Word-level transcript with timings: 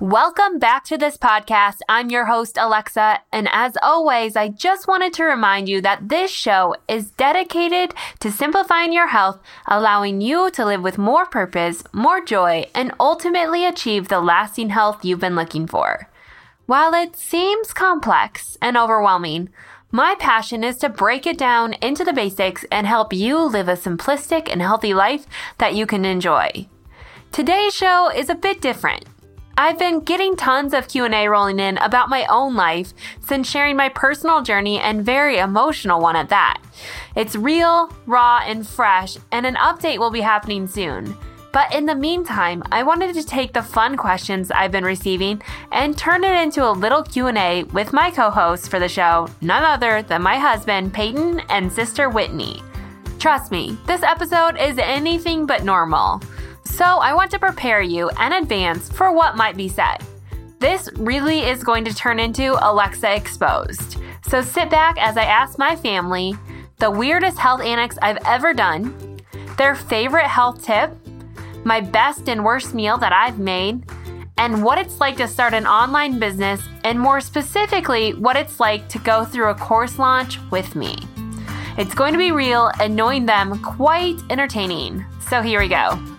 Welcome 0.00 0.58
back 0.58 0.84
to 0.84 0.98
this 0.98 1.16
podcast. 1.16 1.78
I'm 1.88 2.10
your 2.10 2.26
host, 2.26 2.58
Alexa. 2.60 3.20
And 3.32 3.48
as 3.50 3.78
always, 3.82 4.36
I 4.36 4.48
just 4.48 4.86
wanted 4.86 5.14
to 5.14 5.24
remind 5.24 5.70
you 5.70 5.80
that 5.80 6.10
this 6.10 6.30
show 6.30 6.76
is 6.86 7.12
dedicated 7.12 7.94
to 8.20 8.30
simplifying 8.30 8.92
your 8.92 9.06
health, 9.06 9.40
allowing 9.66 10.20
you 10.20 10.50
to 10.50 10.66
live 10.66 10.82
with 10.82 10.98
more 10.98 11.24
purpose, 11.24 11.82
more 11.94 12.22
joy, 12.22 12.66
and 12.74 12.92
ultimately 13.00 13.64
achieve 13.64 14.08
the 14.08 14.20
lasting 14.20 14.68
health 14.68 15.02
you've 15.02 15.20
been 15.20 15.34
looking 15.34 15.66
for. 15.66 16.10
While 16.66 16.92
it 16.92 17.16
seems 17.16 17.72
complex 17.72 18.58
and 18.60 18.76
overwhelming, 18.76 19.48
my 19.90 20.14
passion 20.18 20.62
is 20.62 20.76
to 20.78 20.90
break 20.90 21.26
it 21.26 21.38
down 21.38 21.72
into 21.80 22.04
the 22.04 22.12
basics 22.12 22.66
and 22.70 22.86
help 22.86 23.14
you 23.14 23.38
live 23.38 23.66
a 23.66 23.76
simplistic 23.76 24.52
and 24.52 24.60
healthy 24.60 24.92
life 24.92 25.24
that 25.56 25.74
you 25.74 25.86
can 25.86 26.04
enjoy. 26.04 26.68
Today's 27.32 27.74
show 27.74 28.10
is 28.10 28.28
a 28.28 28.34
bit 28.34 28.60
different. 28.60 29.06
I've 29.58 29.78
been 29.78 30.00
getting 30.00 30.36
tons 30.36 30.74
of 30.74 30.86
Q&A 30.86 31.28
rolling 31.28 31.60
in 31.60 31.78
about 31.78 32.10
my 32.10 32.26
own 32.26 32.54
life 32.54 32.92
since 33.20 33.48
sharing 33.48 33.74
my 33.74 33.88
personal 33.88 34.42
journey 34.42 34.78
and 34.78 35.02
very 35.02 35.38
emotional 35.38 35.98
one 35.98 36.14
at 36.14 36.28
that. 36.28 36.60
It's 37.14 37.34
real, 37.34 37.90
raw, 38.04 38.42
and 38.44 38.68
fresh, 38.68 39.16
and 39.32 39.46
an 39.46 39.54
update 39.54 39.98
will 39.98 40.10
be 40.10 40.20
happening 40.20 40.66
soon. 40.66 41.16
But 41.52 41.74
in 41.74 41.86
the 41.86 41.94
meantime, 41.94 42.64
I 42.70 42.82
wanted 42.82 43.14
to 43.14 43.24
take 43.24 43.54
the 43.54 43.62
fun 43.62 43.96
questions 43.96 44.50
I've 44.50 44.72
been 44.72 44.84
receiving 44.84 45.40
and 45.72 45.96
turn 45.96 46.22
it 46.22 46.38
into 46.42 46.68
a 46.68 46.70
little 46.70 47.02
Q&A 47.02 47.64
with 47.64 47.94
my 47.94 48.10
co-hosts 48.10 48.68
for 48.68 48.78
the 48.78 48.90
show, 48.90 49.26
none 49.40 49.64
other 49.64 50.02
than 50.02 50.20
my 50.20 50.36
husband 50.36 50.92
Payton 50.92 51.40
and 51.48 51.72
sister 51.72 52.10
Whitney. 52.10 52.62
Trust 53.18 53.50
me, 53.50 53.78
this 53.86 54.02
episode 54.02 54.58
is 54.58 54.76
anything 54.76 55.46
but 55.46 55.64
normal. 55.64 56.20
So 56.66 56.84
I 56.84 57.14
want 57.14 57.30
to 57.30 57.38
prepare 57.38 57.80
you 57.80 58.10
in 58.10 58.32
advance 58.32 58.90
for 58.90 59.12
what 59.12 59.36
might 59.36 59.56
be 59.56 59.68
said. 59.68 59.98
This 60.58 60.90
really 60.96 61.40
is 61.40 61.62
going 61.62 61.84
to 61.84 61.94
turn 61.94 62.18
into 62.18 62.58
Alexa 62.60 63.14
Exposed. 63.14 63.98
So 64.28 64.42
sit 64.42 64.68
back 64.68 64.98
as 64.98 65.16
I 65.16 65.24
ask 65.24 65.58
my 65.58 65.76
family 65.76 66.34
the 66.78 66.90
weirdest 66.90 67.38
health 67.38 67.62
antics 67.62 67.96
I've 68.02 68.18
ever 68.26 68.52
done, 68.52 69.18
their 69.56 69.74
favorite 69.74 70.26
health 70.26 70.64
tip, 70.64 70.90
my 71.64 71.80
best 71.80 72.28
and 72.28 72.44
worst 72.44 72.74
meal 72.74 72.98
that 72.98 73.12
I've 73.12 73.38
made, 73.38 73.84
and 74.36 74.62
what 74.62 74.78
it's 74.78 75.00
like 75.00 75.16
to 75.18 75.28
start 75.28 75.54
an 75.54 75.66
online 75.66 76.18
business, 76.18 76.60
and 76.84 76.98
more 76.98 77.20
specifically, 77.20 78.12
what 78.12 78.36
it's 78.36 78.60
like 78.60 78.88
to 78.88 78.98
go 78.98 79.24
through 79.24 79.50
a 79.50 79.54
course 79.54 79.98
launch 79.98 80.40
with 80.50 80.74
me. 80.74 80.96
It's 81.78 81.94
going 81.94 82.12
to 82.12 82.18
be 82.18 82.32
real 82.32 82.70
and 82.80 82.96
knowing 82.96 83.24
them 83.24 83.62
quite 83.62 84.18
entertaining. 84.30 85.04
So 85.20 85.42
here 85.42 85.60
we 85.60 85.68
go. 85.68 86.15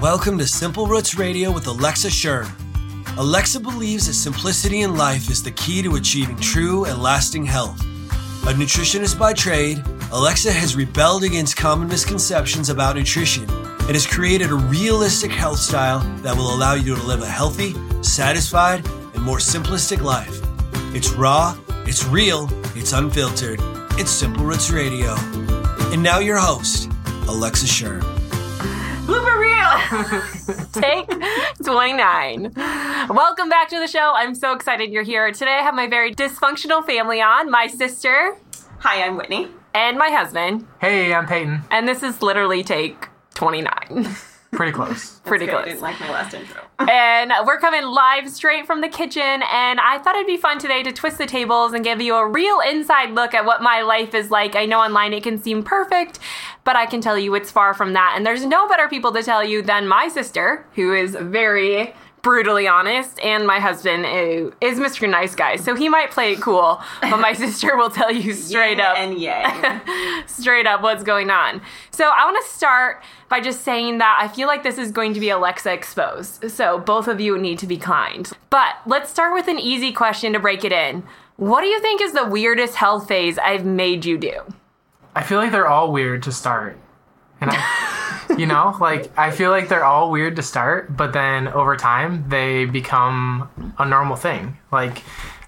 Welcome 0.00 0.38
to 0.38 0.46
Simple 0.46 0.86
Roots 0.86 1.18
Radio 1.18 1.52
with 1.52 1.66
Alexa 1.66 2.08
Schirm. 2.08 2.48
Alexa 3.18 3.60
believes 3.60 4.06
that 4.06 4.14
simplicity 4.14 4.80
in 4.80 4.96
life 4.96 5.28
is 5.28 5.42
the 5.42 5.50
key 5.50 5.82
to 5.82 5.96
achieving 5.96 6.38
true 6.38 6.86
and 6.86 7.02
lasting 7.02 7.44
health. 7.44 7.78
A 8.46 8.54
nutritionist 8.54 9.18
by 9.18 9.34
trade, 9.34 9.84
Alexa 10.10 10.52
has 10.52 10.74
rebelled 10.74 11.22
against 11.22 11.58
common 11.58 11.86
misconceptions 11.86 12.70
about 12.70 12.96
nutrition 12.96 13.44
and 13.50 13.90
has 13.90 14.06
created 14.06 14.50
a 14.50 14.54
realistic 14.54 15.30
health 15.30 15.58
style 15.58 15.98
that 16.22 16.34
will 16.34 16.54
allow 16.54 16.72
you 16.72 16.96
to 16.96 17.02
live 17.02 17.20
a 17.20 17.26
healthy, 17.26 17.74
satisfied, 18.02 18.82
and 19.12 19.22
more 19.22 19.36
simplistic 19.36 20.00
life. 20.00 20.40
It's 20.94 21.10
raw, 21.12 21.54
it's 21.84 22.06
real, 22.06 22.48
it's 22.74 22.94
unfiltered. 22.94 23.60
It's 23.98 24.10
Simple 24.10 24.46
Roots 24.46 24.70
Radio. 24.70 25.14
And 25.92 26.02
now 26.02 26.20
your 26.20 26.38
host, 26.38 26.90
Alexa 27.28 27.66
Schirm. 27.66 28.09
Blooper 29.10 29.40
reel! 29.40 30.70
Take 30.72 31.10
29. 31.64 32.52
Welcome 32.54 33.48
back 33.48 33.68
to 33.70 33.80
the 33.80 33.88
show. 33.88 34.12
I'm 34.14 34.36
so 34.36 34.52
excited 34.52 34.92
you're 34.92 35.02
here. 35.02 35.32
Today 35.32 35.58
I 35.58 35.62
have 35.62 35.74
my 35.74 35.88
very 35.88 36.14
dysfunctional 36.14 36.86
family 36.86 37.20
on 37.20 37.50
my 37.50 37.66
sister. 37.66 38.36
Hi, 38.78 39.02
I'm 39.02 39.16
Whitney. 39.16 39.48
And 39.74 39.98
my 39.98 40.10
husband. 40.10 40.64
Hey, 40.80 41.12
I'm 41.12 41.26
Payton. 41.26 41.64
And 41.72 41.88
this 41.88 42.04
is 42.04 42.22
literally 42.22 42.62
take 42.62 43.08
29. 43.34 44.06
Pretty 44.52 44.70
close. 44.70 45.18
Pretty 45.24 45.46
Good. 45.46 45.52
close. 45.54 45.62
I 45.64 45.68
didn't 45.70 45.82
like 45.82 45.98
my 45.98 46.10
last 46.12 46.32
intro. 46.32 46.62
And 46.88 47.32
we're 47.46 47.58
coming 47.58 47.82
live 47.84 48.30
straight 48.30 48.66
from 48.66 48.80
the 48.80 48.88
kitchen. 48.88 49.22
And 49.22 49.80
I 49.80 49.98
thought 49.98 50.14
it'd 50.14 50.26
be 50.26 50.36
fun 50.36 50.58
today 50.58 50.82
to 50.82 50.92
twist 50.92 51.18
the 51.18 51.26
tables 51.26 51.72
and 51.72 51.84
give 51.84 52.00
you 52.00 52.14
a 52.14 52.26
real 52.26 52.60
inside 52.60 53.10
look 53.10 53.34
at 53.34 53.44
what 53.44 53.62
my 53.62 53.82
life 53.82 54.14
is 54.14 54.30
like. 54.30 54.56
I 54.56 54.66
know 54.66 54.80
online 54.80 55.12
it 55.12 55.22
can 55.22 55.38
seem 55.38 55.62
perfect, 55.62 56.18
but 56.64 56.76
I 56.76 56.86
can 56.86 57.00
tell 57.00 57.18
you 57.18 57.34
it's 57.34 57.50
far 57.50 57.74
from 57.74 57.92
that. 57.92 58.14
And 58.16 58.24
there's 58.24 58.44
no 58.44 58.68
better 58.68 58.88
people 58.88 59.12
to 59.12 59.22
tell 59.22 59.44
you 59.44 59.62
than 59.62 59.86
my 59.88 60.08
sister, 60.08 60.66
who 60.74 60.94
is 60.94 61.16
very 61.20 61.94
brutally 62.22 62.68
honest, 62.68 63.18
and 63.20 63.46
my 63.46 63.60
husband 63.60 64.04
is 64.60 64.78
Mr. 64.78 65.08
Nice 65.08 65.34
Guy. 65.34 65.56
So 65.56 65.74
he 65.74 65.88
might 65.88 66.10
play 66.10 66.32
it 66.32 66.40
cool, 66.40 66.80
but 67.00 67.18
my 67.18 67.32
sister 67.44 67.76
will 67.76 67.90
tell 67.90 68.12
you 68.12 68.32
straight 68.32 68.78
Yin 68.78 68.80
up 68.80 68.98
and 68.98 69.18
yang. 69.18 69.80
straight 70.26 70.66
up 70.66 70.82
what's 70.82 71.02
going 71.02 71.30
on. 71.30 71.60
So 71.90 72.04
I 72.04 72.24
want 72.24 72.44
to 72.44 72.50
start 72.52 73.02
by 73.28 73.40
just 73.40 73.62
saying 73.62 73.98
that 73.98 74.18
I 74.20 74.28
feel 74.28 74.48
like 74.48 74.62
this 74.62 74.78
is 74.78 74.90
going 74.90 75.14
to 75.14 75.20
be 75.20 75.30
Alexa 75.30 75.72
exposed. 75.72 76.50
So 76.50 76.78
both 76.78 77.08
of 77.08 77.20
you 77.20 77.38
need 77.38 77.58
to 77.60 77.66
be 77.66 77.76
kind. 77.76 78.30
But 78.50 78.76
let's 78.86 79.10
start 79.10 79.34
with 79.34 79.48
an 79.48 79.58
easy 79.58 79.92
question 79.92 80.32
to 80.32 80.40
break 80.40 80.64
it 80.64 80.72
in. 80.72 81.04
What 81.36 81.62
do 81.62 81.68
you 81.68 81.80
think 81.80 82.02
is 82.02 82.12
the 82.12 82.26
weirdest 82.26 82.74
health 82.74 83.08
phase 83.08 83.38
I've 83.38 83.64
made 83.64 84.04
you 84.04 84.18
do? 84.18 84.42
I 85.14 85.22
feel 85.22 85.38
like 85.38 85.52
they're 85.52 85.66
all 85.66 85.90
weird 85.90 86.22
to 86.24 86.32
start. 86.32 86.78
And 87.40 87.50
I, 87.50 87.56
you 88.38 88.46
know, 88.46 88.76
like 88.80 89.16
I 89.18 89.30
feel 89.30 89.50
like 89.50 89.68
they're 89.68 89.84
all 89.84 90.10
weird 90.10 90.36
to 90.36 90.42
start, 90.42 90.96
but 90.96 91.12
then 91.12 91.48
over 91.48 91.76
time 91.76 92.28
they 92.28 92.64
become 92.64 93.48
a 93.78 93.86
normal 93.86 94.16
thing. 94.16 94.56
Like 94.72 95.02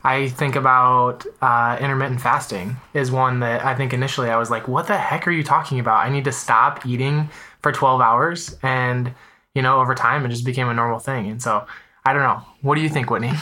I 0.04 0.28
think 0.28 0.56
about 0.56 1.25
uh, 1.41 1.78
intermittent 1.81 2.20
fasting 2.20 2.76
is 2.93 3.10
one 3.10 3.41
that 3.41 3.65
I 3.65 3.75
think 3.75 3.93
initially 3.93 4.31
I 4.31 4.37
was 4.37 4.50
like, 4.50 4.69
"What 4.69 4.87
the 4.87 4.98
heck 4.98 5.26
are 5.26 5.31
you 5.31 5.44
talking 5.44 5.78
about? 5.78 6.04
I 6.04 6.10
need 6.10 6.25
to 6.25 6.32
stop 6.32 6.84
eating 6.87 7.28
for 7.60 7.72
12 7.72 8.00
hours." 8.00 8.56
And 8.62 9.14
you 9.54 9.62
know, 9.62 9.81
over 9.81 9.94
time 9.94 10.25
it 10.25 10.31
just 10.31 10.44
became 10.44 10.69
a 10.69 10.75
normal 10.75 10.99
thing. 10.99 11.28
And 11.28 11.43
so 11.43 11.66
I 12.04 12.12
don't 12.12 12.22
know. 12.22 12.43
What 12.62 12.75
do 12.75 12.81
you 12.81 12.88
think, 12.88 13.10
Whitney? 13.10 13.32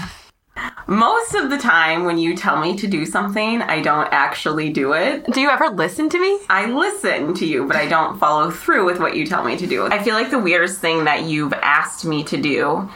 Most 0.87 1.35
of 1.35 1.51
the 1.51 1.59
time, 1.59 2.05
when 2.05 2.19
you 2.19 2.37
tell 2.37 2.61
me 2.61 2.77
to 2.77 2.87
do 2.87 3.07
something, 3.07 3.63
I 3.63 3.81
don't 3.81 4.09
actually 4.13 4.71
do 4.73 4.93
it. 4.93 5.25
Do 5.33 5.41
you 5.41 5.49
ever 5.49 5.69
listen 5.69 6.09
to 6.09 6.21
me? 6.21 6.41
I 6.49 6.67
listen 6.67 7.35
to 7.35 7.47
you, 7.47 7.67
but 7.67 7.77
I 7.77 7.87
don't 7.87 8.19
follow 8.19 8.51
through 8.51 8.87
with 8.87 8.99
what 8.99 9.15
you 9.15 9.25
tell 9.25 9.45
me 9.45 9.57
to 9.57 9.67
do. 9.67 9.87
I 9.87 10.03
feel 10.03 10.15
like 10.15 10.31
the 10.31 10.39
weirdest 10.39 10.81
thing 10.81 11.05
that 11.05 11.25
you've 11.25 11.53
asked 11.53 12.05
me 12.05 12.25
to 12.25 12.37
do 12.37 12.89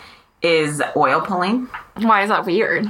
is 0.43 0.83
oil 0.97 1.21
pulling. 1.21 1.69
Why 1.99 2.23
is 2.23 2.31
that 2.31 2.45
weird? 2.45 2.87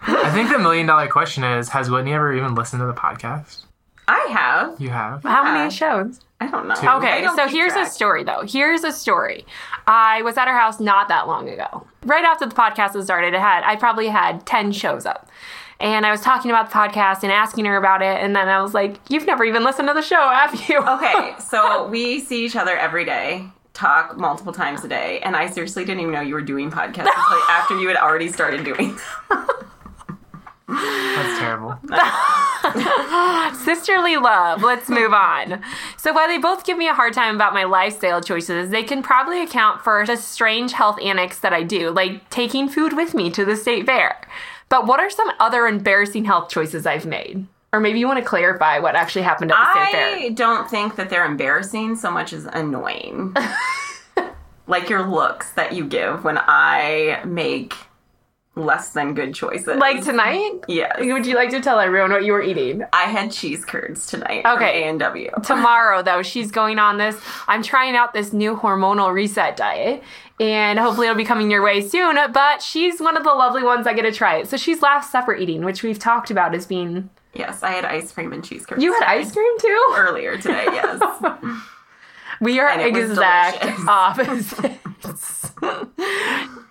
I 0.00 0.30
think 0.30 0.50
the 0.50 0.58
million 0.58 0.86
dollar 0.86 1.08
question 1.08 1.44
is: 1.44 1.68
Has 1.70 1.90
Whitney 1.90 2.12
ever 2.12 2.32
even 2.32 2.54
listened 2.54 2.80
to 2.80 2.86
the 2.86 2.94
podcast? 2.94 3.64
I 4.12 4.26
have. 4.32 4.80
You 4.80 4.90
have. 4.90 5.22
How 5.22 5.44
Yeah. 5.44 5.54
many 5.54 5.70
shows? 5.70 6.20
I 6.40 6.46
don't 6.48 6.66
know. 6.68 6.74
Two. 6.74 6.86
I 6.88 6.96
Okay, 6.96 7.20
don't 7.22 7.36
so 7.36 7.44
keep 7.46 7.54
here's 7.54 7.72
a 7.72 7.76
track. 7.82 7.92
story 7.92 8.24
though. 8.24 8.42
Here's 8.46 8.84
a 8.84 8.92
story. 8.92 9.46
I 9.86 10.22
was 10.22 10.36
at 10.36 10.48
her 10.48 10.56
house 10.58 10.80
not 10.80 11.08
that 11.08 11.26
long 11.28 11.48
ago. 11.48 11.86
Right 12.04 12.24
after 12.24 12.46
the 12.46 12.54
podcast 12.54 12.94
was 12.94 13.04
started, 13.06 13.32
it 13.34 13.40
had 13.40 13.62
I 13.64 13.76
probably 13.76 14.08
had 14.08 14.44
10 14.44 14.72
shows 14.72 15.06
up. 15.06 15.28
And 15.80 16.04
I 16.06 16.10
was 16.12 16.20
talking 16.20 16.50
about 16.50 16.70
the 16.70 16.74
podcast 16.76 17.22
and 17.24 17.32
asking 17.32 17.64
her 17.64 17.76
about 17.76 18.02
it, 18.02 18.20
and 18.22 18.36
then 18.36 18.48
I 18.48 18.60
was 18.62 18.72
like, 18.74 18.98
You've 19.08 19.26
never 19.26 19.44
even 19.44 19.64
listened 19.64 19.88
to 19.88 19.94
the 19.94 20.02
show, 20.02 20.28
have 20.30 20.54
you? 20.68 20.78
Okay, 20.86 21.34
so 21.40 21.86
we 21.88 22.20
see 22.20 22.44
each 22.44 22.54
other 22.56 22.76
every 22.76 23.04
day, 23.04 23.46
talk 23.72 24.16
multiple 24.16 24.52
times 24.52 24.84
a 24.84 24.88
day, 24.88 25.20
and 25.20 25.34
I 25.36 25.48
seriously 25.48 25.84
didn't 25.84 26.00
even 26.00 26.12
know 26.12 26.20
you 26.20 26.34
were 26.34 26.40
doing 26.42 26.70
podcasts 26.70 26.98
until 27.16 27.42
after 27.50 27.78
you 27.80 27.88
had 27.88 27.96
already 27.96 28.28
started 28.28 28.64
doing. 28.64 28.96
That's 30.72 31.38
terrible. 31.38 31.78
Sisterly 33.64 34.16
love. 34.16 34.62
Let's 34.62 34.88
move 34.88 35.12
on. 35.12 35.62
So 35.96 36.12
while 36.12 36.28
they 36.28 36.38
both 36.38 36.64
give 36.64 36.78
me 36.78 36.88
a 36.88 36.94
hard 36.94 37.12
time 37.12 37.34
about 37.34 37.54
my 37.54 37.64
lifestyle 37.64 38.20
choices, 38.20 38.70
they 38.70 38.82
can 38.82 39.02
probably 39.02 39.42
account 39.42 39.82
for 39.82 40.06
the 40.06 40.16
strange 40.16 40.72
health 40.72 40.98
antics 41.02 41.38
that 41.40 41.52
I 41.52 41.62
do, 41.62 41.90
like 41.90 42.30
taking 42.30 42.68
food 42.68 42.94
with 42.94 43.14
me 43.14 43.30
to 43.30 43.44
the 43.44 43.56
state 43.56 43.86
fair. 43.86 44.20
But 44.68 44.86
what 44.86 45.00
are 45.00 45.10
some 45.10 45.30
other 45.38 45.66
embarrassing 45.66 46.24
health 46.24 46.48
choices 46.48 46.86
I've 46.86 47.06
made? 47.06 47.46
Or 47.74 47.80
maybe 47.80 47.98
you 47.98 48.06
want 48.06 48.18
to 48.18 48.24
clarify 48.24 48.78
what 48.78 48.96
actually 48.96 49.22
happened 49.22 49.52
at 49.52 49.56
the 49.56 49.72
state 49.72 49.92
fair. 49.92 50.16
I 50.16 50.28
don't 50.30 50.70
think 50.70 50.96
that 50.96 51.10
they're 51.10 51.26
embarrassing 51.26 51.96
so 51.96 52.10
much 52.10 52.32
as 52.32 52.44
annoying. 52.46 53.34
like 54.66 54.88
your 54.88 55.06
looks 55.06 55.52
that 55.52 55.72
you 55.72 55.84
give 55.84 56.24
when 56.24 56.38
I 56.38 57.22
make 57.24 57.74
less 58.54 58.90
than 58.90 59.14
good 59.14 59.34
choices. 59.34 59.76
Like 59.78 60.04
tonight? 60.04 60.60
yes. 60.68 60.96
Would 61.00 61.26
you 61.26 61.34
like 61.34 61.50
to 61.50 61.60
tell 61.60 61.80
everyone 61.80 62.10
what 62.12 62.24
you 62.24 62.32
were 62.32 62.42
eating? 62.42 62.82
I 62.92 63.04
had 63.04 63.32
cheese 63.32 63.64
curds 63.64 64.06
tonight. 64.06 64.44
Okay. 64.44 64.82
A 64.82 64.88
and 64.88 65.00
W. 65.00 65.30
Tomorrow, 65.42 66.02
though, 66.04 66.22
she's 66.22 66.50
going 66.50 66.78
on 66.78 66.98
this. 66.98 67.18
I'm 67.48 67.62
trying 67.62 67.96
out 67.96 68.12
this 68.12 68.32
new 68.32 68.54
hormonal 68.54 69.12
reset 69.12 69.56
diet, 69.56 70.02
and 70.38 70.78
hopefully 70.78 71.06
it'll 71.06 71.16
be 71.16 71.24
coming 71.24 71.50
your 71.50 71.62
way 71.62 71.80
soon. 71.80 72.16
But 72.32 72.60
she's 72.62 73.00
one 73.00 73.16
of 73.16 73.24
the 73.24 73.32
lovely 73.32 73.62
ones 73.62 73.86
I 73.86 73.94
get 73.94 74.02
to 74.02 74.12
try 74.12 74.36
it. 74.36 74.48
So 74.48 74.56
she's 74.56 74.82
last 74.82 75.10
supper 75.10 75.34
eating, 75.34 75.64
which 75.64 75.82
we've 75.82 75.98
talked 75.98 76.30
about 76.30 76.54
as 76.54 76.66
being. 76.66 77.08
Yes, 77.34 77.62
I 77.62 77.70
had 77.70 77.86
ice 77.86 78.12
cream 78.12 78.34
and 78.34 78.44
cheese 78.44 78.66
curds. 78.66 78.82
You 78.82 78.92
had 78.92 79.04
ice 79.04 79.32
cream 79.32 79.58
too? 79.58 79.86
earlier 79.96 80.36
today. 80.36 80.64
Yes. 80.66 81.00
We 82.42 82.58
are 82.58 82.68
And 82.68 82.96
exact 82.96 83.64
opposites. 83.86 85.52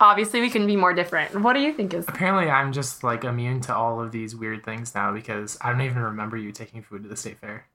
Obviously, 0.00 0.42
we 0.42 0.50
can 0.50 0.66
be 0.66 0.76
more 0.76 0.92
different. 0.92 1.40
What 1.40 1.54
do 1.54 1.60
you 1.60 1.72
think 1.72 1.94
is? 1.94 2.04
Apparently, 2.06 2.50
I'm 2.50 2.72
just 2.72 3.02
like 3.02 3.24
immune 3.24 3.62
to 3.62 3.74
all 3.74 3.98
of 3.98 4.12
these 4.12 4.36
weird 4.36 4.64
things 4.64 4.94
now 4.94 5.14
because 5.14 5.56
I 5.62 5.70
don't 5.70 5.80
even 5.80 6.02
remember 6.02 6.36
you 6.36 6.52
taking 6.52 6.82
food 6.82 7.04
to 7.04 7.08
the 7.08 7.16
state 7.16 7.38
fair. 7.38 7.66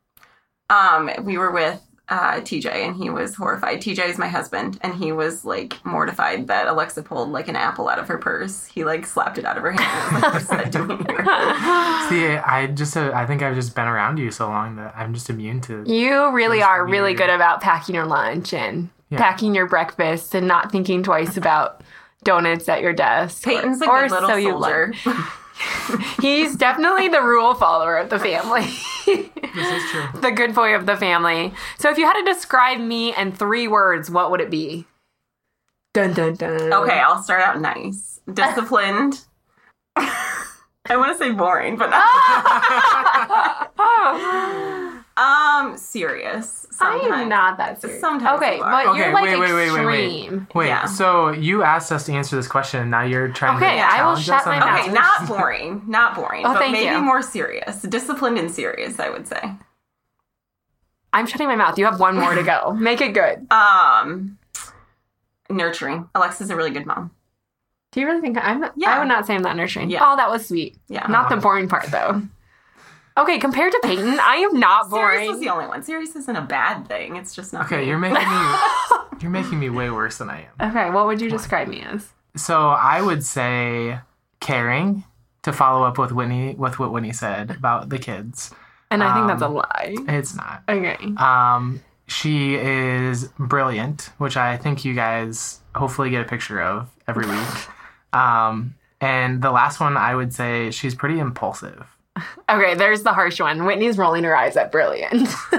Um, 0.69 1.09
we 1.23 1.39
were 1.39 1.49
with 1.49 1.81
uh, 2.09 2.35
TJ 2.39 2.67
and 2.67 2.95
he 2.95 3.09
was 3.09 3.35
horrified. 3.35 3.81
TJ 3.81 4.07
is 4.09 4.17
my 4.17 4.27
husband, 4.29 4.77
and 4.81 4.95
he 4.95 5.11
was 5.11 5.43
like 5.43 5.83
mortified 5.85 6.47
that 6.47 6.67
Alexa 6.67 7.03
pulled 7.03 7.29
like 7.29 7.47
an 7.49 7.55
apple 7.55 7.89
out 7.89 7.99
of 7.99 8.07
her 8.07 8.17
purse. 8.17 8.65
He 8.65 8.83
like 8.85 9.05
slapped 9.05 9.37
it 9.37 9.43
out 9.45 9.57
of 9.57 9.63
her 9.63 9.71
hand. 9.73 10.13
and 10.15 10.23
like, 10.23 10.33
"What's 10.33 10.47
that 10.47 10.71
doing 10.71 10.97
here?" 11.05 11.25
See, 12.09 12.37
I 12.37 12.67
just 12.73 12.95
uh, 12.95 13.11
I 13.13 13.25
think 13.25 13.41
I've 13.41 13.55
just 13.55 13.75
been 13.75 13.87
around 13.87 14.17
you 14.19 14.31
so 14.31 14.47
long 14.47 14.77
that 14.77 14.93
I'm 14.95 15.13
just 15.13 15.29
immune 15.29 15.59
to. 15.61 15.83
You 15.85 16.31
really 16.31 16.59
Those 16.59 16.67
are 16.67 16.85
really 16.85 17.13
good 17.13 17.29
about 17.29 17.59
packing 17.61 17.95
your 17.95 18.05
lunch 18.05 18.53
and 18.53 18.89
Yeah. 19.09 19.17
packing 19.17 19.53
your 19.53 19.67
breakfast 19.67 20.33
and 20.33 20.47
not 20.47 20.71
thinking 20.71 21.03
twice 21.03 21.35
about 21.37 21.81
donuts 22.23 22.67
at 22.69 22.81
your 22.81 22.93
desk. 22.93 23.43
Payton's 23.43 23.81
a 23.81 23.89
or, 23.89 24.03
good 24.03 24.11
little 24.11 24.29
so 24.29 24.39
soldier. 24.41 24.57
learn. 24.57 24.93
He's 26.21 26.55
definitely 26.55 27.07
the 27.09 27.21
rule 27.21 27.53
follower 27.55 27.97
of 27.97 28.09
the 28.09 28.19
family. 28.19 28.65
This 29.15 29.83
is 29.83 29.89
true. 29.89 30.07
the 30.21 30.31
good 30.31 30.53
boy 30.53 30.75
of 30.75 30.85
the 30.85 30.97
family. 30.97 31.53
So 31.77 31.89
if 31.89 31.97
you 31.97 32.05
had 32.05 32.19
to 32.19 32.25
describe 32.25 32.79
me 32.79 33.15
in 33.15 33.31
three 33.31 33.67
words, 33.67 34.11
what 34.11 34.31
would 34.31 34.41
it 34.41 34.51
be? 34.51 34.85
Dun 35.93 36.13
dun 36.13 36.35
dun. 36.35 36.73
Okay, 36.73 36.99
I'll 36.99 37.23
start 37.23 37.41
out 37.41 37.59
nice. 37.59 38.19
Disciplined. 38.31 39.25
I 39.95 40.95
want 40.95 41.17
to 41.17 41.17
say 41.17 41.31
boring, 41.31 41.75
but 41.75 41.89
not. 41.89 42.03
um, 45.17 45.77
serious. 45.77 46.66
I 46.81 46.97
am 47.21 47.29
not 47.29 47.57
that 47.57 47.81
serious. 47.81 47.99
Sometimes 48.01 48.41
okay, 48.41 48.57
you 48.57 48.63
are. 48.63 48.71
but 48.71 48.87
Okay, 48.91 48.99
you're 48.99 49.13
like 49.13 49.23
wait, 49.23 49.39
wait, 49.39 49.53
wait, 49.53 49.71
wait, 49.71 49.85
wait. 50.31 50.55
Wait, 50.55 50.67
Yeah. 50.67 50.85
so 50.85 51.31
you 51.31 51.63
asked 51.63 51.91
us 51.91 52.05
to 52.05 52.13
answer 52.13 52.35
this 52.35 52.47
question, 52.47 52.81
and 52.81 52.91
now 52.91 53.03
you're 53.03 53.29
trying 53.29 53.55
to 53.55 53.59
do 53.59 53.65
that. 53.65 53.71
Okay, 53.73 53.81
to 53.95 54.01
I 54.03 54.07
will 54.09 54.15
shut 54.17 54.41
us 54.41 54.45
my 54.45 54.59
mouth. 54.59 54.81
Okay, 54.81 54.91
not 54.93 55.27
boring. 55.27 55.83
Not 55.87 56.15
boring. 56.15 56.45
Oh, 56.45 56.53
but 56.53 56.59
thank 56.59 56.73
maybe 56.73 56.95
you. 56.95 57.01
more 57.01 57.21
serious. 57.21 57.81
Disciplined 57.81 58.37
and 58.37 58.51
serious, 58.51 58.99
I 58.99 59.09
would 59.09 59.27
say. 59.27 59.41
I'm 61.13 61.25
shutting 61.25 61.47
my 61.47 61.55
mouth. 61.55 61.77
You 61.79 61.85
have 61.85 61.99
one 61.99 62.17
more 62.17 62.35
to 62.35 62.43
go. 62.43 62.73
Make 62.79 63.01
it 63.01 63.13
good. 63.13 63.51
Um 63.51 64.37
nurturing. 65.49 66.09
Alexa's 66.13 66.49
a 66.49 66.55
really 66.55 66.71
good 66.71 66.85
mom. 66.85 67.11
Do 67.93 68.01
you 68.01 68.05
really 68.07 68.21
think 68.21 68.37
I'm? 68.37 68.65
Yeah. 68.75 68.91
I 68.95 68.99
would 68.99 69.07
not 69.07 69.25
say 69.25 69.33
I'm 69.33 69.43
that 69.43 69.55
nurturing. 69.55 69.89
Yeah. 69.89 69.99
Oh, 70.03 70.15
that 70.17 70.29
was 70.29 70.45
sweet. 70.47 70.77
Yeah. 70.89 71.07
Not 71.07 71.29
the 71.29 71.37
boring 71.37 71.69
part 71.69 71.85
though. 71.85 72.21
Okay, 73.17 73.39
compared 73.39 73.71
to 73.71 73.79
Payton, 73.83 74.19
I 74.19 74.35
am 74.37 74.59
not 74.59 74.89
boring. 74.89 75.17
Serious 75.19 75.31
was 75.31 75.39
the 75.39 75.49
only 75.49 75.67
one. 75.67 75.83
Serious 75.83 76.15
isn't 76.15 76.35
a 76.35 76.41
bad 76.41 76.87
thing. 76.87 77.15
It's 77.15 77.33
just 77.35 77.51
not 77.53 77.65
Okay, 77.65 77.81
me. 77.81 77.87
you're 77.87 77.97
making 77.97 78.29
me 78.29 78.55
you're 79.21 79.31
making 79.31 79.59
me 79.59 79.69
way 79.69 79.89
worse 79.89 80.17
than 80.19 80.29
I 80.29 80.47
am. 80.59 80.69
Okay, 80.69 80.89
what 80.91 81.07
would 81.07 81.19
you 81.21 81.29
describe 81.29 81.67
me 81.67 81.81
as? 81.81 82.09
So 82.35 82.69
I 82.69 83.01
would 83.01 83.23
say 83.25 83.99
caring 84.39 85.03
to 85.43 85.51
follow 85.51 85.83
up 85.85 85.97
with 85.97 86.11
Whitney 86.11 86.53
with 86.55 86.77
what 86.77 86.91
Whitney 86.91 87.13
said 87.13 87.51
about 87.51 87.89
the 87.89 87.97
kids. 87.97 88.51
And 88.91 89.03
I 89.03 89.13
think 89.15 89.27
that's 89.27 89.41
a 89.41 89.47
Um, 89.47 89.55
lie. 89.55 89.95
It's 90.07 90.35
not. 90.35 90.63
Okay. 90.69 90.97
Um, 91.17 91.81
she 92.07 92.55
is 92.55 93.29
brilliant, 93.39 94.11
which 94.17 94.37
I 94.37 94.55
think 94.57 94.85
you 94.85 94.93
guys 94.93 95.59
hopefully 95.75 96.09
get 96.09 96.21
a 96.21 96.25
picture 96.29 96.61
of 96.61 96.89
every 97.07 97.25
week. 97.27 97.39
Um, 98.13 98.75
and 99.01 99.41
the 99.41 99.51
last 99.51 99.79
one, 99.81 99.97
I 99.97 100.15
would 100.15 100.33
say 100.33 100.71
she's 100.71 100.95
pretty 100.95 101.19
impulsive. 101.19 101.85
Okay, 102.49 102.75
there's 102.75 103.03
the 103.03 103.13
harsh 103.13 103.39
one. 103.39 103.65
Whitney's 103.65 103.97
rolling 103.97 104.23
her 104.23 104.35
eyes 104.35 104.55
at 104.57 104.71
brilliant. 104.71 105.29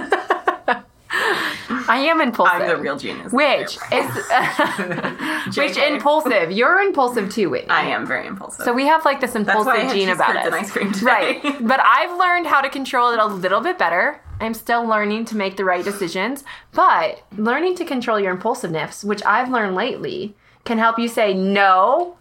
I 1.90 1.98
am 2.00 2.20
impulsive. 2.20 2.60
I'm 2.62 2.68
the 2.68 2.76
real 2.76 2.98
genius. 2.98 3.32
Which 3.32 3.78
is 3.92 5.56
which 5.56 5.76
impulsive. 5.76 6.52
You're 6.52 6.80
impulsive 6.80 7.32
too, 7.32 7.50
Whitney. 7.50 7.70
I 7.70 7.82
am 7.82 8.06
very 8.06 8.26
impulsive. 8.26 8.64
So 8.64 8.72
we 8.72 8.86
have 8.86 9.04
like 9.04 9.20
this 9.20 9.32
That's 9.32 9.48
impulsive 9.48 9.66
why 9.72 9.80
I 9.80 9.84
had 9.84 9.94
gene 9.94 10.08
about 10.10 10.34
curds 10.34 10.48
us. 10.48 10.54
ice 10.54 10.70
cream 10.70 10.92
today. 10.92 11.40
Right. 11.42 11.66
But 11.66 11.80
I've 11.80 12.18
learned 12.18 12.46
how 12.46 12.60
to 12.60 12.68
control 12.68 13.12
it 13.12 13.18
a 13.18 13.26
little 13.26 13.60
bit 13.60 13.78
better. 13.78 14.20
I'm 14.40 14.54
still 14.54 14.84
learning 14.86 15.24
to 15.26 15.36
make 15.36 15.56
the 15.56 15.64
right 15.64 15.84
decisions, 15.84 16.44
but 16.72 17.22
learning 17.36 17.74
to 17.76 17.84
control 17.84 18.20
your 18.20 18.30
impulsiveness, 18.32 19.02
which 19.02 19.24
I've 19.24 19.50
learned 19.50 19.74
lately, 19.74 20.36
can 20.64 20.78
help 20.78 20.98
you 20.98 21.08
say 21.08 21.34
no 21.34 22.16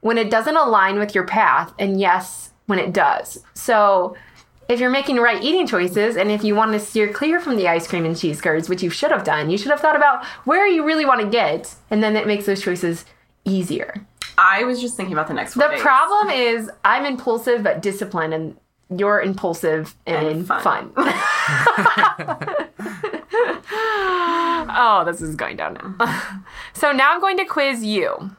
when 0.00 0.18
it 0.18 0.30
doesn't 0.30 0.56
align 0.56 0.98
with 0.98 1.14
your 1.14 1.24
path 1.24 1.72
and 1.78 2.00
yes 2.00 2.50
when 2.66 2.78
it 2.78 2.92
does. 2.92 3.38
So 3.54 4.16
if 4.68 4.78
you're 4.80 4.90
making 4.90 5.16
the 5.16 5.22
right 5.22 5.42
eating 5.42 5.66
choices 5.66 6.16
and 6.16 6.30
if 6.30 6.44
you 6.44 6.54
want 6.54 6.72
to 6.72 6.78
steer 6.78 7.12
clear 7.12 7.40
from 7.40 7.56
the 7.56 7.68
ice 7.68 7.86
cream 7.86 8.04
and 8.04 8.16
cheese 8.16 8.40
curds, 8.40 8.68
which 8.68 8.82
you 8.82 8.90
should 8.90 9.10
have 9.10 9.24
done, 9.24 9.50
you 9.50 9.58
should 9.58 9.70
have 9.70 9.80
thought 9.80 9.96
about 9.96 10.24
where 10.44 10.66
you 10.66 10.84
really 10.84 11.04
want 11.04 11.20
to 11.20 11.26
get, 11.28 11.74
and 11.90 12.02
then 12.02 12.16
it 12.16 12.26
makes 12.26 12.46
those 12.46 12.62
choices 12.62 13.04
easier. 13.44 14.06
I 14.38 14.64
was 14.64 14.80
just 14.80 14.96
thinking 14.96 15.12
about 15.12 15.28
the 15.28 15.34
next 15.34 15.54
four 15.54 15.64
The 15.68 15.74
days. 15.74 15.82
problem 15.82 16.30
is 16.32 16.70
I'm 16.84 17.04
impulsive 17.04 17.62
but 17.62 17.82
disciplined, 17.82 18.32
and 18.32 18.56
you're 18.96 19.20
impulsive 19.20 19.94
and, 20.06 20.26
And 20.28 20.46
fun. 20.46 20.62
fun. 20.62 20.92
oh, 23.74 25.02
this 25.06 25.20
is 25.20 25.34
going 25.36 25.56
down 25.56 25.74
now. 25.74 26.32
so 26.72 26.92
now 26.92 27.12
I'm 27.12 27.20
going 27.20 27.36
to 27.38 27.44
quiz 27.44 27.84
you 27.84 28.30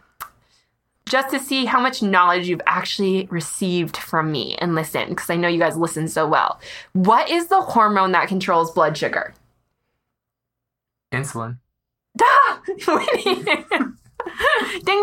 just 1.14 1.30
to 1.30 1.40
see 1.40 1.66
how 1.66 1.80
much 1.80 2.02
knowledge 2.02 2.48
you've 2.48 2.64
actually 2.66 3.28
received 3.30 3.98
from 3.98 4.32
me 4.32 4.56
and 4.56 4.74
listen, 4.74 5.10
because 5.10 5.30
I 5.30 5.36
know 5.36 5.48
you 5.48 5.60
guys 5.60 5.78
listen 5.78 6.08
so 6.08 6.28
well. 6.28 6.60
What 6.94 7.30
is 7.30 7.50
the 7.50 7.62
hormone 7.62 8.14
that 8.14 8.28
controls 8.28 8.72
blood 8.72 8.98
sugar? 8.98 9.36
Insulin. 11.12 11.60
Ah! 12.20 12.62
ding, 12.66 12.86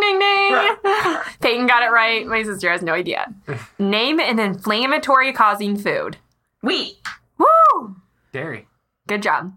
ding, 0.00 0.18
ding. 0.18 0.76
Payton 1.40 1.68
got 1.68 1.84
it 1.84 1.92
right. 1.92 2.26
My 2.26 2.42
sister 2.42 2.68
has 2.72 2.82
no 2.82 2.92
idea. 2.92 3.32
Name 3.78 4.18
an 4.18 4.40
inflammatory 4.40 5.32
causing 5.32 5.76
food. 5.76 6.16
Wheat. 6.60 6.98
Woo! 7.38 7.94
Dairy. 8.32 8.66
Good 9.06 9.22
job. 9.22 9.56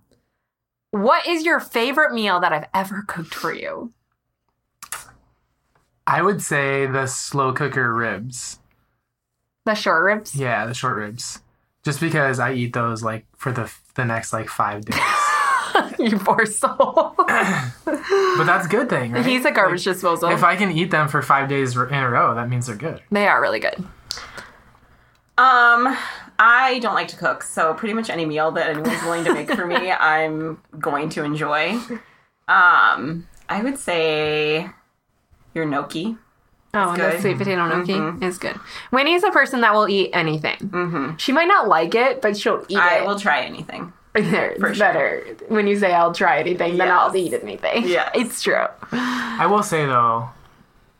What 0.91 1.25
is 1.25 1.45
your 1.45 1.59
favorite 1.59 2.13
meal 2.13 2.39
that 2.41 2.53
I've 2.53 2.69
ever 2.75 3.03
cooked 3.07 3.33
for 3.33 3.51
you? 3.51 3.91
I 6.13 6.21
would 6.21 6.43
say 6.43 6.85
the 6.85 7.07
slow 7.07 7.53
cooker 7.53 7.91
ribs. 7.91 8.59
The 9.65 9.73
short 9.73 10.03
ribs. 10.03 10.35
Yeah, 10.35 10.67
the 10.67 10.75
short 10.75 10.95
ribs. 10.97 11.41
Just 11.83 11.99
because 11.99 12.39
I 12.39 12.53
eat 12.53 12.73
those 12.73 13.01
like 13.01 13.25
for 13.35 13.51
the 13.51 13.71
the 13.95 14.05
next 14.05 14.31
like 14.31 14.47
five 14.47 14.85
days. 14.85 14.99
you 15.99 16.19
poor 16.19 16.45
soul. 16.45 17.15
but 17.17 18.43
that's 18.45 18.67
a 18.67 18.69
good 18.69 18.89
thing, 18.89 19.13
right? 19.13 19.25
He's 19.25 19.43
a 19.43 19.51
garbage 19.51 19.87
Like, 19.87 19.95
disposal. 19.95 20.29
If 20.29 20.43
I 20.43 20.55
can 20.55 20.71
eat 20.71 20.91
them 20.91 21.07
for 21.07 21.23
five 21.23 21.49
days 21.49 21.75
in 21.75 21.81
a 21.93 22.09
row, 22.09 22.35
that 22.35 22.47
means 22.47 22.67
they're 22.67 22.75
good. 22.75 23.01
they 23.09 23.25
are 23.27 23.41
really 23.41 23.59
good. 23.59 23.83
Um, 25.35 25.97
I 26.37 26.77
don't 26.83 26.93
like 26.93 27.07
to 27.07 27.17
cook, 27.17 27.41
so 27.41 27.73
pretty 27.73 27.95
much 27.95 28.11
any 28.11 28.25
meal 28.25 28.51
that 28.51 28.69
anyone's 28.69 29.01
willing 29.01 29.23
to 29.25 29.33
make 29.33 29.51
for 29.51 29.65
me, 29.65 29.91
I'm 29.99 30.61
going 30.79 31.09
to 31.09 31.23
enjoy. 31.23 31.71
Um, 32.47 33.27
I 33.49 33.61
would 33.63 33.79
say 33.79 34.69
your 35.53 35.65
gnocchi. 35.65 36.17
Oh, 36.75 36.91
the 36.93 36.97
good. 36.97 37.21
sweet 37.21 37.37
potato 37.37 37.67
gnocchi 37.67 38.25
is 38.25 38.37
good. 38.39 38.55
Whitney's 38.91 39.23
a 39.23 39.29
person 39.31 39.61
that 39.61 39.73
will 39.73 39.87
eat 39.87 40.09
anything. 40.13 40.57
Mm-hmm. 40.57 41.17
She 41.17 41.31
might 41.31 41.47
not 41.47 41.67
like 41.67 41.93
it, 41.93 42.21
but 42.21 42.35
she'll 42.35 42.65
eat 42.67 42.77
I 42.77 42.99
it. 42.99 43.05
will 43.07 43.19
try 43.19 43.41
anything. 43.43 43.93
There, 44.13 44.51
it's 44.51 44.59
for 44.59 44.73
sure. 44.73 44.79
better 44.87 45.23
when 45.49 45.67
you 45.67 45.77
say 45.77 45.93
I'll 45.93 46.13
try 46.13 46.39
anything 46.39 46.77
than 46.77 46.89
I'll 46.89 47.15
eat 47.15 47.33
anything. 47.33 47.83
Yeah, 47.87 48.09
It's 48.15 48.41
true. 48.41 48.65
I 48.91 49.45
will 49.47 49.63
say 49.63 49.85
though, 49.85 50.29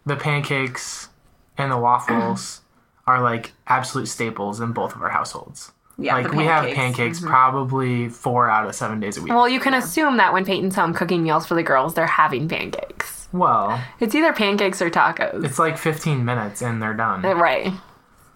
the 0.05 0.15
pancakes 0.15 1.09
and 1.57 1.71
the 1.71 1.77
waffles 1.77 2.61
are 3.07 3.21
like 3.21 3.51
absolute 3.67 4.07
staples 4.07 4.59
in 4.59 4.73
both 4.73 4.95
of 4.95 5.01
our 5.01 5.09
households. 5.09 5.71
Yeah, 5.97 6.15
like 6.15 6.31
we 6.33 6.45
have 6.45 6.65
pancakes. 6.65 6.75
Mm-hmm. 6.75 6.95
pancakes 6.97 7.19
probably 7.19 8.09
four 8.09 8.49
out 8.49 8.67
of 8.67 8.73
seven 8.73 8.99
days 8.99 9.17
a 9.17 9.21
week. 9.21 9.31
Well, 9.31 9.47
you 9.47 9.59
can 9.59 9.75
assume 9.75 10.17
that 10.17 10.33
when 10.33 10.43
Payton's 10.45 10.75
home 10.75 10.93
cooking 10.93 11.21
meals 11.23 11.45
for 11.45 11.53
the 11.53 11.61
girls, 11.63 11.93
they're 11.93 12.07
having 12.07 12.47
pancakes. 12.49 13.22
Well, 13.33 13.81
It's 13.99 14.13
either 14.15 14.31
pancakes 14.31 14.81
or 14.81 14.89
tacos. 14.89 15.43
it's 15.43 15.57
like 15.59 15.77
15 15.77 16.23
minutes 16.23 16.61
and 16.61 16.81
they're 16.81 16.93
done. 16.93 17.25
Uh, 17.25 17.33
right. 17.33 17.73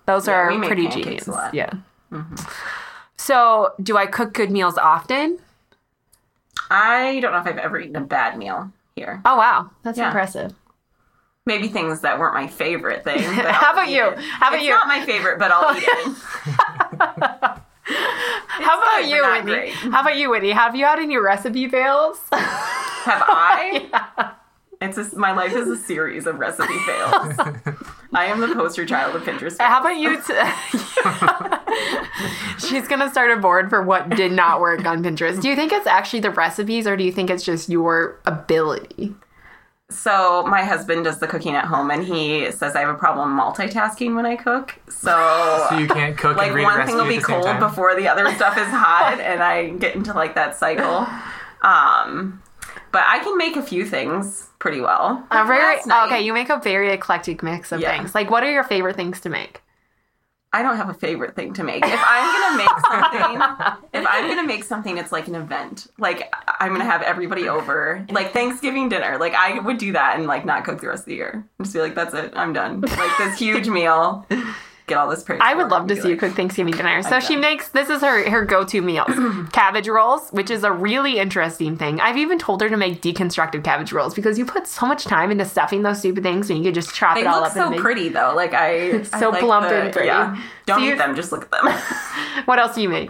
Those 0.08 0.28
Yeah, 0.28 0.34
are 0.34 0.48
we 0.52 0.66
pretty 0.66 0.88
pancakes 0.88 1.06
genius. 1.06 1.28
a 1.28 1.32
lot. 1.32 1.54
Yeah. 1.54 1.70
Mm-hmm. 2.12 2.36
So, 3.16 3.74
do 3.82 3.96
I 3.98 4.06
cook 4.08 4.34
good 4.34 4.50
meals 4.52 4.78
often? 4.78 5.38
I 6.72 7.20
don't 7.22 7.32
know 7.32 7.40
if 7.40 7.48
I've 7.48 7.58
ever 7.58 7.80
eaten 7.80 7.96
a 7.96 8.02
bad 8.02 8.38
meal 8.38 8.72
here. 8.96 9.22
Oh 9.26 9.38
wow, 9.38 9.70
that's 9.84 9.98
Yeah. 9.98 10.08
impressive. 10.08 10.54
Maybe 11.46 11.68
things 11.68 12.02
that 12.02 12.20
weren't 12.20 12.34
my 12.34 12.48
favorite 12.48 13.04
thing. 13.04 13.20
But 13.36 13.46
How 13.52 13.72
about 13.74 13.90
you? 13.90 14.04
it. 14.08 14.20
How 14.20 14.48
about 14.50 14.56
it's 14.60 14.64
you? 14.66 14.72
not 14.72 14.88
my 14.88 15.06
favorite, 15.06 15.40
but 15.40 15.52
I'll 15.52 15.76
eat 15.78 15.84
it. 15.84 16.16
How 17.90 18.78
about 18.80 19.08
you, 19.08 19.22
Whitney? 19.24 19.52
great. 19.52 19.74
How 19.74 20.02
about 20.02 20.18
you, 20.18 20.30
Whitney? 20.30 20.52
Have 20.52 20.76
you 20.76 20.86
had 20.86 21.00
any 21.00 21.18
recipe 21.18 21.68
fails? 21.70 22.20
Have 22.32 23.24
I? 23.28 24.34
It's 24.80 24.98
a, 24.98 25.18
my 25.18 25.32
life 25.32 25.56
is 25.56 25.68
a 25.68 25.78
series 25.78 26.28
of 26.28 26.38
recipe 26.40 26.78
fails. 26.86 27.36
I 28.14 28.26
am 28.26 28.40
the 28.40 28.54
poster 28.54 28.86
child 28.86 29.16
of 29.16 29.24
Pinterest. 29.24 29.58
How 29.60 29.82
about 29.82 29.98
you? 29.98 30.22
T- 30.22 30.34
She's 32.68 32.88
gonna 32.88 33.10
start 33.10 33.32
a 33.32 33.38
board 33.38 33.70
for 33.70 33.82
what 33.82 34.10
did 34.10 34.32
not 34.32 34.62
work 34.62 34.86
on 34.86 35.04
Pinterest. 35.04 35.42
Do 35.42 35.50
you 35.50 35.56
think 35.56 35.72
it's 35.72 35.88
actually 35.88 36.20
the 36.22 36.32
recipes, 36.32 36.88
or 36.88 36.96
do 36.96 37.04
you 37.04 37.12
think 37.12 37.30
it's 37.30 37.44
just 37.44 37.70
your 37.70 38.20
ability? 38.26 39.16
So 39.90 40.46
my 40.46 40.64
husband 40.66 41.06
does 41.06 41.20
the 41.20 41.28
cooking 41.28 41.56
at 41.56 41.66
home, 41.66 41.92
and 41.92 42.04
he 42.04 42.52
says 42.52 42.76
I 42.76 42.82
have 42.82 42.90
a 42.90 42.98
problem 42.98 43.38
multitasking 43.38 44.16
when 44.16 44.26
I 44.26 44.36
cook. 44.36 44.78
So, 44.90 45.66
So 45.70 45.78
you 45.78 45.88
can't 45.88 46.18
cook 46.18 46.38
like 46.38 46.48
and 46.48 46.56
read 46.56 46.64
one 46.66 46.86
thing 46.86 46.96
will 46.98 47.08
be 47.08 47.20
cold 47.20 47.46
time? 47.46 47.60
before 47.60 47.96
the 47.96 48.08
other 48.08 48.28
stuff 48.36 48.58
is 48.58 48.68
hot, 48.68 49.20
and 49.22 49.42
I 49.42 49.70
get 49.70 49.96
into 49.96 50.14
like 50.14 50.36
that 50.36 50.58
cycle. 50.58 51.08
Um, 51.62 52.42
but 52.92 53.04
I 53.08 53.20
can 53.20 53.38
make 53.38 53.56
a 53.56 53.62
few 53.62 53.86
things 53.86 54.48
pretty 54.60 54.82
well. 54.82 55.26
A 55.32 55.46
very 55.46 55.78
okay. 56.06 56.22
You 56.22 56.34
make 56.34 56.50
a 56.50 56.60
very 56.60 56.92
eclectic 56.92 57.44
mix 57.44 57.72
of 57.72 57.80
Yeah. 57.80 57.96
things. 57.96 58.14
Like, 58.16 58.30
what 58.32 58.44
are 58.44 58.52
your 58.52 58.64
favorite 58.64 58.96
things 58.96 59.20
to 59.22 59.30
make? 59.30 59.62
I 60.54 60.64
don't 60.64 60.78
have 60.78 60.88
a 60.90 60.94
favorite 60.94 61.36
thing 61.36 61.54
to 61.56 61.64
make. 61.64 61.84
If 61.86 62.02
I'm 62.04 62.42
gonna 62.42 62.58
make 62.58 62.70
something, 62.90 63.82
if 63.94 64.08
I'm 64.10 64.28
gonna 64.30 64.48
make 64.48 64.64
something, 64.64 64.98
it's 64.98 65.12
like 65.12 65.28
an 65.28 65.36
event. 65.36 65.88
Like 66.00 66.34
I'm 66.60 66.72
gonna 66.72 66.86
have 66.86 67.02
everybody 67.02 67.50
over, 67.50 68.06
like 68.10 68.32
Thanksgiving 68.32 68.88
dinner. 68.90 69.18
Like 69.20 69.34
I 69.34 69.60
would 69.60 69.78
do 69.78 69.92
that 69.92 70.16
and 70.18 70.26
like 70.26 70.46
not 70.46 70.64
cook 70.64 70.80
the 70.82 70.88
rest 70.88 71.02
of 71.02 71.08
the 71.08 71.16
year. 71.16 71.46
Just 71.62 71.74
be 71.74 71.82
like, 71.82 71.96
that's 71.96 72.14
it, 72.14 72.34
I'm 72.36 72.54
done. 72.54 72.80
Like 72.82 73.18
this 73.20 73.38
huge 73.38 73.68
meal, 73.68 74.26
get 74.88 74.98
all 74.98 75.10
this 75.10 75.24
praise. 75.24 75.40
I 75.44 75.54
would 75.54 75.68
love 75.70 75.88
to 75.88 75.96
see 75.96 76.04
you 76.04 76.16
like, 76.16 76.20
cook 76.20 76.34
Thanksgiving 76.34 76.74
dinner. 76.74 77.02
So 77.04 77.20
she 77.20 77.36
makes 77.36 77.70
this 77.70 77.90
is 77.90 78.02
her 78.02 78.30
her 78.30 78.46
go 78.46 78.64
to 78.66 78.82
meals: 78.82 79.10
cabbage 79.52 79.88
rolls, 79.88 80.30
which 80.32 80.50
is 80.50 80.64
a 80.64 80.72
really 80.72 81.20
interesting 81.20 81.78
thing. 81.78 82.00
I've 82.00 82.18
even 82.18 82.40
told 82.40 82.62
her 82.62 82.70
to 82.70 82.78
make 82.78 83.02
deconstructed 83.02 83.64
cabbage 83.64 83.92
rolls 83.92 84.14
because 84.14 84.40
you 84.40 84.46
put 84.46 84.66
so 84.68 84.86
much 84.86 85.04
time 85.06 85.30
into 85.32 85.46
stuffing 85.46 85.84
those 85.84 86.00
stupid 86.00 86.24
things 86.24 86.50
and 86.50 86.58
you 86.60 86.66
could 86.66 86.76
just 86.76 86.96
chop 86.96 87.16
They 87.16 87.22
it 87.22 87.28
all 87.28 87.44
up. 87.44 87.52
so 87.54 87.64
and 87.64 87.72
make- 87.72 87.80
pretty 87.82 88.10
though. 88.10 88.34
Like 88.36 88.54
I, 88.54 89.00
I 89.00 89.04
So 89.04 89.30
like 89.30 89.42
plump 89.42 89.68
the- 89.70 89.82
and 89.84 89.94
pretty. 89.94 90.08
Yeah. 90.08 90.42
Don't 90.66 90.80
So 90.80 90.86
you- 90.86 90.94
eat 90.94 90.98
them. 90.98 91.16
Just 91.16 91.32
look 91.32 91.44
at 91.44 91.52
them. 91.52 91.68
What 92.46 92.60
else 92.60 92.76
do 92.76 92.82
you 92.82 92.90
make? 92.90 93.10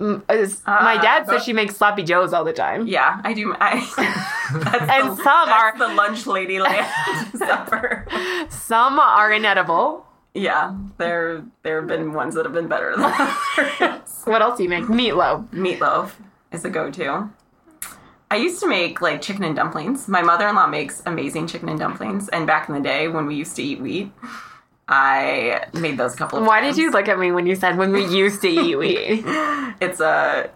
Mm, 0.00 0.22
is- 0.30 0.60
my 0.66 0.96
Uh, 0.96 1.00
dad 1.02 1.26
says 1.26 1.42
she 1.44 1.54
makes 1.54 1.76
sloppy 1.76 2.02
joes 2.02 2.34
all 2.34 2.44
the 2.44 2.52
time. 2.52 2.86
yeah, 2.86 3.20
I 3.24 3.32
do. 3.32 3.54
I, 3.58 3.80
that's 4.52 4.90
And 4.92 5.10
the, 5.12 5.16
some 5.16 5.46
that's 5.48 5.50
are- 5.50 5.78
the 5.78 5.88
lunch 5.94 6.26
lady 6.26 6.58
land 6.60 6.86
supper. 7.34 8.04
Some 8.50 8.98
are 8.98 9.32
inedible. 9.32 10.04
Yeah, 10.36 10.76
there 10.98 11.42
there 11.62 11.80
have 11.80 11.88
been 11.88 12.12
ones 12.12 12.34
that 12.34 12.44
have 12.44 12.52
been 12.52 12.68
better 12.68 12.94
than 12.94 13.04
others. 13.06 14.22
What 14.24 14.42
else 14.42 14.58
do 14.58 14.64
you 14.64 14.68
make? 14.68 14.84
Meatloaf. 14.84 15.48
Meatloaf 15.50 16.12
is 16.52 16.64
a 16.64 16.70
go-to. 16.70 17.30
I 18.30 18.36
used 18.36 18.60
to 18.60 18.68
make 18.68 19.00
like 19.00 19.22
chicken 19.22 19.44
and 19.44 19.56
dumplings. 19.56 20.08
My 20.08 20.20
mother-in-law 20.20 20.66
makes 20.66 21.02
amazing 21.06 21.46
chicken 21.46 21.68
and 21.68 21.78
dumplings, 21.78 22.28
and 22.28 22.46
back 22.46 22.68
in 22.68 22.74
the 22.74 22.80
day 22.80 23.08
when 23.08 23.24
we 23.26 23.34
used 23.36 23.56
to 23.56 23.62
eat 23.62 23.80
wheat, 23.80 24.12
I 24.88 25.64
made 25.72 25.96
those 25.96 26.14
a 26.14 26.16
couple 26.16 26.38
of 26.40 26.46
Why 26.46 26.60
times. 26.60 26.76
did 26.76 26.82
you 26.82 26.90
look 26.90 27.08
at 27.08 27.18
me 27.18 27.32
when 27.32 27.46
you 27.46 27.54
said 27.56 27.78
when 27.78 27.92
we 27.92 28.04
used 28.06 28.42
to 28.42 28.48
eat 28.48 28.76
wheat? 28.76 29.24
It's 29.80 30.00
a 30.00 30.50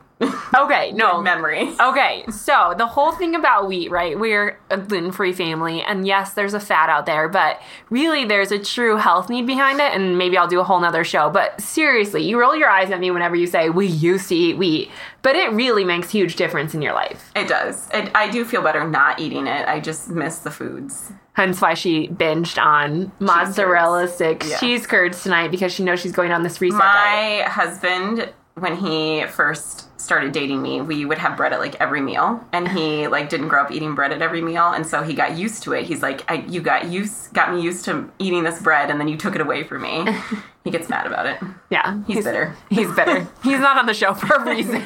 Okay, 0.55 0.93
no. 0.93 1.21
memory. 1.23 1.75
Okay, 1.81 2.25
so 2.31 2.75
the 2.77 2.87
whole 2.87 3.13
thing 3.13 3.35
about 3.35 3.67
wheat, 3.67 3.91
right? 3.91 4.19
We're 4.19 4.59
a 4.69 4.77
gluten 4.79 5.13
free 5.13 5.33
family, 5.33 5.81
and 5.83 6.07
yes, 6.07 6.35
there's 6.35 6.53
a 6.55 6.61
fat 6.61 6.89
out 6.91 7.07
there, 7.07 7.29
but 7.29 7.61
really 7.89 8.25
there's 8.25 8.53
a 8.53 8.59
true 8.59 8.97
health 8.97 9.31
need 9.31 9.47
behind 9.47 9.81
it, 9.81 9.93
and 9.95 10.19
maybe 10.19 10.37
I'll 10.37 10.47
do 10.49 10.61
a 10.61 10.65
whole 10.65 10.79
nother 10.81 11.05
show. 11.05 11.31
But 11.31 11.61
seriously, 11.61 12.23
you 12.23 12.39
roll 12.39 12.55
your 12.55 12.69
eyes 12.69 12.91
at 12.91 13.01
me 13.01 13.11
whenever 13.11 13.35
you 13.35 13.47
say 13.47 13.71
we 13.71 13.87
used 13.87 14.29
to 14.29 14.35
eat 14.35 14.59
wheat, 14.59 14.91
but 15.23 15.37
it 15.37 15.51
really 15.53 15.85
makes 15.85 16.11
huge 16.11 16.37
difference 16.37 16.75
in 16.75 16.83
your 16.83 16.93
life. 16.93 17.31
It 17.35 17.49
does. 17.49 17.89
It, 17.95 18.11
I 18.15 18.29
do 18.31 18.45
feel 18.45 18.63
better 18.63 18.87
not 18.87 19.21
eating 19.21 19.47
it. 19.47 19.67
I 19.69 19.81
just 19.81 20.11
miss 20.11 20.41
the 20.41 20.51
foods. 20.51 21.13
Hence 21.33 21.61
why 21.63 21.75
she 21.75 22.09
binged 22.09 22.63
on 22.63 23.11
mozzarella 23.21 24.09
sticks, 24.09 24.51
Yeah. 24.51 24.59
cheese 24.59 24.87
curds 24.87 25.23
tonight 25.23 25.51
because 25.51 25.73
she 25.73 25.83
knows 25.85 26.01
she's 26.01 26.13
going 26.13 26.33
on 26.33 26.43
this 26.43 26.61
reset 26.61 26.79
diet. 26.81 27.45
My 27.47 27.51
husband, 27.51 28.33
when 28.61 28.77
he 28.77 29.25
first 29.27 29.87
started 30.01 30.33
dating 30.33 30.61
me, 30.63 30.81
we 30.81 31.05
would 31.05 31.19
have 31.19 31.37
bread 31.37 31.53
at 31.53 31.61
like 31.61 31.75
every 31.81 32.01
meal, 32.01 32.45
and 32.53 32.69
he 32.69 33.07
like 33.15 33.29
didn't 33.29 33.49
grow 33.49 33.63
up 33.63 33.71
eating 33.73 33.95
bread 33.95 34.13
at 34.13 34.23
every 34.23 34.43
meal, 34.43 34.69
and 34.73 34.87
so 34.87 35.03
he 35.03 35.15
got 35.15 35.37
used 35.37 35.63
to 35.65 35.73
it. 35.73 35.85
He's 35.85 36.03
like, 36.03 36.31
I, 36.31 36.45
"You 36.49 36.61
got 36.61 36.87
used, 36.89 37.33
got 37.33 37.53
me 37.55 37.61
used 37.63 37.85
to 37.87 38.11
eating 38.19 38.45
this 38.45 38.61
bread, 38.63 38.91
and 38.91 39.01
then 39.01 39.09
you 39.09 39.17
took 39.17 39.35
it 39.35 39.41
away 39.41 39.65
from 39.65 39.83
me." 39.83 40.07
he 40.65 40.71
gets 40.71 40.89
mad 40.89 41.07
about 41.07 41.27
it. 41.27 41.39
Yeah, 41.71 42.03
He's 42.07 42.25
bitter. 42.25 42.55
He's 42.71 42.93
bitter. 42.95 43.27
he's 43.43 43.61
not 43.61 43.79
on 43.79 43.87
the 43.87 43.95
show 43.95 44.15
for 44.15 44.35
a 44.35 44.45
reason. 44.45 44.83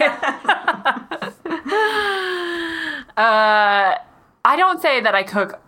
uh, 3.16 3.99
I 4.47 4.57
don't 4.57 4.81
say 4.81 5.00
that 5.00 5.14
I 5.14 5.23
cook 5.23 5.61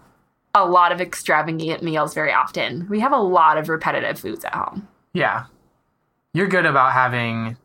a 0.54 0.64
lot 0.66 0.92
of 0.92 1.00
extravagant 1.00 1.82
meals 1.82 2.14
very 2.14 2.32
often. 2.32 2.86
We 2.88 3.00
have 3.00 3.12
a 3.12 3.18
lot 3.18 3.58
of 3.58 3.68
repetitive 3.68 4.18
foods 4.18 4.44
at 4.44 4.54
home. 4.54 4.88
Yeah. 5.12 5.44
You're 6.32 6.48
good 6.48 6.66
about 6.66 6.92
having 6.92 7.56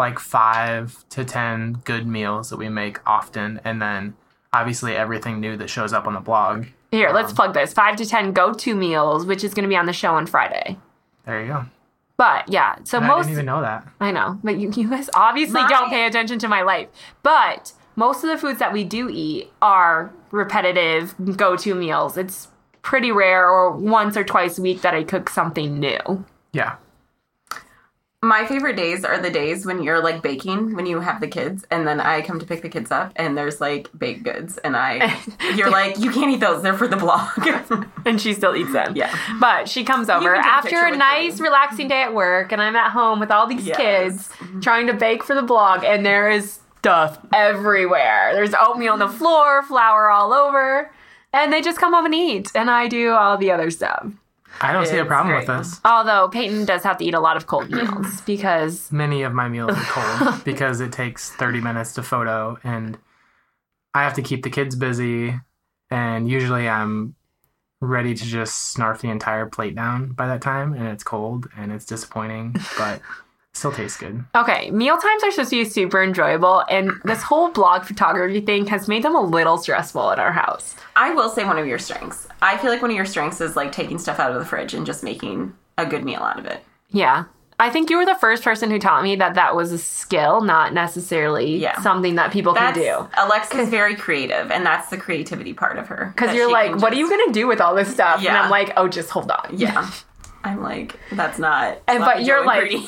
like 0.00 0.18
five 0.18 1.04
to 1.10 1.24
ten 1.24 1.74
good 1.84 2.06
meals 2.06 2.50
that 2.50 2.56
we 2.56 2.68
make 2.68 2.98
often, 3.06 3.60
and 3.64 3.80
then 3.80 4.14
obviously 4.52 4.96
everything 4.96 5.40
new 5.40 5.56
that 5.56 5.70
shows 5.70 5.92
up 5.92 6.06
on 6.06 6.14
the 6.14 6.20
blog. 6.20 6.66
Here, 6.90 7.10
let's 7.12 7.30
um, 7.30 7.36
plug 7.36 7.54
this 7.54 7.72
five 7.72 7.96
to 7.96 8.06
10 8.06 8.32
go 8.32 8.52
to 8.52 8.74
meals, 8.74 9.24
which 9.24 9.44
is 9.44 9.54
going 9.54 9.62
to 9.62 9.68
be 9.68 9.76
on 9.76 9.86
the 9.86 9.92
show 9.92 10.14
on 10.14 10.26
Friday. 10.26 10.76
There 11.24 11.40
you 11.40 11.46
go. 11.46 11.64
But 12.16 12.48
yeah, 12.48 12.76
so 12.84 12.98
I 12.98 13.06
most 13.06 13.10
I 13.10 13.20
didn't 13.20 13.32
even 13.32 13.46
know 13.46 13.62
that. 13.62 13.86
I 14.00 14.10
know, 14.10 14.38
but 14.42 14.58
you, 14.58 14.70
you 14.76 14.90
guys 14.90 15.08
obviously 15.14 15.62
My- 15.62 15.68
don't 15.68 15.88
pay 15.88 16.06
attention 16.06 16.38
to 16.40 16.48
my 16.48 16.62
life. 16.62 16.88
But 17.22 17.72
most 17.96 18.24
of 18.24 18.30
the 18.30 18.36
foods 18.38 18.58
that 18.58 18.72
we 18.72 18.84
do 18.84 19.08
eat 19.08 19.50
are 19.62 20.12
repetitive 20.30 21.14
go 21.36 21.56
to 21.56 21.74
meals. 21.74 22.16
It's 22.16 22.48
pretty 22.82 23.12
rare 23.12 23.48
or 23.48 23.70
once 23.70 24.16
or 24.16 24.24
twice 24.24 24.58
a 24.58 24.62
week 24.62 24.82
that 24.82 24.94
I 24.94 25.04
cook 25.04 25.30
something 25.30 25.78
new. 25.78 26.24
Yeah. 26.52 26.76
My 28.22 28.44
favorite 28.44 28.76
days 28.76 29.02
are 29.02 29.18
the 29.18 29.30
days 29.30 29.64
when 29.64 29.82
you're 29.82 30.02
like 30.02 30.20
baking 30.22 30.76
when 30.76 30.84
you 30.84 31.00
have 31.00 31.22
the 31.22 31.26
kids, 31.26 31.64
and 31.70 31.86
then 31.86 32.00
I 32.00 32.20
come 32.20 32.38
to 32.38 32.44
pick 32.44 32.60
the 32.60 32.68
kids 32.68 32.90
up, 32.90 33.12
and 33.16 33.34
there's 33.34 33.62
like 33.62 33.88
baked 33.98 34.24
goods, 34.24 34.58
and 34.58 34.76
I, 34.76 35.18
you're 35.56 35.70
like, 35.70 35.98
you 35.98 36.10
can't 36.10 36.30
eat 36.30 36.40
those; 36.40 36.62
they're 36.62 36.76
for 36.76 36.86
the 36.86 36.96
blog. 36.96 37.30
And 38.06 38.18
she 38.20 38.32
still 38.32 38.56
eats 38.56 38.72
them. 38.72 38.94
Yeah. 38.96 39.14
But 39.40 39.68
she 39.68 39.84
comes 39.84 40.08
over 40.08 40.34
take 40.34 40.44
a 40.44 40.48
after 40.48 40.86
a 40.86 40.96
nice, 40.96 41.38
me. 41.38 41.44
relaxing 41.44 41.88
day 41.88 42.02
at 42.02 42.14
work, 42.14 42.50
and 42.52 42.60
I'm 42.60 42.76
at 42.76 42.92
home 42.92 43.20
with 43.20 43.30
all 43.30 43.46
these 43.46 43.66
Yes. 43.66 43.76
kids 43.76 44.28
mm-hmm. 44.28 44.60
trying 44.60 44.86
to 44.86 44.94
bake 44.94 45.22
for 45.22 45.34
the 45.34 45.42
blog, 45.42 45.84
and 45.84 46.04
there 46.04 46.30
is 46.30 46.60
stuff 46.78 47.18
everywhere. 47.32 48.30
There's 48.34 48.54
oatmeal 48.54 48.94
on 48.94 48.98
the 48.98 49.08
floor, 49.08 49.62
flour 49.62 50.10
all 50.10 50.32
over, 50.32 50.90
and 51.32 51.52
they 51.52 51.60
just 51.60 51.78
come 51.78 51.92
home 51.92 52.06
and 52.06 52.14
eat, 52.14 52.50
and 52.54 52.70
I 52.70 52.88
do 52.88 53.10
all 53.12 53.36
the 53.36 53.50
other 53.50 53.70
stuff. 53.70 54.06
I 54.60 54.72
don't 54.72 54.86
see 54.86 54.98
a 54.98 55.04
problem 55.04 55.34
with 55.34 55.46
this. 55.46 55.80
Although 55.84 56.28
Payton 56.28 56.66
does 56.66 56.82
have 56.82 56.98
to 56.98 57.04
eat 57.04 57.14
a 57.14 57.20
lot 57.20 57.36
of 57.36 57.46
cold 57.46 57.70
meals 57.70 58.20
because 58.22 58.92
Many 58.92 59.22
of 59.22 59.32
my 59.32 59.48
meals 59.48 59.72
are 59.74 59.84
cold 59.84 60.44
because 60.44 60.80
it 60.80 60.92
takes 60.92 61.30
30 61.30 61.60
minutes 61.60 61.94
to 61.94 62.02
photo, 62.02 62.58
and 62.62 62.98
I 63.94 64.02
have 64.02 64.14
to 64.14 64.22
keep 64.22 64.42
the 64.42 64.50
kids 64.50 64.76
busy. 64.76 65.40
And 65.90 66.28
usually 66.28 66.68
I'm 66.68 67.16
ready 67.80 68.14
to 68.14 68.24
just 68.24 68.76
snarf 68.76 69.00
the 69.00 69.08
entire 69.08 69.46
plate 69.46 69.74
down 69.74 70.12
by 70.12 70.26
that 70.26 70.42
time, 70.42 70.74
and 70.74 70.86
it's 70.88 71.02
cold 71.02 71.48
and 71.56 71.72
it's 71.72 71.86
disappointing, 71.86 72.54
but 72.76 73.00
still 73.52 73.72
tastes 73.72 73.98
good. 73.98 74.24
okay, 74.34 74.70
meal 74.70 74.96
times 74.96 75.24
are 75.24 75.30
supposed 75.30 75.50
to 75.50 75.62
be 75.64 75.68
super 75.68 76.02
enjoyable, 76.02 76.64
and 76.70 76.92
this 77.04 77.22
whole 77.22 77.50
blog 77.50 77.84
photography 77.84 78.40
thing 78.40 78.66
has 78.66 78.88
made 78.88 79.02
them 79.02 79.14
a 79.16 79.20
little 79.20 79.58
stressful 79.58 80.10
at 80.10 80.18
our 80.18 80.32
house. 80.32 80.76
I 80.96 81.12
will 81.14 81.28
say 81.28 81.44
one 81.44 81.58
of 81.58 81.66
your 81.66 81.78
strengths. 81.78 82.28
I 82.42 82.56
feel 82.58 82.70
like 82.70 82.82
one 82.82 82.90
of 82.90 82.96
your 82.96 83.06
strengths 83.06 83.40
is 83.40 83.56
like 83.56 83.72
taking 83.72 83.98
stuff 83.98 84.18
out 84.20 84.32
of 84.32 84.38
the 84.38 84.44
fridge 84.44 84.74
and 84.74 84.86
just 84.86 85.02
making 85.02 85.52
a 85.78 85.84
good 85.86 86.04
meal 86.04 86.20
out 86.20 86.38
of 86.38 86.46
it. 86.46 86.62
Yeah. 86.90 87.24
I 87.58 87.68
think 87.68 87.90
you 87.90 87.98
were 87.98 88.06
the 88.06 88.14
first 88.14 88.42
person 88.42 88.70
who 88.70 88.78
taught 88.78 89.02
me 89.02 89.16
that 89.16 89.34
that 89.34 89.54
was 89.54 89.70
a 89.70 89.76
skill, 89.76 90.40
not 90.40 90.72
necessarily 90.72 91.56
Yeah. 91.58 91.78
something 91.82 92.14
that 92.14 92.32
people 92.32 92.54
That's 92.54 92.78
can 92.78 92.82
do. 93.04 93.08
Alexa's 93.18 93.68
very 93.68 93.94
creative, 93.94 94.50
and 94.50 94.64
that's 94.64 94.88
the 94.88 94.96
creativity 94.96 95.52
part 95.52 95.76
of 95.78 95.86
her. 95.88 96.12
Because 96.16 96.34
you're 96.34 96.50
like, 96.50 96.70
can 96.70 96.80
what 96.80 96.94
are 96.94 96.96
you 96.96 97.06
going 97.10 97.26
to 97.26 97.32
do 97.34 97.46
with 97.46 97.60
all 97.60 97.74
this 97.74 97.92
stuff? 97.92 98.20
And 98.20 98.28
I'm 98.34 98.50
like, 98.50 98.72
oh, 98.78 98.88
just 98.88 99.10
hold 99.10 99.30
on. 99.30 99.50
Yeah, 99.58 99.90
I'm 100.42 100.62
like, 100.62 100.98
that's 101.12 101.38
not. 101.38 101.82
And 101.86 102.00
but 102.00 102.24
you're 102.24 102.44
like, 102.44 102.70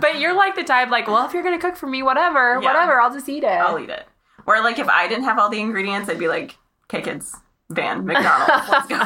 but 0.00 0.18
you're 0.18 0.34
like 0.34 0.54
the 0.54 0.64
type 0.64 0.90
like, 0.90 1.06
well, 1.08 1.26
if 1.26 1.32
you're 1.34 1.42
gonna 1.42 1.58
cook 1.58 1.76
for 1.76 1.86
me, 1.86 2.02
whatever, 2.02 2.52
Yeah. 2.60 2.68
whatever, 2.68 3.00
I'll 3.00 3.12
just 3.12 3.28
eat 3.28 3.44
it. 3.44 3.48
I'll 3.48 3.78
eat 3.78 3.90
it. 3.90 4.06
Or 4.46 4.60
like 4.62 4.78
if 4.78 4.88
I 4.88 5.08
didn't 5.08 5.24
have 5.24 5.38
all 5.38 5.48
the 5.48 5.60
ingredients, 5.60 6.08
I'd 6.08 6.18
be 6.18 6.28
like, 6.28 6.56
okay, 6.84 7.02
kids, 7.02 7.34
van, 7.70 8.04
McDonald's, 8.06 8.68
let's 8.68 8.86
go. 8.86 9.00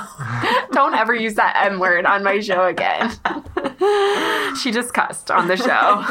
Don't 0.73 0.95
ever 0.95 1.15
use 1.15 1.35
that 1.35 1.55
M 1.65 1.79
word 1.79 2.05
on 2.05 2.23
my 2.25 2.41
show 2.41 2.67
again. 2.67 3.11
she 4.61 4.71
just 4.73 4.93
cussed 4.93 5.31
on 5.31 5.49
the 5.49 5.57
show. 5.57 6.05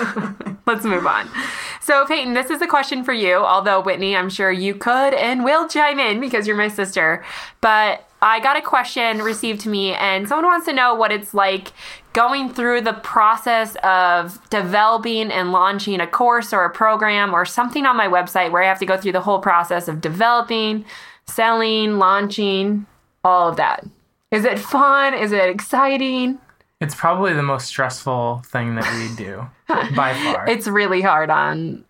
Let's 0.65 0.83
move 0.86 1.05
on. 1.05 1.29
So, 1.81 2.05
Payton, 2.05 2.33
this 2.33 2.50
is 2.50 2.62
a 2.62 2.67
question 2.67 3.03
for 3.03 3.13
you. 3.13 3.36
Although, 3.36 3.81
Whitney, 3.81 4.15
I'm 4.15 4.29
sure 4.29 4.51
you 4.51 4.75
could 4.75 5.13
and 5.13 5.43
will 5.45 5.67
chime 5.67 6.00
in 6.00 6.19
because 6.19 6.47
you're 6.47 6.57
my 6.57 6.67
sister. 6.67 7.24
But 7.62 8.07
I 8.21 8.39
got 8.39 8.57
a 8.57 8.62
question 8.62 9.21
received 9.21 9.62
to 9.62 9.69
me, 9.69 9.93
and 9.93 10.27
someone 10.27 10.45
wants 10.45 10.65
to 10.65 10.74
know 10.74 10.95
what 10.95 11.12
it's 11.12 11.33
like 11.33 11.71
going 12.13 12.51
through 12.51 12.81
the 12.81 12.93
process 12.93 13.75
of 13.83 14.39
developing 14.50 15.31
and 15.31 15.51
launching 15.51 16.01
a 16.01 16.07
course 16.07 16.51
or 16.51 16.65
a 16.65 16.69
program 16.69 17.33
or 17.36 17.45
something 17.45 17.86
on 17.86 17.95
my 17.95 18.07
website 18.07 18.51
where 18.51 18.63
I 18.63 18.67
have 18.67 18.79
to 18.79 18.86
go 18.88 18.97
through 18.97 19.12
the 19.12 19.21
whole 19.21 19.39
process 19.39 19.88
of 19.88 20.01
developing, 20.01 20.83
selling, 21.27 22.00
launching, 22.00 22.88
all 23.24 23.50
of 23.50 23.57
that. 23.57 23.86
Is 24.31 24.45
it 24.45 24.57
fun? 24.57 25.13
Is 25.13 25.31
it 25.31 25.50
exciting? 25.50 26.39
It's 26.81 26.95
probably 26.95 27.33
the 27.33 27.43
most 27.43 27.67
stressful 27.67 28.41
thing 28.45 28.75
that 28.75 28.91
we 28.95 29.15
do 29.15 29.47
by 29.95 30.13
far. 30.13 30.47
It's 30.47 30.67
really 30.67 31.01
hard 31.01 31.29
on 31.29 31.86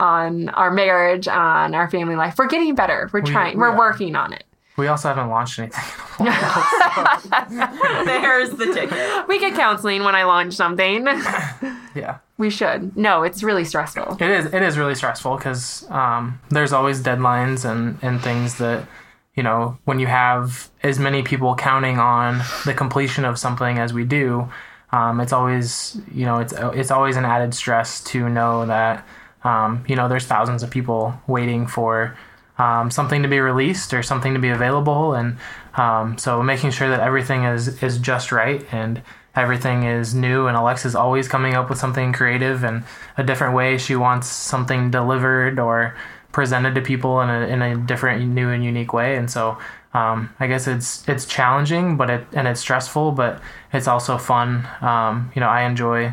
on 0.00 0.48
our 0.50 0.70
marriage, 0.70 1.28
on 1.28 1.74
our 1.74 1.88
family 1.88 2.16
life. 2.16 2.34
We're 2.36 2.48
getting 2.48 2.74
better. 2.74 3.08
We're 3.12 3.22
trying. 3.22 3.56
we 3.56 3.60
We're 3.60 3.68
are. 3.68 3.78
working 3.78 4.16
on 4.16 4.32
it. 4.32 4.44
We 4.82 4.88
also 4.88 5.06
haven't 5.06 5.30
launched 5.30 5.60
anything. 5.60 5.80
in 6.18 6.26
a 6.26 6.30
while. 6.32 8.04
There's 8.04 8.50
the 8.50 8.74
ticket. 8.74 9.28
We 9.28 9.38
get 9.38 9.54
counseling 9.54 10.02
when 10.02 10.16
I 10.16 10.24
launch 10.24 10.54
something. 10.54 11.06
yeah. 11.94 12.18
we 12.36 12.50
should. 12.50 12.96
No, 12.96 13.22
it's 13.22 13.44
really 13.44 13.64
stressful. 13.64 14.16
It 14.20 14.28
is. 14.28 14.46
It 14.46 14.60
is 14.60 14.76
really 14.76 14.96
stressful 14.96 15.36
because 15.36 15.88
um, 15.88 16.40
there's 16.50 16.72
always 16.72 17.00
deadlines 17.00 17.64
and 17.64 17.96
and 18.02 18.20
things 18.20 18.58
that 18.58 18.88
you 19.36 19.44
know 19.44 19.78
when 19.84 20.00
you 20.00 20.08
have 20.08 20.68
as 20.82 20.98
many 20.98 21.22
people 21.22 21.54
counting 21.54 22.00
on 22.00 22.40
the 22.64 22.74
completion 22.74 23.24
of 23.24 23.38
something 23.38 23.78
as 23.78 23.92
we 23.92 24.02
do, 24.04 24.48
um, 24.90 25.20
it's 25.20 25.32
always 25.32 25.96
you 26.12 26.26
know 26.26 26.40
it's 26.40 26.52
it's 26.74 26.90
always 26.90 27.14
an 27.14 27.24
added 27.24 27.54
stress 27.54 28.02
to 28.02 28.28
know 28.28 28.66
that 28.66 29.06
um, 29.44 29.84
you 29.86 29.94
know 29.94 30.08
there's 30.08 30.26
thousands 30.26 30.64
of 30.64 30.70
people 30.70 31.14
waiting 31.28 31.68
for 31.68 32.16
um, 32.62 32.90
something 32.90 33.22
to 33.22 33.28
be 33.28 33.40
released 33.40 33.92
or 33.92 34.02
something 34.02 34.34
to 34.34 34.40
be 34.40 34.50
available, 34.50 35.14
and 35.14 35.36
um, 35.74 36.16
so 36.18 36.42
making 36.42 36.70
sure 36.70 36.88
that 36.88 37.00
everything 37.00 37.44
is 37.44 37.82
is 37.82 37.98
just 37.98 38.30
right 38.30 38.64
and 38.72 39.02
everything 39.34 39.84
is 39.84 40.14
new 40.14 40.46
and 40.46 40.56
Alexa's 40.56 40.94
always 40.94 41.26
coming 41.26 41.54
up 41.54 41.70
with 41.70 41.78
something 41.78 42.12
creative 42.12 42.62
and 42.64 42.84
a 43.16 43.24
different 43.24 43.54
way. 43.54 43.78
She 43.78 43.96
wants 43.96 44.28
something 44.28 44.90
delivered 44.90 45.58
or 45.58 45.96
presented 46.32 46.74
to 46.74 46.80
people 46.80 47.20
in 47.20 47.30
a, 47.30 47.46
in 47.46 47.62
a 47.62 47.76
different 47.76 48.26
new 48.26 48.48
and 48.50 48.64
unique 48.64 48.92
way 48.92 49.16
and 49.16 49.30
so 49.30 49.58
um, 49.94 50.30
I 50.40 50.46
guess 50.46 50.66
it's 50.66 51.06
it's 51.08 51.26
challenging 51.26 51.96
but 51.96 52.08
it 52.10 52.26
and 52.32 52.48
it's 52.48 52.60
stressful 52.60 53.12
but 53.12 53.40
it's 53.72 53.88
also 53.88 54.18
fun. 54.18 54.66
Um, 54.80 55.30
you 55.34 55.40
know 55.40 55.48
I 55.48 55.62
enjoy 55.62 56.12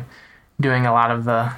doing 0.60 0.86
a 0.86 0.92
lot 0.92 1.10
of 1.10 1.24
the 1.24 1.52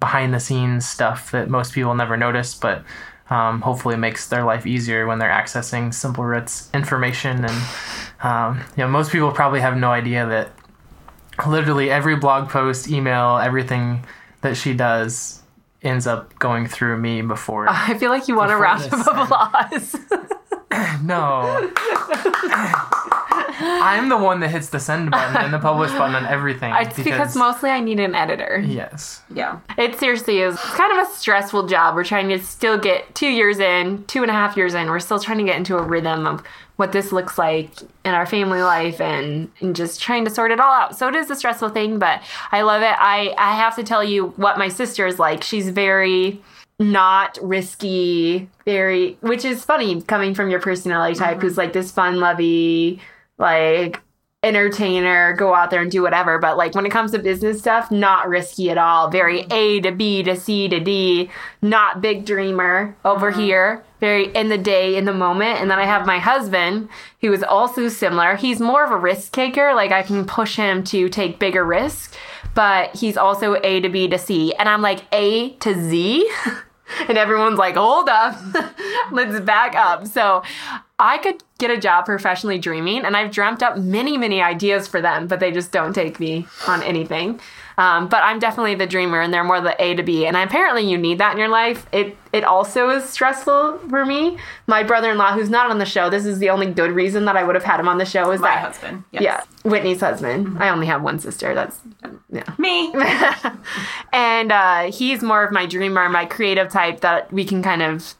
behind 0.00 0.34
the 0.34 0.40
scenes 0.40 0.88
stuff 0.88 1.30
that 1.30 1.48
most 1.48 1.72
people 1.72 1.94
never 1.94 2.16
notice 2.16 2.54
but 2.54 2.84
um, 3.30 3.60
hopefully 3.62 3.94
it 3.94 3.98
makes 3.98 4.28
their 4.28 4.44
life 4.44 4.66
easier 4.66 5.06
when 5.06 5.18
they're 5.18 5.30
accessing 5.30 5.94
Simple 5.94 6.30
information 6.74 7.44
and 7.44 7.62
um, 8.22 8.60
you 8.76 8.82
know 8.82 8.88
most 8.88 9.12
people 9.12 9.32
probably 9.32 9.60
have 9.60 9.76
no 9.76 9.90
idea 9.90 10.26
that 10.26 10.50
literally 11.46 11.90
every 11.90 12.16
blog 12.16 12.48
post, 12.48 12.88
email, 12.88 13.38
everything 13.38 14.04
that 14.42 14.56
she 14.56 14.74
does 14.74 15.42
ends 15.82 16.06
up 16.06 16.38
going 16.38 16.66
through 16.66 16.98
me 16.98 17.22
before. 17.22 17.66
I 17.70 17.96
feel 17.98 18.10
like 18.10 18.28
you 18.28 18.36
want 18.36 18.52
a 18.52 18.56
round 18.56 18.84
of 18.84 18.92
applause. 18.92 19.96
no. 21.02 21.70
I'm 23.60 24.08
the 24.08 24.16
one 24.16 24.40
that 24.40 24.48
hits 24.48 24.68
the 24.68 24.80
send 24.80 25.10
button 25.10 25.36
and 25.36 25.52
the 25.52 25.58
publish 25.58 25.90
button 25.98 26.14
on 26.14 26.26
everything. 26.26 26.72
it's 26.76 26.98
because 27.02 27.36
mostly 27.36 27.70
I 27.70 27.80
need 27.80 28.00
an 28.00 28.14
editor. 28.14 28.62
Yes. 28.66 29.22
Yeah. 29.32 29.60
It 29.78 29.98
seriously 29.98 30.40
is 30.40 30.56
kind 30.58 30.92
of 30.98 31.06
a 31.06 31.10
stressful 31.12 31.66
job. 31.66 31.94
We're 31.94 32.04
trying 32.04 32.28
to 32.30 32.38
still 32.38 32.78
get 32.78 33.14
two 33.14 33.28
years 33.28 33.58
in, 33.58 34.04
two 34.04 34.22
and 34.22 34.30
a 34.30 34.34
half 34.34 34.56
years 34.56 34.74
in. 34.74 34.88
We're 34.88 35.00
still 35.00 35.18
trying 35.18 35.38
to 35.38 35.44
get 35.44 35.56
into 35.56 35.76
a 35.76 35.82
rhythm 35.82 36.26
of 36.26 36.42
what 36.76 36.92
this 36.92 37.12
looks 37.12 37.38
like 37.38 37.70
in 38.04 38.14
our 38.14 38.26
family 38.26 38.60
life 38.60 39.00
and, 39.00 39.50
and 39.60 39.76
just 39.76 40.00
trying 40.00 40.24
to 40.24 40.30
sort 40.30 40.50
it 40.50 40.58
all 40.58 40.72
out. 40.72 40.98
So 40.98 41.08
it 41.08 41.14
is 41.14 41.30
a 41.30 41.36
stressful 41.36 41.68
thing, 41.70 41.98
but 41.98 42.22
I 42.50 42.62
love 42.62 42.82
it. 42.82 42.96
I, 42.98 43.34
I 43.38 43.54
have 43.56 43.76
to 43.76 43.84
tell 43.84 44.02
you 44.02 44.28
what 44.36 44.58
my 44.58 44.68
sister 44.68 45.06
is 45.06 45.18
like. 45.18 45.44
She's 45.44 45.68
very 45.68 46.42
not 46.80 47.38
risky, 47.40 48.48
very, 48.64 49.16
which 49.20 49.44
is 49.44 49.64
funny 49.64 50.02
coming 50.02 50.34
from 50.34 50.50
your 50.50 50.60
personality 50.60 51.14
type, 51.14 51.36
mm-hmm. 51.36 51.46
who's 51.46 51.56
like 51.56 51.72
this 51.72 51.92
fun 51.92 52.18
lovey, 52.18 53.00
like 53.38 54.00
entertainer, 54.44 55.32
go 55.32 55.54
out 55.54 55.70
there 55.70 55.80
and 55.80 55.90
do 55.90 56.02
whatever. 56.02 56.38
But 56.38 56.56
like 56.56 56.74
when 56.74 56.84
it 56.86 56.92
comes 56.92 57.12
to 57.12 57.18
business 57.18 57.58
stuff, 57.58 57.90
not 57.90 58.28
risky 58.28 58.70
at 58.70 58.78
all. 58.78 59.10
Very 59.10 59.40
mm-hmm. 59.40 59.52
A 59.52 59.80
to 59.80 59.92
B 59.92 60.22
to 60.22 60.36
C 60.36 60.68
to 60.68 60.78
D, 60.78 61.30
not 61.62 62.00
big 62.00 62.26
dreamer 62.26 62.94
over 63.04 63.32
mm-hmm. 63.32 63.40
here. 63.40 63.84
Very 64.00 64.26
in 64.34 64.50
the 64.50 64.58
day, 64.58 64.96
in 64.96 65.06
the 65.06 65.14
moment. 65.14 65.60
And 65.60 65.70
then 65.70 65.78
I 65.78 65.86
have 65.86 66.06
my 66.06 66.18
husband, 66.18 66.90
who 67.22 67.32
is 67.32 67.42
also 67.42 67.88
similar. 67.88 68.36
He's 68.36 68.60
more 68.60 68.84
of 68.84 68.90
a 68.90 68.98
risk 68.98 69.32
taker. 69.32 69.74
Like 69.74 69.92
I 69.92 70.02
can 70.02 70.26
push 70.26 70.56
him 70.56 70.84
to 70.84 71.08
take 71.08 71.38
bigger 71.38 71.64
risks, 71.64 72.14
but 72.54 72.94
he's 72.94 73.16
also 73.16 73.56
A 73.64 73.80
to 73.80 73.88
B 73.88 74.08
to 74.08 74.18
C. 74.18 74.52
And 74.54 74.68
I'm 74.68 74.82
like 74.82 75.04
A 75.12 75.50
to 75.56 75.74
Z. 75.74 76.30
and 77.08 77.18
everyone's 77.18 77.58
like, 77.58 77.76
hold 77.76 78.08
up, 78.08 78.36
let's 79.12 79.40
back 79.40 79.74
up. 79.74 80.06
So 80.06 80.42
I 80.98 81.18
could 81.18 81.42
get 81.58 81.70
a 81.70 81.78
job 81.78 82.06
professionally 82.06 82.58
dreaming, 82.58 83.04
and 83.04 83.16
I've 83.16 83.30
dreamt 83.30 83.62
up 83.62 83.76
many, 83.78 84.16
many 84.16 84.42
ideas 84.42 84.86
for 84.86 85.00
them, 85.00 85.26
but 85.26 85.40
they 85.40 85.50
just 85.50 85.72
don't 85.72 85.92
take 85.92 86.20
me 86.20 86.46
on 86.66 86.82
anything. 86.82 87.40
Um, 87.76 88.08
but 88.08 88.22
I'm 88.22 88.38
definitely 88.38 88.74
the 88.76 88.86
dreamer, 88.86 89.20
and 89.20 89.32
they're 89.34 89.44
more 89.44 89.60
the 89.60 89.80
A 89.82 89.94
to 89.94 90.02
B. 90.02 90.26
And 90.26 90.36
apparently, 90.36 90.88
you 90.88 90.96
need 90.96 91.18
that 91.18 91.32
in 91.32 91.38
your 91.38 91.48
life. 91.48 91.86
It 91.92 92.16
it 92.32 92.44
also 92.44 92.90
is 92.90 93.04
stressful 93.04 93.78
for 93.88 94.04
me. 94.04 94.38
My 94.66 94.82
brother-in-law, 94.82 95.34
who's 95.34 95.50
not 95.50 95.70
on 95.70 95.78
the 95.78 95.84
show, 95.84 96.10
this 96.10 96.24
is 96.24 96.38
the 96.38 96.50
only 96.50 96.66
good 96.66 96.90
reason 96.92 97.24
that 97.26 97.36
I 97.36 97.44
would 97.44 97.54
have 97.54 97.64
had 97.64 97.80
him 97.80 97.88
on 97.88 97.98
the 97.98 98.04
show. 98.04 98.30
Is 98.30 98.40
My 98.40 98.48
that 98.48 98.60
husband. 98.60 99.04
Yes. 99.12 99.22
yeah, 99.22 99.44
Whitney's 99.64 100.00
husband. 100.00 100.56
I 100.62 100.68
only 100.68 100.86
have 100.86 101.02
one 101.02 101.18
sister. 101.18 101.54
That's 101.54 101.80
yeah 102.30 102.44
Me. 102.58 102.92
and 104.12 104.52
uh, 104.52 104.92
he's 104.92 105.22
more 105.22 105.44
of 105.44 105.52
my 105.52 105.66
dreamer, 105.66 106.08
my 106.08 106.26
creative 106.26 106.70
type 106.70 107.00
that 107.00 107.32
we 107.32 107.44
can 107.44 107.62
kind 107.62 107.82
of 107.82 108.14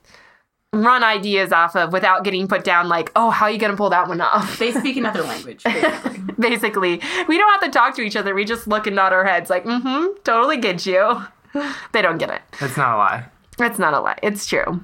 run 0.75 1.05
ideas 1.05 1.53
off 1.53 1.77
of 1.77 1.93
without 1.93 2.25
getting 2.25 2.49
put 2.49 2.65
down 2.65 2.89
like, 2.89 3.11
oh, 3.17 3.31
how 3.31 3.47
are 3.47 3.51
you 3.51 3.59
going 3.59 3.71
to 3.71 3.77
pull 3.77 3.91
that 3.91 4.09
one 4.09 4.21
off? 4.21 4.59
They 4.59 4.73
speak 4.73 4.97
another 4.97 5.23
language. 5.23 5.63
basically. 6.39 6.97
Basically, 6.97 7.01
we 7.29 7.39
don't 7.39 7.51
have 7.53 7.61
to 7.63 7.71
talk 7.71 7.95
to 7.97 8.03
each 8.03 8.17
other. 8.17 8.35
We 8.35 8.45
just 8.45 8.67
look 8.67 8.87
and 8.87 8.97
nod 8.97 9.13
our 9.13 9.25
heads 9.25 9.51
like, 9.51 9.65
mm-hmm, 9.65 10.19
totally 10.25 10.57
get 10.59 10.87
you. 10.87 11.23
They 11.93 12.03
don't 12.03 12.19
get 12.19 12.31
it. 12.31 12.43
It's 12.61 12.77
not 12.77 12.97
a 12.97 12.99
lie. 12.99 13.27
It's 13.61 13.79
not 13.79 13.95
a 13.95 14.01
lie. 14.01 14.19
It's 14.25 14.45
true. 14.45 14.83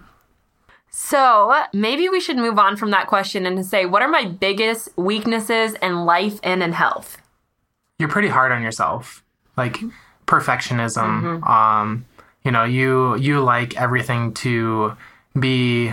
So 0.91 1.65
maybe 1.73 2.09
we 2.09 2.21
should 2.21 2.37
move 2.37 2.61
on 2.61 2.77
from 2.77 2.91
that 2.93 3.09
question 3.09 3.45
and 3.45 3.67
say, 3.67 3.87
what 3.87 4.03
are 4.03 4.09
my 4.09 4.27
biggest 4.27 4.97
weaknesses 4.97 5.75
in 5.83 6.05
life 6.05 6.39
and 6.45 6.63
in 6.63 6.73
health? 6.73 7.17
You're 7.99 8.09
pretty 8.09 8.29
hard 8.29 8.53
on 8.53 8.63
yourself. 8.63 9.25
Like 9.57 9.81
perfectionism. 10.29 11.45
Um, 11.45 12.07
you 12.45 12.51
know, 12.51 12.65
you 12.65 13.17
you 13.17 13.41
like 13.41 13.77
everything 13.81 14.33
to 14.35 14.97
be 15.39 15.93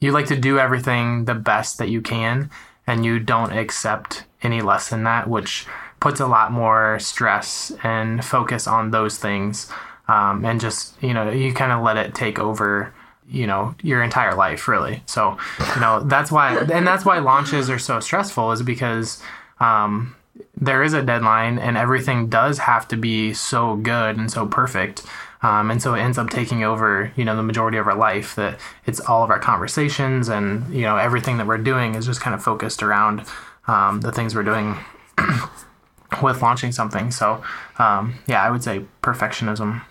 you 0.00 0.12
like 0.12 0.26
to 0.26 0.36
do 0.36 0.58
everything 0.58 1.26
the 1.26 1.34
best 1.34 1.78
that 1.78 1.90
you 1.90 2.00
can 2.00 2.50
and 2.86 3.04
you 3.04 3.18
don't 3.18 3.52
accept 3.52 4.24
any 4.42 4.62
less 4.62 4.88
than 4.88 5.04
that, 5.04 5.28
which 5.28 5.66
puts 6.00 6.18
a 6.18 6.26
lot 6.26 6.50
more 6.50 6.98
stress 6.98 7.72
and 7.82 8.24
focus 8.24 8.66
on 8.66 8.90
those 8.90 9.18
things. 9.18 9.70
Um, 10.08 10.44
and 10.44 10.60
just, 10.60 11.00
you 11.02 11.14
know, 11.14 11.30
you 11.30 11.52
kind 11.52 11.70
of 11.70 11.82
let 11.82 11.96
it 11.96 12.14
take 12.14 12.38
over, 12.38 12.92
you 13.28 13.46
know, 13.46 13.74
your 13.82 14.02
entire 14.02 14.34
life, 14.34 14.66
really. 14.66 15.02
So, 15.06 15.38
you 15.74 15.80
know, 15.80 16.00
that's 16.00 16.32
why, 16.32 16.56
and 16.56 16.86
that's 16.86 17.04
why 17.04 17.18
launches 17.18 17.70
are 17.70 17.78
so 17.78 18.00
stressful, 18.00 18.50
is 18.52 18.62
because 18.62 19.22
um, 19.60 20.16
there 20.56 20.82
is 20.82 20.94
a 20.94 21.02
deadline 21.02 21.58
and 21.58 21.76
everything 21.76 22.28
does 22.28 22.58
have 22.58 22.88
to 22.88 22.96
be 22.96 23.34
so 23.34 23.76
good 23.76 24.16
and 24.16 24.30
so 24.30 24.46
perfect. 24.46 25.04
Um, 25.42 25.70
and 25.70 25.80
so 25.80 25.94
it 25.94 26.00
ends 26.00 26.18
up 26.18 26.28
taking 26.28 26.64
over, 26.64 27.12
you 27.16 27.24
know, 27.24 27.34
the 27.34 27.42
majority 27.42 27.78
of 27.78 27.86
our 27.86 27.96
life. 27.96 28.34
That 28.34 28.60
it's 28.86 29.00
all 29.00 29.24
of 29.24 29.30
our 29.30 29.38
conversations 29.38 30.28
and 30.28 30.72
you 30.74 30.82
know 30.82 30.96
everything 30.96 31.38
that 31.38 31.46
we're 31.46 31.58
doing 31.58 31.94
is 31.94 32.06
just 32.06 32.20
kind 32.20 32.34
of 32.34 32.42
focused 32.42 32.82
around 32.82 33.24
um, 33.66 34.00
the 34.02 34.12
things 34.12 34.34
we're 34.34 34.42
doing 34.42 34.76
with 36.22 36.42
launching 36.42 36.72
something. 36.72 37.10
So 37.10 37.42
um, 37.78 38.14
yeah, 38.26 38.42
I 38.42 38.50
would 38.50 38.62
say 38.62 38.84
perfectionism. 39.02 39.82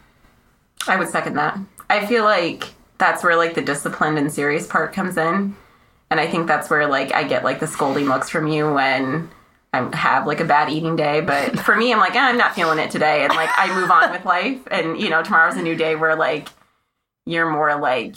I 0.87 0.97
would 0.97 1.09
second 1.09 1.33
that. 1.35 1.57
I 1.89 2.05
feel 2.05 2.23
like 2.23 2.65
that's 2.99 3.23
where 3.23 3.35
like 3.35 3.55
the 3.55 3.61
disciplined 3.61 4.17
and 4.17 4.31
serious 4.31 4.67
part 4.67 4.93
comes 4.93 5.17
in. 5.17 5.55
And 6.11 6.19
I 6.19 6.27
think 6.27 6.47
that's 6.47 6.69
where 6.69 6.87
like 6.87 7.13
I 7.13 7.23
get 7.23 7.43
like 7.43 7.59
the 7.59 7.67
scolding 7.67 8.05
looks 8.05 8.29
from 8.29 8.47
you 8.47 8.71
when 8.73 9.29
I 9.73 9.95
have 9.95 10.25
like 10.27 10.39
a 10.39 10.45
bad 10.45 10.69
eating 10.69 10.95
day. 10.95 11.21
But 11.21 11.59
for 11.65 11.75
me, 11.75 11.91
I'm 11.93 11.99
like, 11.99 12.15
eh, 12.15 12.19
I'm 12.19 12.37
not 12.37 12.55
feeling 12.55 12.79
it 12.79 12.91
today. 12.91 13.23
And 13.23 13.33
like 13.35 13.49
I 13.57 13.73
move 13.79 13.91
on 13.91 14.11
with 14.11 14.25
life. 14.25 14.61
And 14.71 14.99
you 14.99 15.09
know, 15.09 15.23
tomorrow's 15.23 15.57
a 15.57 15.61
new 15.61 15.75
day 15.75 15.95
where 15.95 16.15
like 16.15 16.49
you're 17.25 17.49
more 17.49 17.79
like 17.79 18.15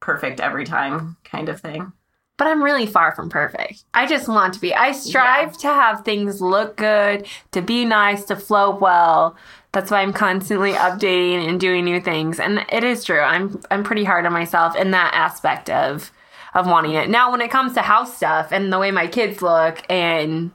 perfect 0.00 0.40
every 0.40 0.64
time 0.64 1.16
kind 1.24 1.48
of 1.48 1.60
thing. 1.60 1.92
but 2.36 2.46
I'm 2.48 2.62
really 2.62 2.86
far 2.86 3.14
from 3.14 3.30
perfect. 3.30 3.84
I 3.94 4.06
just 4.06 4.28
want 4.28 4.54
to 4.54 4.60
be. 4.60 4.74
I 4.74 4.92
strive 4.92 5.56
to 5.58 5.68
have 5.68 6.04
things 6.04 6.40
look 6.40 6.76
good, 6.76 7.26
to 7.52 7.62
be 7.62 7.84
nice, 7.84 8.24
to 8.24 8.36
flow 8.36 8.74
well. 8.76 9.36
That's 9.72 9.90
why 9.90 10.02
I'm 10.02 10.12
constantly 10.12 10.72
updating 10.72 11.48
and 11.48 11.60
doing 11.60 11.84
new 11.84 12.00
things. 12.00 12.40
And 12.40 12.64
it 12.70 12.84
is 12.84 13.04
true. 13.04 13.20
I'm 13.20 13.60
I'm 13.70 13.84
pretty 13.84 14.04
hard 14.04 14.26
on 14.26 14.32
myself 14.32 14.74
in 14.76 14.90
that 14.92 15.14
aspect 15.14 15.70
of 15.70 16.10
of 16.54 16.66
wanting 16.66 16.92
it. 16.94 17.08
Now 17.08 17.30
when 17.32 17.40
it 17.40 17.50
comes 17.50 17.74
to 17.74 17.82
house 17.82 18.16
stuff 18.16 18.52
and 18.52 18.72
the 18.72 18.78
way 18.78 18.90
my 18.90 19.06
kids 19.06 19.42
look 19.42 19.82
and 19.90 20.50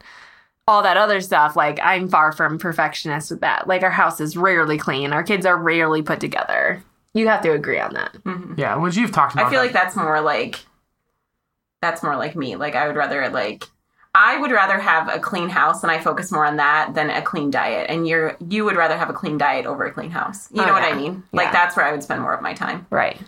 all 0.69 0.83
that 0.83 0.97
other 0.97 1.19
stuff, 1.19 1.55
like 1.55 1.79
I'm 1.81 2.07
far 2.07 2.31
from 2.31 2.57
perfectionist 2.59 3.31
with 3.31 3.41
that. 3.41 3.67
Like 3.67 3.81
our 3.83 3.89
house 3.89 4.21
is 4.21 4.37
rarely 4.37 4.77
clean. 4.77 5.11
Our 5.11 5.23
kids 5.23 5.45
are 5.45 5.57
rarely 5.57 6.01
put 6.01 6.19
together. 6.19 6.83
You 7.13 7.27
have 7.27 7.41
to 7.41 7.51
agree 7.51 7.79
on 7.79 7.93
that. 7.95 8.13
Mm-hmm. 8.23 8.53
Yeah, 8.57 8.75
which 8.77 8.95
you've 8.95 9.11
talked 9.11 9.33
about. 9.33 9.47
I 9.47 9.49
feel 9.49 9.59
that. 9.59 9.65
like 9.65 9.73
that's 9.73 9.95
more 9.95 10.21
like 10.21 10.59
that's 11.81 12.03
more 12.03 12.15
like 12.15 12.35
me. 12.35 12.55
Like 12.55 12.75
I 12.75 12.87
would 12.87 12.95
rather 12.95 13.29
like 13.29 13.63
I 14.15 14.37
would 14.37 14.51
rather 14.51 14.79
have 14.79 15.07
a 15.09 15.19
clean 15.19 15.49
house 15.49 15.81
and 15.83 15.91
I 15.91 15.99
focus 15.99 16.31
more 16.31 16.45
on 16.45 16.57
that 16.57 16.93
than 16.93 17.09
a 17.09 17.21
clean 17.21 17.51
diet. 17.51 17.89
And 17.89 18.07
you're 18.07 18.37
you 18.47 18.65
would 18.65 18.75
rather 18.75 18.97
have 18.97 19.09
a 19.09 19.13
clean 19.13 19.37
diet 19.37 19.65
over 19.65 19.85
a 19.85 19.91
clean 19.91 20.11
house. 20.11 20.49
You 20.51 20.61
Oh, 20.61 20.65
know 20.67 20.73
what. 20.73 20.83
I 20.83 20.93
mean? 20.93 21.23
Like 21.31 21.45
Yeah. 21.47 21.51
that's 21.53 21.75
where 21.75 21.85
I 21.85 21.91
would 21.91 22.03
spend 22.03 22.21
more 22.21 22.33
of 22.33 22.41
my 22.41 22.53
time. 22.53 22.85
Right. 22.89 23.19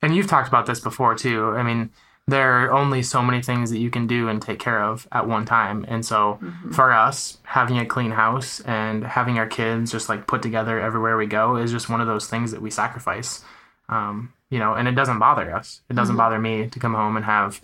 And 0.00 0.14
you've 0.14 0.26
talked 0.28 0.48
about 0.48 0.66
this 0.66 0.80
before 0.80 1.14
too. 1.14 1.50
I 1.56 1.62
mean, 1.62 1.90
there 2.28 2.62
are 2.62 2.72
only 2.72 3.02
so 3.02 3.22
many 3.22 3.40
things 3.40 3.70
that 3.70 3.78
you 3.78 3.88
can 3.88 4.06
do 4.06 4.28
and 4.28 4.40
take 4.40 4.58
care 4.58 4.82
of 4.82 5.08
at 5.10 5.26
one 5.26 5.46
time. 5.46 5.86
And 5.88 6.04
so 6.04 6.38
for 6.72 6.92
us, 6.92 7.38
having 7.42 7.78
a 7.78 7.86
clean 7.86 8.10
house 8.10 8.60
and 8.60 9.02
having 9.02 9.38
our 9.38 9.46
kids 9.46 9.90
just 9.90 10.10
like 10.10 10.26
put 10.26 10.42
together 10.42 10.78
everywhere 10.78 11.16
we 11.16 11.24
go 11.24 11.56
is 11.56 11.72
just 11.72 11.88
one 11.88 12.02
of 12.02 12.06
those 12.06 12.28
things 12.28 12.52
that 12.52 12.60
we 12.60 12.70
sacrifice. 12.70 13.42
Um, 13.88 14.34
you 14.50 14.58
know, 14.58 14.74
and 14.74 14.86
it 14.86 14.92
doesn't 14.92 15.18
bother 15.18 15.54
us. 15.54 15.80
It 15.88 15.96
doesn't 15.96 16.16
bother 16.16 16.38
me 16.38 16.68
to 16.68 16.78
come 16.78 16.92
home 16.92 17.16
and 17.16 17.24
have, 17.24 17.62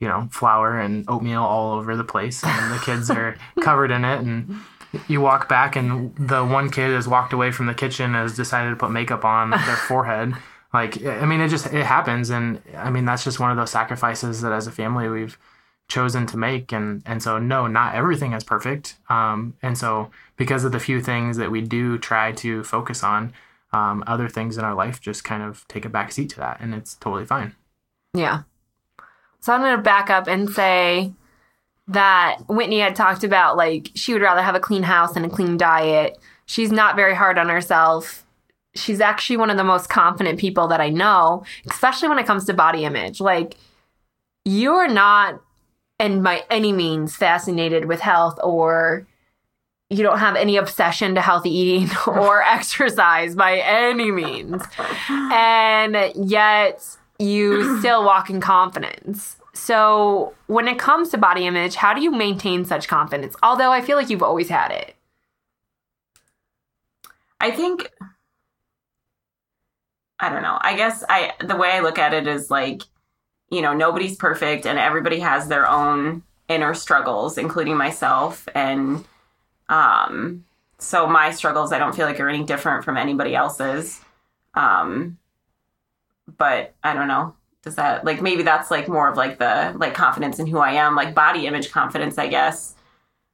you 0.00 0.08
know, 0.08 0.30
flour 0.32 0.80
and 0.80 1.04
oatmeal 1.08 1.42
all 1.42 1.74
over 1.74 1.94
the 1.94 2.04
place 2.04 2.42
and 2.42 2.72
the 2.72 2.78
kids 2.78 3.10
are 3.10 3.36
covered 3.60 3.90
in 3.90 4.06
it 4.06 4.20
and 4.20 4.60
you 5.08 5.20
walk 5.20 5.46
back 5.46 5.76
and 5.76 6.16
the 6.16 6.42
one 6.42 6.70
kid 6.70 6.90
has 6.90 7.06
walked 7.06 7.34
away 7.34 7.50
from 7.50 7.66
the 7.66 7.74
kitchen 7.74 8.14
has 8.14 8.34
decided 8.34 8.70
to 8.70 8.76
put 8.76 8.90
makeup 8.90 9.26
on 9.26 9.50
their 9.50 9.76
forehead 9.76 10.32
like 10.76 11.04
i 11.22 11.24
mean 11.24 11.40
it 11.40 11.48
just 11.48 11.66
it 11.72 11.86
happens 11.86 12.30
and 12.30 12.60
i 12.76 12.90
mean 12.90 13.04
that's 13.04 13.24
just 13.24 13.40
one 13.40 13.50
of 13.50 13.56
those 13.56 13.70
sacrifices 13.70 14.40
that 14.42 14.52
as 14.52 14.66
a 14.66 14.72
family 14.72 15.08
we've 15.08 15.38
chosen 15.88 16.26
to 16.26 16.36
make 16.36 16.72
and 16.72 17.02
and 17.06 17.22
so 17.22 17.38
no 17.38 17.66
not 17.66 17.94
everything 17.94 18.32
is 18.32 18.44
perfect 18.44 18.96
um 19.08 19.54
and 19.62 19.78
so 19.78 20.10
because 20.36 20.64
of 20.64 20.72
the 20.72 20.80
few 20.80 21.00
things 21.00 21.36
that 21.36 21.50
we 21.50 21.60
do 21.60 21.96
try 21.98 22.32
to 22.32 22.62
focus 22.64 23.02
on 23.02 23.32
um 23.72 24.02
other 24.06 24.28
things 24.28 24.58
in 24.58 24.64
our 24.64 24.74
life 24.74 25.00
just 25.00 25.24
kind 25.24 25.42
of 25.42 25.66
take 25.68 25.84
a 25.84 25.88
back 25.88 26.10
seat 26.12 26.28
to 26.30 26.36
that 26.36 26.58
and 26.60 26.74
it's 26.74 26.94
totally 26.94 27.24
fine 27.24 27.54
Yeah. 28.14 28.42
So 29.40 29.52
I'm 29.52 29.60
going 29.60 29.76
to 29.76 29.82
back 29.82 30.10
up 30.10 30.26
and 30.26 30.50
say 30.50 31.12
that 31.88 32.38
Whitney 32.48 32.80
had 32.80 32.96
talked 32.96 33.22
about 33.22 33.56
like 33.56 33.90
she 33.94 34.12
would 34.12 34.22
rather 34.22 34.42
have 34.42 34.56
a 34.56 34.60
clean 34.60 34.82
house 34.82 35.14
and 35.14 35.24
a 35.24 35.28
clean 35.28 35.56
diet. 35.56 36.18
She's 36.46 36.72
not 36.72 36.96
very 36.96 37.14
hard 37.14 37.38
on 37.38 37.48
herself. 37.48 38.25
She's 38.76 39.00
actually 39.00 39.36
one 39.36 39.50
of 39.50 39.56
the 39.56 39.64
most 39.64 39.88
confident 39.88 40.38
people 40.38 40.68
that 40.68 40.80
I 40.80 40.90
know, 40.90 41.44
especially 41.70 42.08
when 42.08 42.18
it 42.18 42.26
comes 42.26 42.44
to 42.46 42.54
body 42.54 42.84
image. 42.84 43.20
Like 43.20 43.56
you 44.44 44.74
are 44.74 44.88
not 44.88 45.40
and 45.98 46.22
by 46.22 46.44
any 46.50 46.72
means 46.72 47.16
fascinated 47.16 47.86
with 47.86 48.00
health 48.00 48.38
or 48.42 49.06
you 49.88 50.02
don't 50.02 50.18
have 50.18 50.36
any 50.36 50.56
obsession 50.56 51.14
to 51.14 51.20
healthy 51.20 51.50
eating 51.50 51.96
or 52.06 52.42
exercise 52.44 53.34
by 53.34 53.58
any 53.58 54.10
means. 54.10 54.62
And 55.08 56.12
yet 56.14 56.96
you 57.18 57.78
still 57.78 58.04
walk 58.04 58.30
in 58.30 58.40
confidence. 58.40 59.36
So, 59.54 60.34
when 60.48 60.68
it 60.68 60.78
comes 60.78 61.08
to 61.10 61.18
body 61.18 61.46
image, 61.46 61.76
how 61.76 61.94
do 61.94 62.02
you 62.02 62.10
maintain 62.10 62.66
such 62.66 62.88
confidence? 62.88 63.34
Although 63.42 63.72
I 63.72 63.80
feel 63.80 63.96
like 63.96 64.10
you've 64.10 64.22
always 64.22 64.50
had 64.50 64.70
it. 64.70 64.94
I 67.40 67.50
think 67.50 67.90
I 70.18 70.30
don't 70.30 70.42
know. 70.42 70.58
I 70.60 70.76
guess 70.76 71.04
I 71.08 71.32
the 71.40 71.56
way 71.56 71.70
I 71.72 71.80
look 71.80 71.98
at 71.98 72.14
it 72.14 72.26
is 72.26 72.50
like, 72.50 72.82
you 73.50 73.60
know, 73.60 73.74
nobody's 73.74 74.16
perfect 74.16 74.66
and 74.66 74.78
everybody 74.78 75.20
has 75.20 75.48
their 75.48 75.68
own 75.68 76.22
inner 76.48 76.74
struggles, 76.74 77.38
including 77.38 77.76
myself. 77.76 78.48
And 78.54 79.04
um 79.68 80.44
so 80.78 81.06
my 81.06 81.30
struggles 81.32 81.72
I 81.72 81.78
don't 81.78 81.94
feel 81.94 82.06
like 82.06 82.20
are 82.20 82.28
any 82.28 82.44
different 82.44 82.84
from 82.84 82.96
anybody 82.96 83.34
else's. 83.34 84.00
Um 84.54 85.18
but 86.38 86.74
I 86.82 86.94
don't 86.94 87.08
know. 87.08 87.34
Does 87.62 87.76
that 87.76 88.04
like 88.04 88.22
maybe 88.22 88.42
that's 88.42 88.70
like 88.70 88.88
more 88.88 89.08
of 89.08 89.16
like 89.16 89.38
the 89.38 89.74
like 89.76 89.94
confidence 89.94 90.38
in 90.38 90.46
who 90.46 90.58
I 90.58 90.72
am, 90.72 90.94
like 90.94 91.14
body 91.14 91.46
image 91.46 91.70
confidence, 91.70 92.18
I 92.18 92.28
guess 92.28 92.74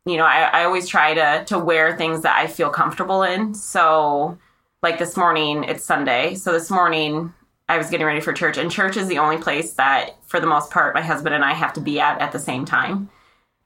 you 0.05 0.16
know, 0.16 0.25
I, 0.25 0.51
I 0.53 0.64
always 0.64 0.88
try 0.88 1.14
to 1.14 1.45
to 1.47 1.59
wear 1.59 1.97
things 1.97 2.23
that 2.23 2.37
I 2.37 2.47
feel 2.47 2.71
comfortable 2.71 3.23
in. 3.23 3.55
So 3.55 4.38
like 4.83 4.99
this 4.99 5.16
morning, 5.16 5.64
it's 5.64 5.85
Sunday. 5.85 6.35
So 6.35 6.53
this 6.53 6.71
morning 6.71 7.33
I 7.68 7.79
was 7.79 7.88
getting 7.88 8.07
ready 8.07 8.21
for 8.21 8.33
church 8.33 8.59
and 8.59 8.71
church 8.71 8.97
is 8.97 9.07
the 9.07 9.18
only 9.18 9.38
place 9.38 9.75
that 9.75 10.16
for 10.27 10.40
the 10.40 10.47
most 10.47 10.71
part 10.71 10.95
my 10.95 11.01
husband 11.01 11.35
and 11.35 11.45
I 11.45 11.53
have 11.53 11.73
to 11.75 11.81
be 11.81 12.01
at 12.01 12.21
at 12.21 12.33
the 12.33 12.38
same 12.38 12.64
time. 12.64 13.09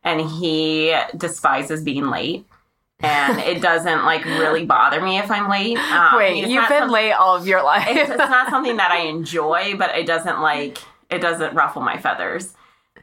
And 0.04 0.20
he 0.20 0.94
despises 1.16 1.82
being 1.82 2.08
late. 2.08 2.46
And 3.00 3.40
it 3.40 3.60
doesn't 3.60 4.04
like 4.04 4.24
really 4.24 4.64
bother 4.64 5.00
me 5.02 5.18
if 5.18 5.30
I'm 5.30 5.50
late. 5.50 5.76
Um, 5.76 6.16
Wait, 6.16 6.46
you've 6.46 6.68
been 6.68 6.90
late 6.90 7.12
all 7.12 7.36
of 7.36 7.46
your 7.46 7.62
life. 7.62 7.88
it's, 7.88 8.10
it's 8.10 8.18
not 8.18 8.48
something 8.50 8.76
that 8.76 8.90
I 8.90 9.02
enjoy, 9.02 9.76
but 9.76 9.96
it 9.96 10.06
doesn't 10.06 10.40
like 10.40 10.78
it 11.10 11.20
doesn't 11.20 11.54
ruffle 11.54 11.82
my 11.82 11.98
feathers. 11.98 12.54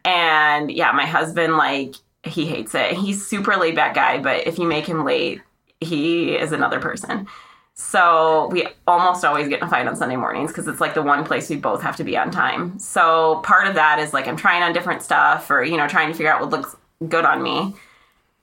And 0.05 0.71
yeah, 0.71 0.91
my 0.91 1.05
husband 1.05 1.57
like 1.57 1.95
he 2.23 2.45
hates 2.45 2.73
it. 2.75 2.93
He's 2.93 3.25
super 3.25 3.55
laid 3.55 3.75
back 3.75 3.95
guy, 3.95 4.19
but 4.19 4.47
if 4.47 4.57
you 4.57 4.67
make 4.67 4.85
him 4.85 5.03
late, 5.03 5.41
he 5.79 6.35
is 6.35 6.51
another 6.51 6.79
person. 6.79 7.27
So 7.75 8.49
we 8.51 8.67
almost 8.87 9.25
always 9.25 9.47
get 9.47 9.59
in 9.59 9.67
a 9.67 9.69
fight 9.69 9.87
on 9.87 9.95
Sunday 9.95 10.15
mornings 10.15 10.51
because 10.51 10.67
it's 10.67 10.79
like 10.79 10.93
the 10.93 11.01
one 11.01 11.25
place 11.25 11.49
we 11.49 11.55
both 11.55 11.81
have 11.81 11.95
to 11.95 12.03
be 12.03 12.15
on 12.15 12.29
time. 12.29 12.77
So 12.77 13.41
part 13.43 13.67
of 13.67 13.75
that 13.75 13.99
is 13.99 14.13
like 14.13 14.27
I'm 14.27 14.37
trying 14.37 14.61
on 14.61 14.73
different 14.73 15.01
stuff 15.01 15.49
or 15.49 15.63
you 15.63 15.77
know 15.77 15.87
trying 15.87 16.09
to 16.09 16.13
figure 16.13 16.31
out 16.31 16.41
what 16.41 16.51
looks 16.51 16.75
good 17.07 17.25
on 17.25 17.41
me. 17.41 17.73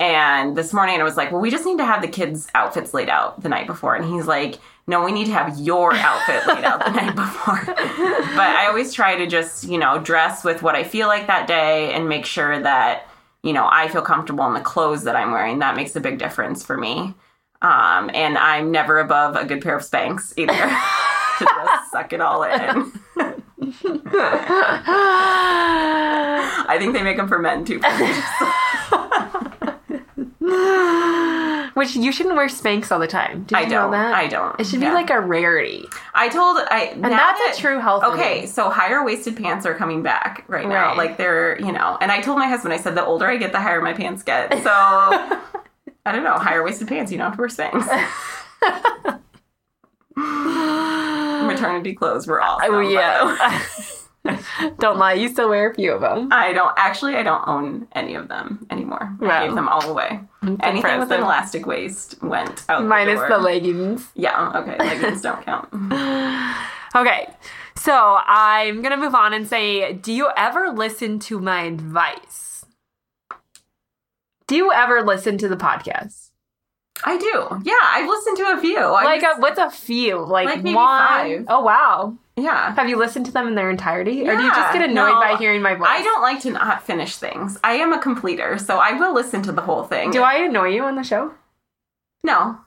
And 0.00 0.56
this 0.56 0.72
morning 0.72 0.98
I 0.98 1.04
was 1.04 1.16
like, 1.16 1.30
well, 1.30 1.42
we 1.42 1.50
just 1.50 1.66
need 1.66 1.76
to 1.78 1.84
have 1.84 2.00
the 2.00 2.08
kids' 2.08 2.48
outfits 2.54 2.94
laid 2.94 3.10
out 3.10 3.42
the 3.42 3.50
night 3.50 3.66
before. 3.66 3.94
And 3.94 4.04
he's 4.04 4.26
like, 4.26 4.56
no, 4.86 5.04
we 5.04 5.12
need 5.12 5.26
to 5.26 5.32
have 5.32 5.58
your 5.58 5.94
outfit 5.94 6.46
laid 6.46 6.64
out 6.64 6.84
the 6.84 6.90
night 6.90 7.14
before. 7.16 7.62
but 7.66 7.76
I 7.76 8.66
always 8.66 8.94
try 8.94 9.14
to 9.16 9.26
just, 9.26 9.64
you 9.64 9.76
know, 9.76 9.98
dress 9.98 10.42
with 10.42 10.62
what 10.62 10.74
I 10.74 10.84
feel 10.84 11.06
like 11.06 11.26
that 11.26 11.46
day 11.46 11.92
and 11.92 12.08
make 12.08 12.24
sure 12.24 12.60
that, 12.60 13.06
you 13.42 13.52
know, 13.52 13.68
I 13.70 13.88
feel 13.88 14.00
comfortable 14.00 14.46
in 14.46 14.54
the 14.54 14.60
clothes 14.60 15.04
that 15.04 15.16
I'm 15.16 15.32
wearing. 15.32 15.58
That 15.58 15.76
makes 15.76 15.94
a 15.94 16.00
big 16.00 16.18
difference 16.18 16.64
for 16.64 16.78
me. 16.78 17.14
Um, 17.62 18.10
and 18.14 18.38
I'm 18.38 18.70
never 18.70 18.98
above 18.98 19.36
a 19.36 19.44
good 19.44 19.60
pair 19.62 19.76
of 19.76 19.82
Spanx 19.82 20.32
either 20.36 20.52
to 20.52 20.58
just 21.64 21.90
suck 21.90 22.12
it 22.12 22.20
all 22.20 22.42
in. 22.42 22.92
I 26.66 26.76
think 26.78 26.94
they 26.94 27.02
make 27.02 27.16
them 27.16 27.28
for 27.28 27.38
men 27.38 27.64
too. 27.64 27.80
Which 31.74 31.94
you 31.96 32.10
shouldn't 32.12 32.34
wear 32.36 32.48
Spanx 32.48 32.90
all 32.90 32.98
the 32.98 33.06
time. 33.06 33.44
Did 33.44 33.52
you 33.52 33.56
I 33.58 33.64
don't. 33.64 33.90
know 33.90 33.96
that? 33.96 34.12
I 34.14 34.26
don't. 34.26 34.58
It 34.60 34.66
should 34.66 34.80
Yeah. 34.82 34.88
be 34.90 34.94
like 34.94 35.10
a 35.10 35.20
rarity. 35.20 35.86
I 36.14 36.28
told 36.28 36.58
I 36.70 36.90
And 36.94 37.04
that's 37.04 37.58
a 37.58 37.60
true 37.60 37.78
health 37.78 38.02
Okay, 38.04 38.40
thing. 38.40 38.46
so 38.48 38.68
higher 38.70 39.04
waisted 39.04 39.36
pants 39.36 39.64
are 39.66 39.74
coming 39.74 40.02
back 40.02 40.44
right 40.48 40.66
now. 40.68 40.88
Right. 40.88 40.96
Like 40.96 41.16
they're 41.16 41.58
you 41.60 41.72
know, 41.72 41.96
and 42.00 42.10
I 42.10 42.20
told 42.20 42.38
my 42.38 42.48
husband 42.48 42.74
I 42.74 42.78
said 42.78 42.94
the 42.96 43.04
older 43.04 43.26
I 43.26 43.36
get, 43.36 43.52
the 43.52 43.60
higher 43.60 43.80
my 43.80 43.92
pants 43.92 44.22
get. 44.22 44.50
So 44.62 45.40
I 46.06 46.12
don't 46.12 46.24
know, 46.24 46.34
higher 46.34 46.62
waisted 46.64 46.88
pants. 46.88 47.12
You 47.12 47.18
don't 47.18 47.26
have 47.26 47.36
to 47.36 47.40
wear 47.40 47.48
Spanx. 47.48 49.20
Maternity 51.46 51.94
clothes 51.94 52.26
were 52.26 52.40
awesome. 52.42 52.68
Oh 52.68 52.72
by 52.72 52.82
the 52.82 54.34
way. 54.34 54.34
yeah. 54.34 54.74
don't 54.78 54.98
lie, 54.98 55.14
you 55.14 55.28
still 55.28 55.48
wear 55.48 55.70
a 55.70 55.74
few 55.74 55.92
of 55.92 56.00
them. 56.00 56.28
I 56.30 56.52
don't 56.52 56.74
actually. 56.76 57.14
I 57.16 57.22
don't 57.22 57.46
own 57.48 57.88
any 57.92 58.14
of 58.14 58.28
them 58.28 58.66
anymore. 58.70 59.16
I 59.22 59.46
gave 59.46 59.54
them 59.54 59.68
all 59.68 59.88
away. 59.88 60.20
Anything 60.62 60.98
with 60.98 61.10
an 61.10 61.22
elastic 61.22 61.66
waist 61.66 62.22
went 62.22 62.64
out. 62.68 62.84
Minus 62.84 63.20
the, 63.20 63.28
the 63.28 63.38
leggings. 63.38 64.08
Yeah. 64.14 64.52
Okay. 64.56 64.76
Leggings 64.78 65.22
don't 65.22 65.44
count. 65.44 65.68
Okay, 66.92 67.28
so 67.76 68.18
I'm 68.26 68.82
gonna 68.82 68.96
move 68.96 69.14
on 69.14 69.32
and 69.32 69.46
say, 69.46 69.92
do 69.92 70.12
you 70.12 70.28
ever 70.36 70.70
listen 70.70 71.20
to 71.20 71.38
my 71.38 71.62
advice? 71.62 72.49
Do 74.50 74.56
you 74.56 74.72
ever 74.72 75.02
listen 75.02 75.38
to 75.38 75.48
the 75.48 75.54
podcast? 75.56 76.30
I 77.04 77.16
do. 77.18 77.62
Yeah, 77.62 77.72
I've 77.84 78.08
listened 78.08 78.36
to 78.38 78.42
a 78.58 78.60
few. 78.60 78.78
I 78.78 79.04
Like, 79.04 79.20
just- 79.20 79.38
a, 79.38 79.40
what's 79.40 79.60
a 79.60 79.70
few? 79.70 80.18
Like, 80.18 80.46
Like 80.46 80.64
one? 80.64 80.74
five. 80.74 81.44
Oh 81.46 81.60
wow! 81.60 82.16
yeah. 82.36 82.74
Have 82.74 82.88
you 82.88 82.96
listened 82.96 83.26
to 83.26 83.32
them 83.32 83.46
in 83.46 83.54
their 83.54 83.70
entirety, 83.70 84.28
or 84.28 84.36
do 84.36 84.42
you 84.42 84.50
just 84.50 84.72
get 84.72 84.82
annoyed 84.82 85.12
no, 85.12 85.20
by 85.20 85.36
hearing 85.36 85.62
my 85.62 85.76
voice? 85.76 85.86
I 85.88 86.02
don't 86.02 86.20
like 86.20 86.40
to 86.40 86.50
not 86.50 86.82
finish 86.82 87.14
things. 87.14 87.58
I 87.62 87.74
am 87.74 87.92
a 87.92 88.00
completer, 88.02 88.58
so 88.58 88.78
I 88.78 88.94
will 88.94 89.14
listen 89.14 89.40
to 89.42 89.52
the 89.52 89.62
whole 89.62 89.84
thing. 89.84 90.10
Do 90.10 90.22
I 90.22 90.38
annoy 90.38 90.70
you 90.70 90.82
on 90.82 90.96
the 90.96 91.04
show? 91.04 91.32
No. 92.24 92.58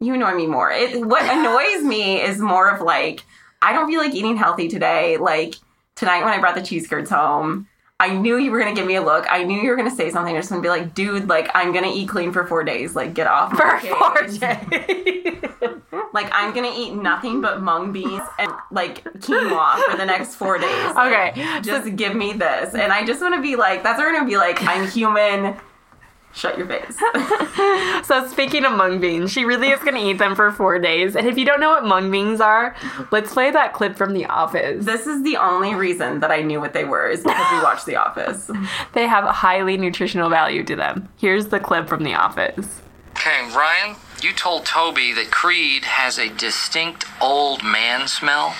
You 0.00 0.14
annoy 0.14 0.34
me 0.34 0.48
more. 0.48 0.72
It, 0.72 1.06
what 1.06 1.22
annoys 1.22 1.84
me 1.84 2.20
is 2.20 2.40
more 2.40 2.68
of 2.68 2.80
like, 2.80 3.22
I 3.62 3.72
don't 3.72 3.86
feel 3.88 4.00
like 4.00 4.16
eating 4.16 4.36
healthy 4.36 4.66
today. 4.66 5.16
Like 5.16 5.54
tonight 5.94 6.24
when 6.24 6.32
I 6.34 6.40
brought 6.40 6.56
the 6.56 6.62
cheese 6.62 6.88
curds 6.88 7.08
home, 7.10 7.68
I 8.00 8.14
knew 8.16 8.36
you 8.36 8.50
were 8.50 8.58
gonna 8.58 8.74
give 8.74 8.86
me 8.86 8.96
a 8.96 9.02
look. 9.02 9.26
I 9.30 9.44
knew 9.44 9.60
you 9.60 9.70
were 9.70 9.76
gonna 9.76 9.94
say 9.94 10.10
something. 10.10 10.34
You're 10.34 10.42
just 10.42 10.50
gonna 10.50 10.62
be 10.62 10.68
like, 10.68 10.92
dude, 10.94 11.28
like 11.28 11.48
I'm 11.54 11.72
gonna 11.72 11.92
eat 11.92 12.08
clean 12.08 12.32
for 12.32 12.44
four 12.46 12.64
days. 12.64 12.96
Like 12.96 13.14
get 13.14 13.28
off 13.28 13.56
For 13.56 13.78
four 13.98 14.22
days. 14.26 15.38
Like 16.12 16.28
I'm 16.32 16.52
gonna 16.52 16.72
eat 16.74 16.94
nothing 16.94 17.40
but 17.40 17.60
mung 17.62 17.92
beans 17.92 18.22
and 18.38 18.50
like 18.70 19.04
quinoa 19.04 19.84
for 19.84 19.96
the 19.96 20.04
next 20.04 20.34
four 20.34 20.58
days. 20.58 20.96
okay. 20.96 21.60
just 21.62 21.94
give 21.96 22.14
me 22.16 22.32
this. 22.32 22.74
And 22.74 22.92
I 22.92 23.04
just 23.06 23.20
want 23.20 23.34
to 23.36 23.40
be 23.40 23.56
like, 23.56 23.82
that's 23.82 23.98
what 23.98 24.08
I'm 24.08 24.24
to 24.24 24.28
be 24.28 24.36
like. 24.36 24.62
I'm 24.62 24.88
human. 24.88 25.56
Shut 26.34 26.56
your 26.58 26.66
face. 26.66 26.98
So 28.04 28.26
speaking 28.26 28.64
of 28.64 28.72
mung 28.72 29.00
beans, 29.00 29.30
she 29.30 29.44
really 29.44 29.68
is 29.68 29.78
going 29.80 29.94
to 29.94 30.00
eat 30.00 30.18
them 30.18 30.34
for 30.34 30.50
four 30.50 30.78
days. 30.78 31.14
And 31.14 31.26
if 31.26 31.38
you 31.38 31.44
don't 31.44 31.60
know 31.60 31.70
what 31.70 31.84
mung 31.84 32.10
beans 32.10 32.40
are, 32.40 32.74
let's 33.12 33.32
play 33.32 33.50
that 33.50 33.72
clip 33.72 33.96
from 33.96 34.12
The 34.12 34.26
Office. 34.26 34.84
this 34.84 35.06
is 35.06 35.22
the 35.22 35.36
only 35.36 35.74
reason 35.74 36.20
that 36.20 36.30
I 36.30 36.40
knew 36.42 36.60
what 36.60 36.72
they 36.72 36.84
were 36.84 37.08
is 37.08 37.22
because 37.22 37.52
we 37.52 37.62
watched 37.62 37.86
The 37.86 37.96
Office. 37.96 38.50
They 38.94 39.06
have 39.06 39.24
a 39.24 39.32
highly 39.32 39.76
nutritional 39.76 40.28
value 40.30 40.64
to 40.64 40.74
them. 40.76 41.08
Here's 41.18 41.46
the 41.48 41.60
clip 41.60 41.88
from 41.88 42.02
The 42.02 42.14
Office. 42.14 42.80
Okay, 43.12 43.42
Ryan, 43.54 43.96
you 44.20 44.32
told 44.32 44.64
Toby 44.66 45.12
that 45.12 45.30
Creed 45.30 45.84
has 45.84 46.18
a 46.18 46.28
distinct 46.28 47.06
old 47.20 47.62
man 47.62 48.08
smell. 48.08 48.54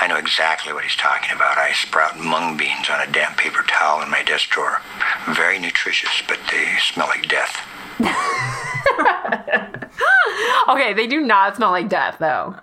I 0.00 0.06
know 0.08 0.16
exactly 0.16 0.72
what 0.72 0.84
he's 0.84 0.96
talking 0.96 1.34
about. 1.34 1.56
I 1.58 1.72
sprout 1.72 2.18
mung 2.18 2.56
beans 2.56 2.88
on 2.90 3.00
a 3.00 3.10
damp 3.10 3.36
paper 3.36 3.62
towel 3.66 4.02
in 4.02 4.10
my 4.10 4.22
desk 4.22 4.50
drawer. 4.50 4.80
Very 5.28 5.58
nutritious, 5.58 6.22
but 6.28 6.38
they 6.50 6.76
smell 6.80 7.06
like 7.08 7.28
death. 7.28 7.60
Okay, 10.68 10.94
they 10.94 11.06
do 11.06 11.20
not 11.20 11.56
smell 11.56 11.70
like 11.70 11.88
death, 11.88 12.16
though. 12.18 12.56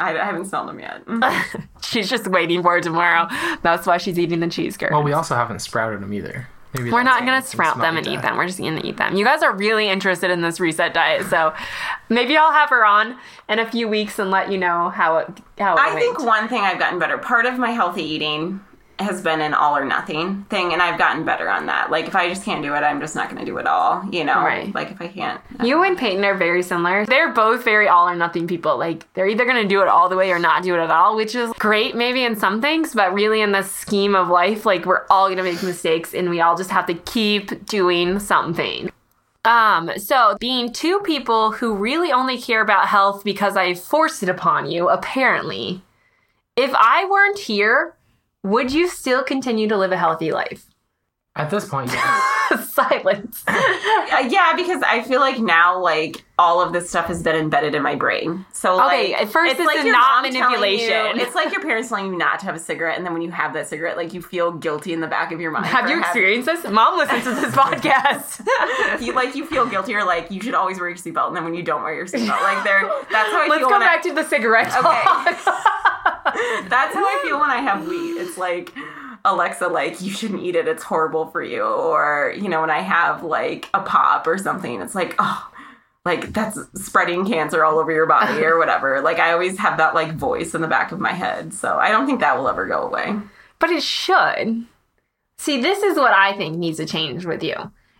I, 0.00 0.18
I 0.18 0.24
haven't 0.24 0.46
smelled 0.46 0.68
them 0.68 0.80
yet. 0.80 1.04
Mm. 1.06 1.66
She's 1.82 2.08
just 2.08 2.26
waiting 2.26 2.62
for 2.62 2.80
tomorrow. 2.80 3.28
That's 3.62 3.86
why 3.86 3.98
she's 3.98 4.18
eating 4.18 4.40
the 4.40 4.48
cheese 4.48 4.76
curds. 4.76 4.90
Well, 4.92 5.02
we 5.02 5.12
also 5.12 5.34
haven't 5.34 5.60
sprouted 5.60 6.00
them 6.00 6.12
either. 6.12 6.48
Maybe 6.72 6.90
We're 6.90 7.04
not 7.04 7.24
going 7.24 7.40
to 7.40 7.46
sprout 7.46 7.76
them 7.76 7.94
like 7.94 8.06
and 8.06 8.14
eat 8.14 8.22
them. 8.22 8.36
We're 8.36 8.46
just 8.46 8.58
going 8.58 8.80
to 8.80 8.86
eat 8.86 8.96
them. 8.96 9.14
You 9.14 9.24
guys 9.24 9.42
are 9.42 9.54
really 9.54 9.88
interested 9.88 10.30
in 10.30 10.40
this 10.40 10.58
reset 10.58 10.92
diet, 10.94 11.26
so 11.26 11.54
maybe 12.08 12.36
I'll 12.36 12.52
have 12.52 12.70
her 12.70 12.84
on 12.84 13.16
in 13.48 13.58
a 13.60 13.70
few 13.70 13.86
weeks 13.86 14.18
and 14.18 14.30
let 14.30 14.50
you 14.50 14.58
know 14.58 14.88
how 14.88 15.18
it 15.18 15.28
how 15.58 15.74
it 15.74 15.80
I 15.80 15.94
think 15.94 16.18
one 16.24 16.48
thing 16.48 16.62
I've 16.62 16.78
gotten 16.80 16.98
better. 16.98 17.18
Part 17.18 17.46
of 17.46 17.58
my 17.58 17.70
healthy 17.70 18.02
eating 18.02 18.60
has 18.98 19.20
been 19.20 19.40
an 19.40 19.54
all 19.54 19.76
or 19.76 19.84
nothing 19.84 20.44
thing, 20.50 20.72
and 20.72 20.80
I've 20.80 20.98
gotten 20.98 21.24
better 21.24 21.48
on 21.48 21.66
that. 21.66 21.90
Like 21.90 22.06
if 22.06 22.14
I 22.14 22.28
just 22.28 22.44
can't 22.44 22.62
do 22.62 22.74
it, 22.74 22.78
I'm 22.78 23.00
just 23.00 23.16
not 23.16 23.28
going 23.28 23.40
to 23.40 23.44
do 23.44 23.58
it 23.58 23.66
all. 23.66 24.04
You 24.12 24.24
know, 24.24 24.40
Right. 24.42 24.72
like 24.74 24.90
if 24.92 25.00
I 25.00 25.08
can't. 25.08 25.40
You 25.62 25.82
and 25.82 25.98
Payton 25.98 26.24
are 26.24 26.34
very 26.34 26.62
similar. 26.62 27.04
They're 27.06 27.32
both 27.32 27.64
very 27.64 27.88
all 27.88 28.08
or 28.08 28.14
nothing 28.14 28.46
people. 28.46 28.78
Like 28.78 29.12
they're 29.14 29.26
either 29.26 29.44
going 29.44 29.62
to 29.62 29.68
do 29.68 29.82
it 29.82 29.88
all 29.88 30.08
the 30.08 30.16
way 30.16 30.30
or 30.30 30.38
not 30.38 30.62
do 30.62 30.74
it 30.74 30.78
at 30.78 30.90
all, 30.90 31.16
which 31.16 31.34
is 31.34 31.50
great 31.58 31.94
maybe 31.96 32.24
in 32.24 32.36
some 32.36 32.60
things, 32.60 32.94
but 32.94 33.12
really 33.12 33.40
in 33.40 33.52
the 33.52 33.62
scheme 33.62 34.14
of 34.14 34.28
life, 34.28 34.64
like 34.64 34.86
we're 34.86 35.04
all 35.10 35.26
going 35.26 35.38
to 35.38 35.42
make 35.44 35.62
mistakes 35.62 36.14
and 36.14 36.30
we 36.30 36.40
all 36.40 36.56
just 36.56 36.70
have 36.70 36.86
to 36.86 36.94
keep 36.94 37.66
doing 37.66 38.18
something. 38.20 38.90
Um, 39.46 39.90
so 39.98 40.36
being 40.40 40.72
two 40.72 41.00
people 41.00 41.50
who 41.50 41.74
really 41.74 42.10
only 42.12 42.40
care 42.40 42.62
about 42.62 42.86
health 42.88 43.24
because 43.24 43.56
I 43.56 43.74
forced 43.74 44.22
it 44.22 44.28
upon 44.30 44.70
you, 44.70 44.88
apparently, 44.88 45.82
if 46.56 46.72
I 46.74 47.04
weren't 47.10 47.38
here, 47.38 47.94
would 48.44 48.72
you 48.72 48.88
still 48.88 49.24
continue 49.24 49.66
to 49.68 49.76
live 49.76 49.90
a 49.90 49.96
healthy 49.96 50.30
life? 50.30 50.66
At 51.36 51.50
this 51.50 51.68
point, 51.68 51.90
yeah. 51.92 52.20
Silence. 52.64 53.42
Uh, 53.48 53.58
yeah, 54.30 54.52
because 54.54 54.80
I 54.84 55.02
feel 55.02 55.18
like 55.18 55.40
now, 55.40 55.80
like 55.82 56.24
all 56.38 56.60
of 56.60 56.72
this 56.72 56.88
stuff 56.88 57.06
has 57.06 57.24
been 57.24 57.34
embedded 57.34 57.74
in 57.74 57.82
my 57.82 57.96
brain. 57.96 58.46
So, 58.52 58.74
Okay, 58.86 59.12
like, 59.14 59.22
at 59.22 59.28
first 59.30 59.50
it's 59.50 59.58
this 59.58 59.66
like 59.66 59.84
not 59.84 60.22
manipulation. 60.22 61.16
You, 61.16 61.22
it's 61.22 61.34
like 61.34 61.50
your 61.50 61.60
parents 61.60 61.88
telling 61.88 62.06
you 62.06 62.16
not 62.16 62.38
to 62.38 62.46
have 62.46 62.54
a 62.54 62.60
cigarette, 62.60 62.96
and 62.98 63.04
then 63.04 63.12
when 63.12 63.22
you 63.22 63.32
have 63.32 63.52
that 63.54 63.66
cigarette, 63.66 63.96
like 63.96 64.14
you 64.14 64.22
feel 64.22 64.52
guilty 64.52 64.92
in 64.92 65.00
the 65.00 65.08
back 65.08 65.32
of 65.32 65.40
your 65.40 65.50
mind. 65.50 65.66
Have 65.66 65.86
for 65.86 65.90
you 65.90 65.94
having- 65.96 66.04
experienced 66.04 66.46
this? 66.46 66.70
Mom 66.72 66.96
listens 66.98 67.24
to 67.24 67.30
this 67.34 67.52
podcast. 67.56 69.00
you 69.04 69.12
like 69.12 69.34
you 69.34 69.44
feel 69.46 69.66
guilty 69.66 69.92
or 69.96 70.04
like 70.04 70.30
you 70.30 70.40
should 70.40 70.54
always 70.54 70.78
wear 70.78 70.88
your 70.88 70.98
seatbelt 70.98 71.28
and 71.28 71.36
then 71.36 71.42
when 71.42 71.54
you 71.54 71.64
don't 71.64 71.82
wear 71.82 71.94
your 71.94 72.06
seatbelt 72.06 72.40
like 72.42 72.62
there 72.62 72.82
that's 73.10 73.30
how 73.32 73.42
I 73.42 73.48
Let's 73.48 73.58
feel 73.58 73.70
go 73.70 73.78
when 73.78 73.80
back 73.80 74.02
to 74.02 74.12
the 74.12 74.22
cigarette 74.28 74.70
talk. 74.70 75.90
That's 76.68 76.94
how 76.94 77.04
I 77.04 77.20
feel 77.22 77.40
when 77.40 77.50
I 77.50 77.58
have 77.58 77.86
wheat 77.86 78.16
it's 78.20 78.38
like 78.38 78.72
Alexa 79.24 79.68
like 79.68 80.00
you 80.00 80.10
shouldn't 80.10 80.42
eat 80.42 80.56
it 80.56 80.68
it's 80.68 80.82
horrible 80.82 81.26
for 81.28 81.42
you 81.42 81.62
or 81.62 82.34
you 82.36 82.48
know 82.48 82.60
when 82.60 82.70
I 82.70 82.80
have 82.80 83.22
like 83.22 83.68
a 83.74 83.80
pop 83.80 84.26
or 84.26 84.38
something 84.38 84.80
it's 84.80 84.94
like 84.94 85.14
oh 85.18 85.50
like 86.04 86.32
that's 86.32 86.58
spreading 86.74 87.26
cancer 87.26 87.64
all 87.64 87.78
over 87.78 87.92
your 87.92 88.06
body 88.06 88.42
or 88.44 88.58
whatever 88.58 89.00
like 89.02 89.18
I 89.18 89.32
always 89.32 89.58
have 89.58 89.78
that 89.78 89.94
like 89.94 90.14
voice 90.14 90.54
in 90.54 90.60
the 90.60 90.68
back 90.68 90.92
of 90.92 91.00
my 91.00 91.12
head 91.12 91.54
so 91.54 91.76
I 91.76 91.90
don't 91.90 92.06
think 92.06 92.20
that 92.20 92.36
will 92.36 92.48
ever 92.48 92.66
go 92.66 92.82
away 92.82 93.16
But 93.58 93.70
it 93.70 93.82
should. 93.82 94.66
See, 95.38 95.60
this 95.60 95.82
is 95.82 95.96
what 95.96 96.12
I 96.12 96.36
think 96.36 96.56
needs 96.56 96.78
to 96.78 96.86
change 96.86 97.24
with 97.24 97.42
you. 97.42 97.54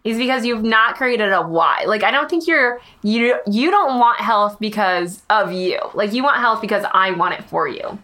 Is 0.05 0.19
because 0.19 0.45
you've 0.45 0.63
not 0.63 0.97
created 0.97 1.33
a 1.33 1.41
why. 1.41 1.85
Like 1.87 2.03
I 2.03 2.11
don't 2.11 2.29
think 2.29 2.47
you're 2.47 2.81
you 3.03 3.39
you 3.47 3.71
don't 3.71 3.99
want 3.99 4.21
health 4.21 4.59
because 4.61 5.23
of 5.31 5.53
you. 5.53 5.79
Like 5.95 6.13
you 6.13 6.23
want 6.23 6.37
health 6.37 6.61
because 6.61 6.85
I 6.93 7.13
want 7.13 7.35
it 7.35 7.45
for 7.45 7.67
you. 7.67 7.99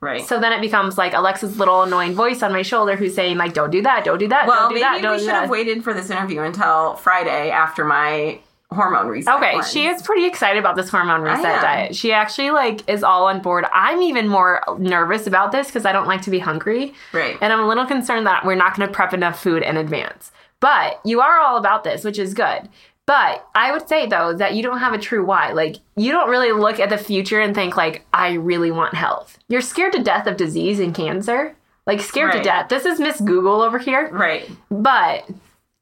Right 0.00 0.26
So 0.26 0.40
then 0.40 0.52
it 0.52 0.60
becomes 0.60 0.96
like 0.98 1.12
Alexa's 1.14 1.58
little 1.58 1.82
annoying 1.82 2.14
voice 2.14 2.42
on 2.42 2.52
my 2.52 2.62
shoulder 2.62 2.96
who's 2.96 3.14
saying 3.14 3.36
like 3.36 3.54
don't 3.54 3.70
do 3.70 3.82
that, 3.82 4.04
don't 4.04 4.18
do 4.18 4.28
that, 4.28 4.46
well 4.46 4.60
don't 4.60 4.68
do 4.70 4.74
maybe 4.76 4.82
that, 4.82 5.02
don't 5.02 5.16
we 5.16 5.18
should 5.20 5.30
have 5.30 5.50
waited 5.50 5.84
for 5.84 5.92
this 5.94 6.10
interview 6.10 6.40
until 6.42 6.94
Friday 6.96 7.50
after 7.50 7.84
my 7.84 8.40
hormone 8.72 9.08
reset 9.08 9.34
Okay, 9.36 9.54
one. 9.56 9.64
she 9.64 9.86
is 9.86 10.00
pretty 10.00 10.24
excited 10.26 10.58
about 10.58 10.76
this 10.76 10.88
hormone 10.88 11.22
reset 11.22 11.60
diet. 11.60 11.96
She 11.96 12.12
actually 12.12 12.50
like 12.50 12.88
is 12.88 13.02
all 13.02 13.26
on 13.26 13.40
board. 13.42 13.64
I'm 13.72 14.00
even 14.02 14.28
more 14.28 14.62
nervous 14.78 15.26
about 15.26 15.50
this 15.50 15.66
because 15.66 15.84
I 15.84 15.90
don't 15.92 16.06
like 16.06 16.22
to 16.22 16.30
be 16.30 16.38
hungry. 16.38 16.94
Right. 17.12 17.36
And 17.40 17.52
I'm 17.52 17.60
a 17.60 17.66
little 17.66 17.84
concerned 17.86 18.26
that 18.28 18.44
we're 18.46 18.54
not 18.54 18.76
going 18.76 18.88
to 18.88 18.94
prep 18.94 19.12
enough 19.12 19.42
food 19.42 19.64
in 19.64 19.76
advance. 19.76 20.30
But 20.60 21.00
you 21.04 21.20
are 21.20 21.40
all 21.40 21.56
about 21.56 21.82
this, 21.84 22.04
which 22.04 22.18
is 22.18 22.32
good. 22.34 22.68
But 23.10 23.44
I 23.56 23.72
would 23.72 23.88
say 23.88 24.06
though 24.06 24.32
that 24.34 24.54
you 24.54 24.62
don't 24.62 24.78
have 24.78 24.92
a 24.92 24.98
true 24.98 25.24
why. 25.24 25.50
Like 25.50 25.78
you 25.96 26.12
don't 26.12 26.30
really 26.30 26.52
look 26.52 26.78
at 26.78 26.90
the 26.90 26.96
future 26.96 27.40
and 27.40 27.56
think 27.56 27.76
like 27.76 28.06
I 28.12 28.34
really 28.34 28.70
want 28.70 28.94
health. 28.94 29.36
You're 29.48 29.62
scared 29.62 29.94
to 29.94 30.02
death 30.04 30.28
of 30.28 30.36
disease 30.36 30.78
and 30.78 30.94
cancer. 30.94 31.56
Like 31.88 32.00
scared 32.00 32.30
to 32.34 32.40
death. 32.40 32.68
This 32.68 32.84
is 32.86 33.00
Miss 33.00 33.20
Google 33.20 33.62
over 33.62 33.78
here. 33.80 34.08
Right. 34.12 34.48
But 34.70 35.28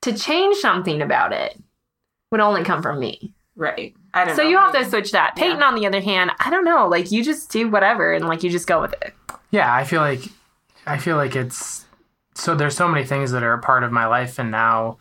to 0.02 0.14
change 0.16 0.56
something 0.56 1.02
about 1.02 1.34
it 1.34 1.60
would 2.30 2.40
only 2.40 2.64
come 2.64 2.80
from 2.80 2.98
me. 2.98 3.34
Right. 3.56 3.94
I 4.14 4.24
don't 4.24 4.34
So 4.34 4.42
know. 4.44 4.48
you 4.48 4.56
have 4.56 4.72
to 4.72 4.86
switch 4.86 5.12
that. 5.12 5.36
Payton, 5.36 5.62
on 5.62 5.74
the 5.74 5.86
other 5.86 6.00
hand, 6.00 6.30
I 6.40 6.48
don't 6.48 6.64
know. 6.64 6.88
Like 6.88 7.12
you 7.12 7.22
just 7.22 7.50
do 7.52 7.68
whatever 7.68 8.14
and 8.14 8.26
like 8.26 8.42
you 8.42 8.48
just 8.48 8.66
go 8.66 8.80
with 8.80 8.94
it. 9.02 9.12
yeah, 9.50 9.74
I 9.74 9.84
feel 9.84 10.00
like 10.00 10.22
I 10.86 10.96
feel 10.96 11.16
like 11.16 11.36
it's 11.36 11.84
so 12.34 12.54
there's 12.54 12.74
so 12.76 12.88
many 12.88 13.04
things 13.04 13.32
that 13.32 13.42
are 13.42 13.52
a 13.52 13.60
part 13.60 13.84
of 13.84 13.92
my 13.92 14.06
life 14.06 14.38
and 14.38 14.50
now 14.50 14.96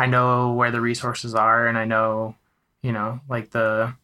I 0.00 0.06
know 0.06 0.52
where 0.52 0.70
the 0.70 0.80
resources 0.80 1.34
are 1.34 1.66
and 1.66 1.76
I 1.76 1.84
know, 1.84 2.34
you 2.82 2.92
know, 2.92 3.20
like 3.28 3.50
the 3.50 3.94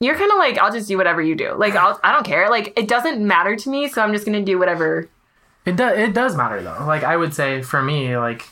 You're 0.00 0.16
kind 0.16 0.30
of 0.32 0.38
like 0.38 0.58
I'll 0.58 0.72
just 0.72 0.88
do 0.88 0.96
whatever 0.96 1.22
you 1.22 1.34
do. 1.34 1.54
Like 1.54 1.74
I'll, 1.76 1.98
I 2.02 2.12
don't 2.12 2.24
care. 2.26 2.50
Like 2.50 2.78
it 2.78 2.88
doesn't 2.88 3.24
matter 3.26 3.56
to 3.56 3.70
me, 3.70 3.88
so 3.88 4.02
I'm 4.02 4.12
just 4.12 4.24
gonna 4.26 4.42
do 4.44 4.58
whatever. 4.58 5.08
It 5.64 5.76
does. 5.76 5.98
It 5.98 6.14
does 6.14 6.36
matter 6.36 6.62
though. 6.62 6.84
Like 6.86 7.04
I 7.04 7.16
would 7.16 7.34
say 7.34 7.62
for 7.62 7.82
me, 7.82 8.16
like 8.16 8.46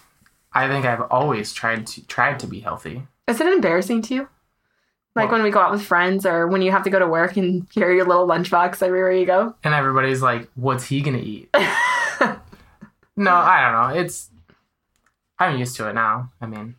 I 0.52 0.68
think 0.68 0.86
I've 0.86 1.02
always 1.10 1.52
tried 1.52 1.86
to 1.88 2.06
tried 2.06 2.38
to 2.40 2.46
be 2.46 2.60
healthy. 2.60 3.02
Is 3.26 3.40
it 3.40 3.46
embarrassing 3.46 4.02
to 4.02 4.14
you? 4.14 4.28
Like 5.14 5.30
Well- 5.30 5.38
when 5.38 5.42
we 5.44 5.50
go 5.50 5.60
out 5.60 5.72
with 5.72 5.82
friends 5.82 6.24
or 6.26 6.46
when 6.46 6.62
you 6.62 6.70
have 6.72 6.84
to 6.84 6.90
go 6.90 6.98
to 6.98 7.06
work 7.06 7.36
and 7.36 7.68
carry 7.74 7.96
your 7.96 8.06
little 8.06 8.26
lunchbox 8.26 8.82
everywhere 8.82 9.12
you 9.12 9.26
go. 9.26 9.54
And 9.64 9.74
everybody's 9.74 10.22
like, 10.22 10.48
"What's 10.54 10.84
he 10.84 11.00
gonna 11.00 11.18
eat?" 11.18 11.48
no, 13.16 13.32
I 13.32 13.62
don't 13.62 13.72
know. 13.94 14.00
It's 14.00 14.30
I'm 15.38 15.58
used 15.58 15.76
to 15.76 15.88
it 15.88 15.92
now. 15.94 16.32
I 16.40 16.46
mean, 16.46 16.76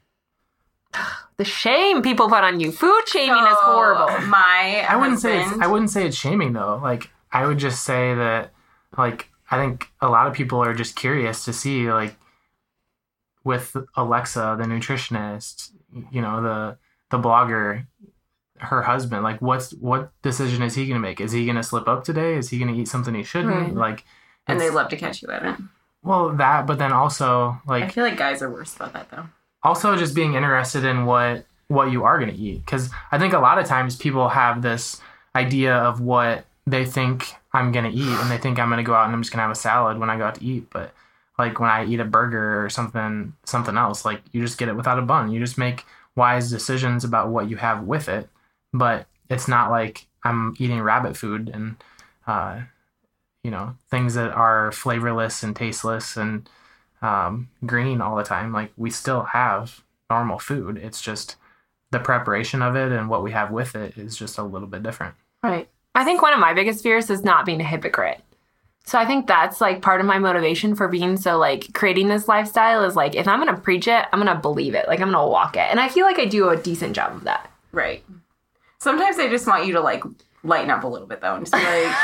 The 1.37 1.45
shame 1.45 2.01
people 2.01 2.27
put 2.27 2.43
on 2.43 2.59
you. 2.59 2.71
Food 2.71 3.03
shaming 3.07 3.43
is 3.43 3.57
horrible. 3.59 4.07
My 4.27 4.85
I 4.89 4.95
wouldn't 4.95 5.19
say 5.19 5.41
it's, 5.43 5.51
I 5.59 5.67
wouldn't 5.67 5.91
say 5.91 6.05
it's 6.07 6.17
shaming 6.17 6.53
though. 6.53 6.79
Like 6.81 7.09
I 7.31 7.45
would 7.45 7.59
just 7.59 7.83
say 7.83 8.15
that 8.15 8.51
like 8.97 9.29
I 9.51 9.57
think 9.57 9.89
a 10.01 10.09
lot 10.09 10.27
of 10.27 10.33
people 10.33 10.59
are 10.59 10.73
just 10.73 10.95
curious 10.95 11.45
to 11.45 11.53
see 11.53 11.91
like 11.91 12.15
with 13.43 13.77
Alexa, 13.95 14.55
the 14.59 14.65
nutritionist, 14.65 15.71
you 16.11 16.21
know, 16.21 16.41
the 16.41 16.77
the 17.09 17.17
blogger, 17.19 17.85
her 18.57 18.81
husband, 18.81 19.23
like 19.23 19.39
what's 19.41 19.71
what 19.75 20.11
decision 20.23 20.63
is 20.63 20.73
he 20.75 20.87
gonna 20.87 20.99
make? 20.99 21.21
Is 21.21 21.31
he 21.31 21.45
gonna 21.45 21.63
slip 21.63 21.87
up 21.87 22.03
today? 22.03 22.35
Is 22.35 22.49
he 22.49 22.57
gonna 22.59 22.73
eat 22.73 22.87
something 22.87 23.13
he 23.13 23.23
shouldn't? 23.23 23.53
Right. 23.53 23.73
Like 23.75 24.03
and 24.47 24.59
they 24.59 24.69
love 24.69 24.89
to 24.89 24.97
catch 24.97 25.21
you 25.21 25.29
at 25.29 25.43
it. 25.45 25.55
Well 26.07 26.29
that, 26.37 26.65
but 26.65 26.77
then 26.79 26.91
also 26.93 27.59
like 27.67 27.83
I 27.83 27.89
feel 27.89 28.03
like 28.03 28.17
guys 28.17 28.41
are 28.41 28.49
worse 28.49 28.75
about 28.75 28.93
that 28.93 29.11
though. 29.11 29.25
also 29.63 29.95
just 29.97 30.15
being 30.15 30.33
interested 30.35 30.83
in 30.85 31.05
what 31.05 31.45
what 31.67 31.91
you 31.91 32.05
are 32.05 32.17
going 32.19 32.31
to 32.31 32.37
eat. 32.37 32.65
Because 32.65 32.89
i 33.11 33.17
think 33.19 33.33
a 33.33 33.39
lot 33.39 33.57
of 33.59 33.65
times 33.65 33.95
people 33.95 34.29
have 34.29 34.61
this 34.61 35.01
idea 35.35 35.75
of 35.75 35.99
what 36.01 36.45
they 36.65 36.85
think 36.85 37.33
i'm 37.53 37.71
going 37.71 37.85
to 37.89 37.97
eat 37.97 38.17
and 38.19 38.31
they 38.31 38.37
think 38.37 38.57
i'm 38.59 38.69
going 38.69 38.83
to 38.83 38.83
go 38.83 38.93
out 38.93 39.05
and 39.05 39.13
i'm 39.13 39.21
just 39.21 39.31
going 39.31 39.39
to 39.39 39.43
have 39.43 39.51
a 39.51 39.55
salad 39.55 39.99
when 39.99 40.09
i 40.09 40.17
go 40.17 40.25
out 40.25 40.35
to 40.35 40.45
eat. 40.45 40.69
But 40.71 40.93
like 41.37 41.59
when 41.59 41.69
i 41.69 41.85
eat 41.85 41.99
a 41.99 42.05
burger 42.05 42.63
or 42.63 42.69
something 42.69 43.33
something 43.45 43.77
else 43.77 44.05
like 44.05 44.21
you 44.31 44.41
just 44.41 44.57
get 44.57 44.69
it 44.69 44.75
without 44.75 44.99
a 44.99 45.01
bun. 45.03 45.31
You 45.31 45.39
just 45.39 45.57
make 45.57 45.83
wise 46.15 46.49
decisions 46.49 47.03
about 47.03 47.29
what 47.29 47.49
you 47.49 47.57
have 47.57 47.83
with 47.83 48.07
it. 48.09 48.29
But 48.73 49.07
it's 49.29 49.47
not 49.47 49.69
like 49.69 50.07
i'm 50.23 50.55
eating 50.57 50.81
rabbit 50.81 51.15
food 51.17 51.49
and 51.53 51.75
uh, 52.25 52.61
you 53.43 53.51
know 53.51 53.75
things 53.89 54.13
that 54.15 54.31
are 54.31 54.71
flavorless 54.71 55.43
and 55.43 55.55
tasteless 55.55 56.17
and 56.17 56.49
um, 57.01 57.49
green 57.65 58.01
all 58.01 58.15
the 58.15 58.23
time. 58.23 58.51
Like 58.51 58.71
we 58.77 58.89
still 58.89 59.23
have 59.23 59.81
normal 60.09 60.39
food. 60.39 60.77
It's 60.77 61.01
just 61.01 61.35
the 61.91 61.99
preparation 61.99 62.61
of 62.61 62.75
it 62.75 62.91
and 62.91 63.09
what 63.09 63.23
we 63.23 63.31
have 63.31 63.51
with 63.51 63.75
it 63.75 63.97
is 63.97 64.17
just 64.17 64.37
a 64.37 64.43
little 64.43 64.67
bit 64.67 64.83
different. 64.83 65.15
Right. 65.43 65.69
I 65.95 66.03
think 66.03 66.21
one 66.21 66.33
of 66.33 66.39
my 66.39 66.53
biggest 66.53 66.83
fears 66.83 67.09
is 67.09 67.23
not 67.23 67.45
being 67.45 67.61
a 67.61 67.63
hypocrite. 67.63 68.21
So 68.85 68.97
I 68.97 69.05
think 69.05 69.27
that's 69.27 69.59
like 69.59 69.81
part 69.81 69.99
of 69.99 70.07
my 70.07 70.17
motivation 70.17 70.73
for 70.75 70.87
being 70.87 71.17
so 71.17 71.37
like 71.37 71.73
creating 71.73 72.07
this 72.07 72.27
lifestyle 72.27 72.83
is 72.85 72.95
like 72.95 73.15
if 73.15 73.27
I'm 73.27 73.39
gonna 73.39 73.59
preach 73.59 73.87
it, 73.87 74.05
I'm 74.11 74.19
gonna 74.19 74.39
believe 74.39 74.75
it. 74.75 74.87
Like 74.87 75.01
I'm 75.01 75.11
gonna 75.11 75.27
walk 75.27 75.57
it. 75.57 75.67
And 75.69 75.79
I 75.79 75.89
feel 75.89 76.05
like 76.05 76.19
I 76.19 76.25
do 76.25 76.49
a 76.49 76.57
decent 76.57 76.95
job 76.95 77.13
of 77.13 77.23
that. 77.25 77.51
Right. 77.73 78.03
Sometimes 78.79 79.17
they 79.17 79.29
just 79.29 79.47
want 79.47 79.65
you 79.65 79.73
to 79.73 79.81
like 79.81 80.03
lighten 80.47 80.71
up 80.71 80.83
a 80.83 80.87
little 80.87 81.05
bit 81.07 81.21
though 81.21 81.35
and 81.35 81.45
just 81.45 81.53
be 81.53 81.59
like, 81.59 81.95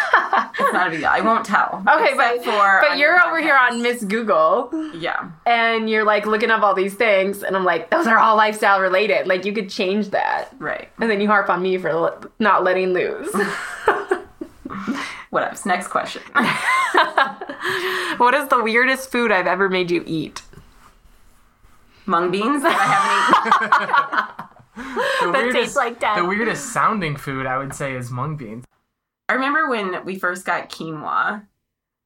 it's 0.60 0.74
not 0.74 0.88
a 0.88 0.90
big 0.92 1.00
deal. 1.00 1.10
I 1.10 1.22
won't 1.22 1.46
tell. 1.46 1.84
Okay, 1.88 2.14
but 2.16 2.44
for 2.44 2.82
but 2.82 2.98
you're 2.98 3.16
your 3.16 3.26
over 3.28 3.42
here 3.42 3.56
on 3.58 3.82
Miss 3.82 4.04
Google 4.04 4.70
Yeah. 4.96 5.32
and 5.46 5.90
you're 5.90 6.04
like 6.04 6.26
looking 6.26 6.52
up 6.52 6.62
all 6.62 6.74
these 6.76 6.94
things 6.94 7.42
and 7.44 7.56
I'm 7.56 7.64
like, 7.64 7.90
those 7.90 8.06
are 8.08 8.18
all 8.18 8.36
lifestyle 8.36 8.80
related. 8.82 9.26
Like 9.28 9.46
you 9.46 9.54
could 9.54 9.70
change 9.70 10.10
that. 10.10 10.50
Right. 10.60 10.90
And 11.00 11.10
then 11.10 11.22
you 11.22 11.28
harp 11.28 11.50
on 11.50 11.62
me 11.62 11.78
for 11.78 11.94
le- 11.94 12.30
not 12.40 12.64
letting 12.64 12.94
loose. 12.94 13.34
What 15.30 15.44
else? 15.50 15.66
Next 15.66 15.88
question. 15.88 16.22
what 18.18 18.36
is 18.36 18.48
the 18.50 18.62
weirdest 18.62 19.12
food 19.12 19.32
I've 19.32 19.48
ever 19.48 19.68
made 19.68 19.90
you 19.90 20.04
eat? 20.06 20.44
Mung 22.06 22.30
beans 22.30 22.62
that 22.62 22.76
I 22.80 22.84
haven't 22.84 24.40
eaten. 24.40 24.50
The 24.76 25.32
That 25.32 25.52
tastes 25.54 25.76
like 25.76 26.00
death. 26.00 26.18
The 26.18 26.26
weirdest 26.26 26.74
sounding 26.74 27.16
food 27.16 27.46
I 27.46 27.58
would 27.58 27.74
say 27.74 27.96
is 27.96 28.10
mung 28.10 28.38
beans. 28.38 28.66
I 29.30 29.34
remember 29.34 29.70
when 29.70 30.04
we 30.06 30.18
first 30.18 30.46
got 30.46 30.70
quinoa, 30.70 31.46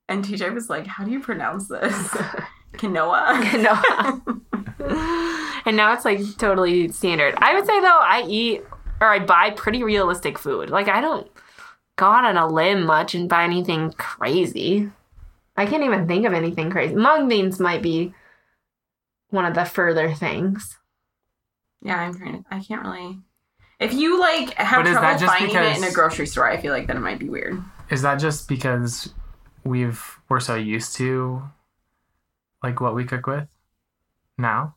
and 0.07 0.23
TJ 0.23 0.53
was 0.53 0.69
like, 0.69 0.85
"How 0.87 1.03
do 1.03 1.11
you 1.11 1.19
pronounce 1.19 1.67
this?" 1.67 1.93
Quinoa. 2.73 3.61
no. 3.63 4.37
and 5.65 5.77
now 5.77 5.93
it's 5.93 6.05
like 6.05 6.19
totally 6.37 6.89
standard. 6.89 7.35
I 7.37 7.55
would 7.55 7.65
say 7.65 7.79
though, 7.79 7.99
I 7.99 8.23
eat 8.27 8.63
or 9.01 9.07
I 9.07 9.19
buy 9.19 9.51
pretty 9.51 9.83
realistic 9.83 10.37
food. 10.37 10.69
Like 10.69 10.87
I 10.87 11.01
don't 11.01 11.29
go 11.95 12.05
out 12.05 12.25
on 12.25 12.37
a 12.37 12.47
limb 12.47 12.85
much 12.85 13.15
and 13.15 13.29
buy 13.29 13.43
anything 13.43 13.91
crazy. 13.93 14.91
I 15.55 15.65
can't 15.65 15.83
even 15.83 16.07
think 16.07 16.25
of 16.25 16.33
anything 16.33 16.69
crazy. 16.69 16.93
Mung 16.95 17.27
beans 17.27 17.59
might 17.59 17.81
be 17.81 18.13
one 19.29 19.45
of 19.45 19.55
the 19.55 19.65
further 19.65 20.13
things. 20.13 20.77
Yeah, 21.81 21.97
I'm 21.97 22.17
trying 22.17 22.43
to. 22.43 22.45
I 22.49 22.59
can't 22.59 22.83
really. 22.83 23.19
If 23.79 23.93
you 23.93 24.19
like 24.19 24.53
have 24.55 24.83
But 24.83 24.87
is 24.87 24.93
trouble 24.93 25.07
that 25.07 25.19
just 25.19 25.37
finding 25.37 25.55
it 25.55 25.77
in 25.77 25.83
a 25.83 25.91
grocery 25.91 26.25
store, 26.25 26.49
I 26.49 26.57
feel 26.57 26.73
like 26.73 26.87
that 26.87 26.95
it 26.95 26.99
might 26.99 27.19
be 27.19 27.29
weird. 27.29 27.61
Is 27.89 28.01
that 28.01 28.15
just 28.15 28.47
because 28.47 29.13
we've 29.63 30.03
we're 30.29 30.39
so 30.39 30.55
used 30.55 30.95
to 30.95 31.43
like 32.63 32.81
what 32.81 32.95
we 32.95 33.05
cook 33.05 33.27
with 33.27 33.47
now? 34.37 34.75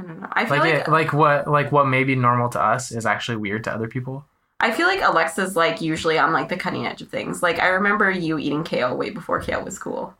I 0.00 0.04
don't 0.04 0.20
know. 0.20 0.28
I 0.32 0.44
feel 0.44 0.58
Like 0.58 0.60
like, 0.60 0.74
it, 0.74 0.90
like 0.90 1.12
what 1.12 1.48
like 1.48 1.72
what 1.72 1.86
may 1.86 2.04
be 2.04 2.16
normal 2.16 2.48
to 2.50 2.60
us 2.60 2.90
is 2.92 3.06
actually 3.06 3.36
weird 3.36 3.64
to 3.64 3.72
other 3.72 3.88
people. 3.88 4.24
I 4.60 4.72
feel 4.72 4.88
like 4.88 5.00
Alexa's 5.00 5.54
like 5.54 5.80
usually 5.80 6.18
on 6.18 6.32
like 6.32 6.48
the 6.48 6.56
cutting 6.56 6.86
edge 6.86 7.00
of 7.00 7.08
things. 7.08 7.42
Like 7.42 7.60
I 7.60 7.68
remember 7.68 8.10
you 8.10 8.38
eating 8.38 8.64
kale 8.64 8.96
way 8.96 9.10
before 9.10 9.40
kale 9.40 9.64
was 9.64 9.78
cool, 9.78 10.14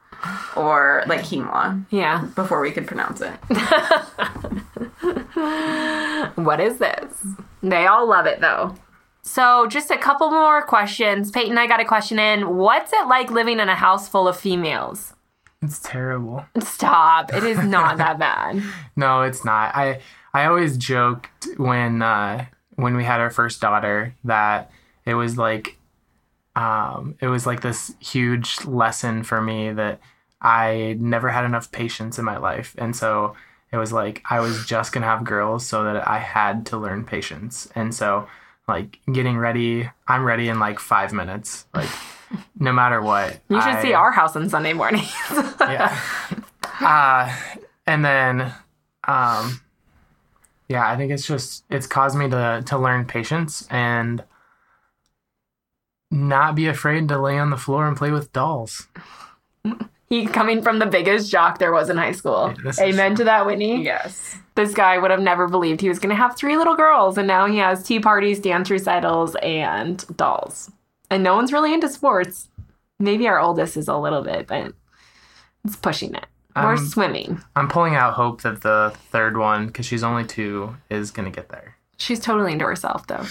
or 0.56 1.04
like 1.06 1.20
quinoa 1.22 1.84
Yeah. 1.90 2.26
before 2.34 2.60
we 2.60 2.72
could 2.72 2.86
pronounce 2.86 3.20
it. 3.20 3.34
What 6.34 6.60
is 6.60 6.78
this? 6.78 7.26
They 7.62 7.86
all 7.86 8.08
love 8.08 8.26
it 8.26 8.40
though. 8.40 8.74
So, 9.22 9.66
just 9.66 9.90
a 9.90 9.98
couple 9.98 10.30
more 10.30 10.62
questions. 10.62 11.30
Payton, 11.30 11.58
I 11.58 11.66
got 11.66 11.80
a 11.80 11.84
question 11.84 12.18
in. 12.18 12.56
What's 12.56 12.92
it 12.92 13.06
like 13.06 13.30
living 13.30 13.60
in 13.60 13.68
a 13.68 13.74
house 13.74 14.08
full 14.08 14.26
of 14.26 14.36
females? 14.38 15.12
It's 15.60 15.80
terrible. 15.80 16.44
Stop. 16.60 17.34
It 17.34 17.44
is 17.44 17.58
not 17.64 17.98
that 17.98 18.18
bad. 18.18 18.62
No, 18.96 19.22
it's 19.22 19.44
not. 19.44 19.74
I 19.74 20.00
I 20.32 20.46
always 20.46 20.76
joked 20.76 21.46
when 21.56 22.00
uh, 22.02 22.46
when 22.76 22.96
we 22.96 23.04
had 23.04 23.20
our 23.20 23.30
first 23.30 23.60
daughter 23.60 24.14
that 24.24 24.70
it 25.04 25.14
was 25.14 25.36
like 25.36 25.77
um, 26.58 27.14
it 27.20 27.28
was 27.28 27.46
like 27.46 27.60
this 27.60 27.94
huge 28.00 28.64
lesson 28.64 29.22
for 29.22 29.40
me 29.40 29.70
that 29.72 30.00
I 30.42 30.96
never 30.98 31.28
had 31.28 31.44
enough 31.44 31.70
patience 31.70 32.18
in 32.18 32.24
my 32.24 32.36
life, 32.38 32.74
and 32.78 32.96
so 32.96 33.36
it 33.70 33.76
was 33.76 33.92
like 33.92 34.22
I 34.28 34.40
was 34.40 34.66
just 34.66 34.92
gonna 34.92 35.06
have 35.06 35.22
girls 35.22 35.64
so 35.64 35.84
that 35.84 36.08
I 36.08 36.18
had 36.18 36.66
to 36.66 36.76
learn 36.76 37.04
patience, 37.04 37.68
and 37.76 37.94
so 37.94 38.26
like 38.66 38.98
getting 39.12 39.38
ready, 39.38 39.88
I'm 40.08 40.24
ready 40.24 40.48
in 40.48 40.58
like 40.58 40.80
five 40.80 41.12
minutes, 41.12 41.66
like 41.74 41.88
no 42.58 42.72
matter 42.72 43.00
what. 43.00 43.38
You 43.48 43.60
should 43.60 43.74
I- 43.74 43.82
see 43.82 43.92
our 43.92 44.10
house 44.10 44.34
on 44.34 44.48
Sunday 44.48 44.72
mornings. 44.72 45.12
yeah. 45.60 45.98
Uh, 46.80 47.34
and 47.88 48.04
then, 48.04 48.40
um, 49.02 49.60
yeah, 50.68 50.88
I 50.88 50.96
think 50.96 51.10
it's 51.10 51.26
just 51.26 51.64
it's 51.68 51.88
caused 51.88 52.16
me 52.16 52.30
to 52.30 52.62
to 52.66 52.78
learn 52.78 53.04
patience 53.04 53.66
and 53.68 54.22
not 56.10 56.54
be 56.54 56.66
afraid 56.66 57.08
to 57.08 57.18
lay 57.18 57.38
on 57.38 57.50
the 57.50 57.56
floor 57.56 57.86
and 57.86 57.96
play 57.96 58.10
with 58.10 58.32
dolls. 58.32 58.88
he 60.08 60.26
coming 60.26 60.62
from 60.62 60.78
the 60.78 60.86
biggest 60.86 61.30
jock 61.30 61.58
there 61.58 61.72
was 61.72 61.90
in 61.90 61.96
high 61.96 62.12
school. 62.12 62.48
Yeah, 62.56 62.62
this 62.64 62.76
is 62.76 62.80
Amen 62.82 63.14
to 63.16 63.24
that, 63.24 63.46
Whitney. 63.46 63.82
Yes. 63.82 64.36
This 64.54 64.74
guy 64.74 64.98
would 64.98 65.10
have 65.10 65.20
never 65.20 65.46
believed 65.48 65.80
he 65.80 65.88
was 65.88 65.98
going 65.98 66.10
to 66.10 66.16
have 66.20 66.36
three 66.36 66.56
little 66.56 66.74
girls, 66.74 67.16
and 67.18 67.28
now 67.28 67.46
he 67.46 67.58
has 67.58 67.82
tea 67.84 68.00
parties, 68.00 68.40
dance 68.40 68.70
recitals, 68.70 69.36
and 69.42 70.04
dolls. 70.16 70.70
And 71.10 71.22
no 71.22 71.36
one's 71.36 71.52
really 71.52 71.72
into 71.72 71.88
sports. 71.88 72.48
Maybe 72.98 73.28
our 73.28 73.38
oldest 73.38 73.76
is 73.76 73.86
a 73.86 73.96
little 73.96 74.22
bit, 74.22 74.46
but 74.48 74.72
it's 75.64 75.76
pushing 75.76 76.14
it. 76.14 76.26
Or 76.56 76.72
Um, 76.72 76.78
swimming. 76.78 77.40
I'm 77.54 77.68
pulling 77.68 77.94
out 77.94 78.14
hope 78.14 78.42
that 78.42 78.62
the 78.62 78.92
third 79.12 79.36
one, 79.36 79.68
because 79.68 79.86
she's 79.86 80.02
only 80.02 80.24
two, 80.24 80.74
is 80.90 81.12
gonna 81.12 81.30
get 81.30 81.50
there, 81.50 81.76
She's 81.98 82.18
totally 82.18 82.52
into 82.52 82.64
herself, 82.64 83.06
though. 83.06 83.24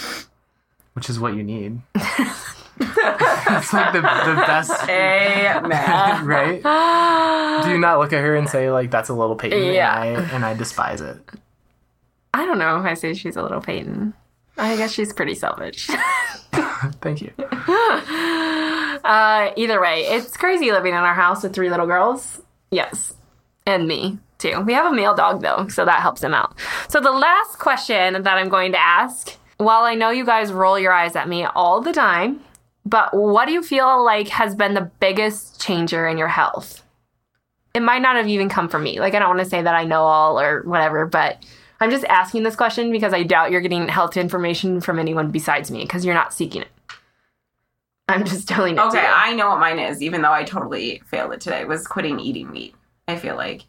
which 0.94 1.10
is 1.10 1.20
what 1.20 1.36
you 1.36 1.44
need. 1.44 1.82
it's 2.80 3.74
like 3.74 3.94
the 3.94 4.02
the 4.02 4.44
best, 4.48 4.72
Amen. 4.90 6.26
right? 6.26 7.64
Do 7.64 7.70
you 7.72 7.78
not 7.80 8.00
look 8.00 8.14
at 8.14 8.22
her 8.22 8.36
and 8.36 8.50
say 8.50 8.70
like 8.72 8.92
that's 8.92 9.10
a 9.10 9.14
little 9.14 9.36
Payton? 9.36 9.74
Yeah. 9.74 10.04
and 10.04 10.18
I, 10.18 10.30
and 10.36 10.46
I 10.46 10.54
despise 10.54 11.02
it. 11.02 11.18
I 12.34 12.46
don't 12.46 12.60
know 12.60 12.80
if 12.80 12.86
I 12.86 12.94
say 12.94 13.14
she's 13.14 13.36
a 13.36 13.42
little 13.42 13.62
Payton. 13.62 14.14
I 14.58 14.76
guess 14.76 14.92
she's 14.92 15.14
pretty 15.14 15.36
selfish. 15.36 15.88
Thank 17.02 17.22
you. 17.22 17.32
Uh, 19.04 19.52
either 19.56 19.80
way, 19.82 20.02
it's 20.02 20.36
crazy 20.36 20.72
living 20.72 20.94
in 20.94 21.00
our 21.00 21.14
house 21.14 21.44
with 21.44 21.54
three 21.54 21.70
little 21.70 21.88
girls. 21.88 22.42
Yes. 22.72 23.14
And 23.66 23.88
me, 23.88 24.20
too. 24.38 24.62
We 24.62 24.74
have 24.74 24.92
a 24.92 24.96
male 24.96 25.16
dog, 25.16 25.42
though, 25.42 25.68
so 25.70 25.86
that 25.86 26.02
helps 26.02 26.24
him 26.24 26.34
out. 26.34 26.56
So, 26.90 27.00
the 27.00 27.12
last 27.12 27.60
question 27.60 28.22
that 28.24 28.38
I'm 28.38 28.50
going 28.50 28.72
to 28.74 28.80
ask 28.80 29.38
while 29.58 29.84
I 29.84 29.96
know 29.96 30.10
you 30.10 30.26
guys 30.26 30.52
roll 30.52 30.78
your 30.80 30.94
eyes 30.94 31.16
at 31.16 31.28
me 31.30 31.46
all 31.46 31.82
the 31.82 31.94
time, 31.94 32.42
but 32.88 33.14
what 33.14 33.46
do 33.46 33.52
you 33.52 33.62
feel 33.62 34.04
like 34.04 34.28
has 34.30 34.56
been 34.56 34.74
the 34.74 34.90
biggest 35.00 35.62
changer 35.62 36.08
in 36.08 36.18
your 36.18 36.28
health? 36.28 36.84
It 37.74 37.82
might 37.82 38.02
not 38.02 38.16
have 38.16 38.28
even 38.28 38.50
come 38.50 38.70
from 38.70 38.84
me. 38.84 39.00
Like, 39.00 39.14
I 39.14 39.20
don't 39.20 39.30
want 39.30 39.40
to 39.42 39.50
say 39.50 39.62
that 39.62 39.76
I 39.76 39.84
know 39.84 40.04
all 40.04 40.40
or 40.40 40.64
whatever, 40.64 41.06
but 41.06 41.44
I'm 41.80 41.92
just 41.92 42.06
asking 42.06 42.44
this 42.44 42.56
question 42.56 42.92
because 42.92 43.14
I 43.14 43.24
doubt 43.24 43.52
you're 43.52 43.62
getting 43.62 43.88
health 43.88 44.18
information 44.18 44.82
from 44.82 45.00
anyone 45.00 45.32
besides 45.32 45.70
me 45.70 45.84
because 45.84 46.06
you're 46.06 46.16
not 46.16 46.34
seeking 46.34 46.62
it. 46.62 46.70
I'm 48.08 48.24
just 48.26 48.48
telling 48.48 48.74
it 48.74 48.78
to 48.78 48.88
Okay, 48.88 49.02
you. 49.02 49.08
I 49.08 49.34
know 49.34 49.50
what 49.50 49.60
mine 49.60 49.80
is, 49.80 50.02
even 50.02 50.22
though 50.22 50.32
I 50.32 50.44
totally 50.44 51.02
failed 51.06 51.34
it 51.34 51.42
today, 51.42 51.66
was 51.66 51.86
quitting 51.86 52.20
eating 52.20 52.50
meat. 52.52 52.74
I 53.08 53.18
feel 53.18 53.36
like 53.36 53.66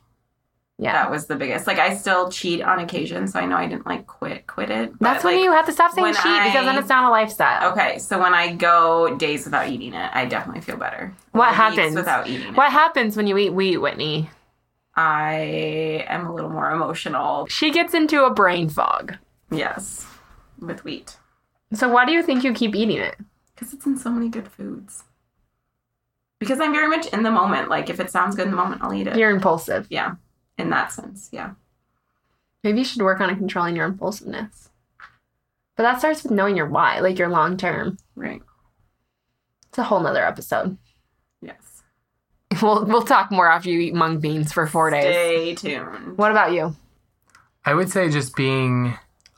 yeah. 0.78 0.92
that 0.92 1.10
was 1.10 1.26
the 1.26 1.36
biggest. 1.36 1.66
Like 1.66 1.78
I 1.78 1.94
still 1.96 2.30
cheat 2.30 2.62
on 2.62 2.78
occasion, 2.78 3.26
so 3.26 3.38
I 3.38 3.46
know 3.46 3.56
I 3.56 3.66
didn't 3.66 3.86
like 3.86 4.06
quit 4.06 4.46
quit 4.46 4.70
it. 4.70 4.98
That's 5.00 5.24
when 5.24 5.34
like, 5.34 5.44
you 5.44 5.52
have 5.52 5.66
to 5.66 5.72
stop 5.72 5.92
saying 5.92 6.14
cheat 6.14 6.22
because 6.22 6.64
then 6.64 6.78
it's 6.78 6.88
not 6.88 7.04
a 7.04 7.10
lifestyle. 7.10 7.72
Okay, 7.72 7.98
so 7.98 8.18
when 8.20 8.34
I 8.34 8.54
go 8.54 9.16
days 9.16 9.44
without 9.44 9.68
eating 9.68 9.94
it, 9.94 10.10
I 10.14 10.24
definitely 10.26 10.62
feel 10.62 10.76
better. 10.76 11.14
What 11.32 11.54
happens? 11.54 11.94
without 11.94 12.28
eating 12.28 12.48
it? 12.48 12.56
What 12.56 12.72
happens 12.72 13.16
when 13.16 13.26
you 13.26 13.36
eat 13.38 13.50
wheat, 13.50 13.78
Whitney? 13.78 14.30
I 14.94 16.04
am 16.08 16.26
a 16.26 16.34
little 16.34 16.50
more 16.50 16.70
emotional. 16.70 17.46
She 17.46 17.70
gets 17.70 17.94
into 17.94 18.24
a 18.24 18.32
brain 18.32 18.68
fog. 18.68 19.16
Yes, 19.50 20.06
with 20.60 20.84
wheat 20.84 21.16
So 21.72 21.88
why 21.88 22.04
do 22.04 22.12
you 22.12 22.22
think 22.22 22.44
you 22.44 22.52
keep 22.52 22.74
eating 22.74 22.98
it? 22.98 23.16
because 23.58 23.74
it's 23.74 23.86
in 23.86 23.96
so 23.96 24.10
many 24.10 24.28
good 24.28 24.46
foods. 24.48 25.04
Because 26.38 26.60
I'm 26.60 26.72
very 26.72 26.86
much 26.86 27.06
in 27.08 27.24
the 27.24 27.30
moment. 27.30 27.68
Like 27.68 27.90
if 27.90 27.98
it 27.98 28.10
sounds 28.10 28.36
good 28.36 28.44
in 28.44 28.52
the 28.52 28.56
moment, 28.56 28.82
I'll 28.82 28.94
eat 28.94 29.08
it. 29.08 29.16
You're 29.16 29.30
impulsive. 29.30 29.86
yeah, 29.90 30.14
in 30.58 30.70
that 30.70 30.92
sense, 30.92 31.28
yeah. 31.32 31.52
Maybe 32.64 32.80
you 32.80 32.84
should 32.84 33.02
work 33.02 33.20
on 33.20 33.34
controlling 33.36 33.76
your 33.76 33.86
impulsiveness. 33.86 34.70
But 35.76 35.84
that 35.84 36.00
starts 36.00 36.24
with 36.24 36.32
knowing 36.32 36.56
your 36.56 36.66
why, 36.66 36.98
like 36.98 37.18
your 37.18 37.28
long 37.28 37.56
term. 37.56 37.98
Right. 38.16 38.42
It's 39.68 39.78
a 39.78 39.84
whole 39.84 40.00
nother 40.00 40.24
episode. 40.26 40.76
Yes. 41.40 41.82
We'll 42.62 42.84
we'll 42.86 43.02
talk 43.02 43.30
more 43.30 43.48
after 43.48 43.70
you 43.70 43.78
eat 43.78 43.94
mung 43.94 44.18
beans 44.18 44.52
for 44.52 44.66
four 44.66 44.90
days. 44.90 45.14
Stay 45.14 45.54
tuned. 45.54 46.18
What 46.18 46.32
about 46.32 46.52
you? 46.52 46.74
I 47.64 47.74
would 47.74 47.90
say 47.90 48.08
just 48.08 48.34
being 48.34 48.94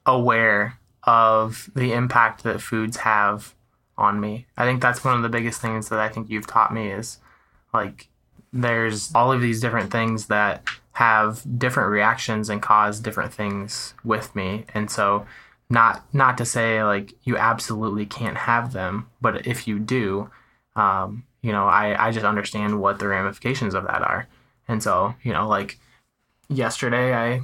aware 0.07 0.79
of 1.03 1.69
the 1.75 1.93
impact 1.93 2.45
that 2.45 2.63
foods 2.63 2.99
have 2.99 3.55
on 3.99 4.21
me. 4.21 4.47
I 4.57 4.65
think 4.65 4.81
that's 4.81 5.05
one 5.05 5.17
of 5.17 5.23
the 5.23 5.29
biggest 5.29 5.61
things 5.61 5.89
that 5.91 5.99
I 5.99 6.09
think 6.09 6.31
you've 6.31 6.47
taught 6.47 6.73
me 6.73 6.91
is 6.91 7.19
like 7.75 8.09
there's 8.53 9.13
all 9.15 9.33
of 9.33 9.41
these 9.41 9.61
different 9.61 9.93
things 9.93 10.27
that 10.29 10.67
have 11.01 11.43
different 11.59 11.89
reactions 11.89 12.51
and 12.51 12.61
cause 12.61 13.01
different 13.01 13.33
things 13.33 13.95
with 14.05 14.37
me. 14.37 14.67
And 14.75 14.91
so 14.91 15.27
not 15.71 16.05
not 16.13 16.37
to 16.37 16.45
say 16.45 16.85
like 16.85 17.15
you 17.23 17.39
absolutely 17.39 18.05
can't 18.05 18.37
have 18.37 18.75
them, 18.75 19.09
but 19.19 19.47
if 19.47 19.67
you 19.67 19.79
do, 19.79 20.31
um, 20.77 21.25
you 21.41 21.53
know, 21.53 21.65
I, 21.67 22.09
I 22.09 22.11
just 22.11 22.27
understand 22.27 22.83
what 22.83 22.99
the 22.99 23.09
ramifications 23.09 23.73
of 23.73 23.85
that 23.85 24.03
are. 24.03 24.29
And 24.69 24.83
so, 24.83 25.15
you 25.23 25.33
know, 25.33 25.49
like 25.49 25.79
yesterday 26.51 27.15
I 27.15 27.41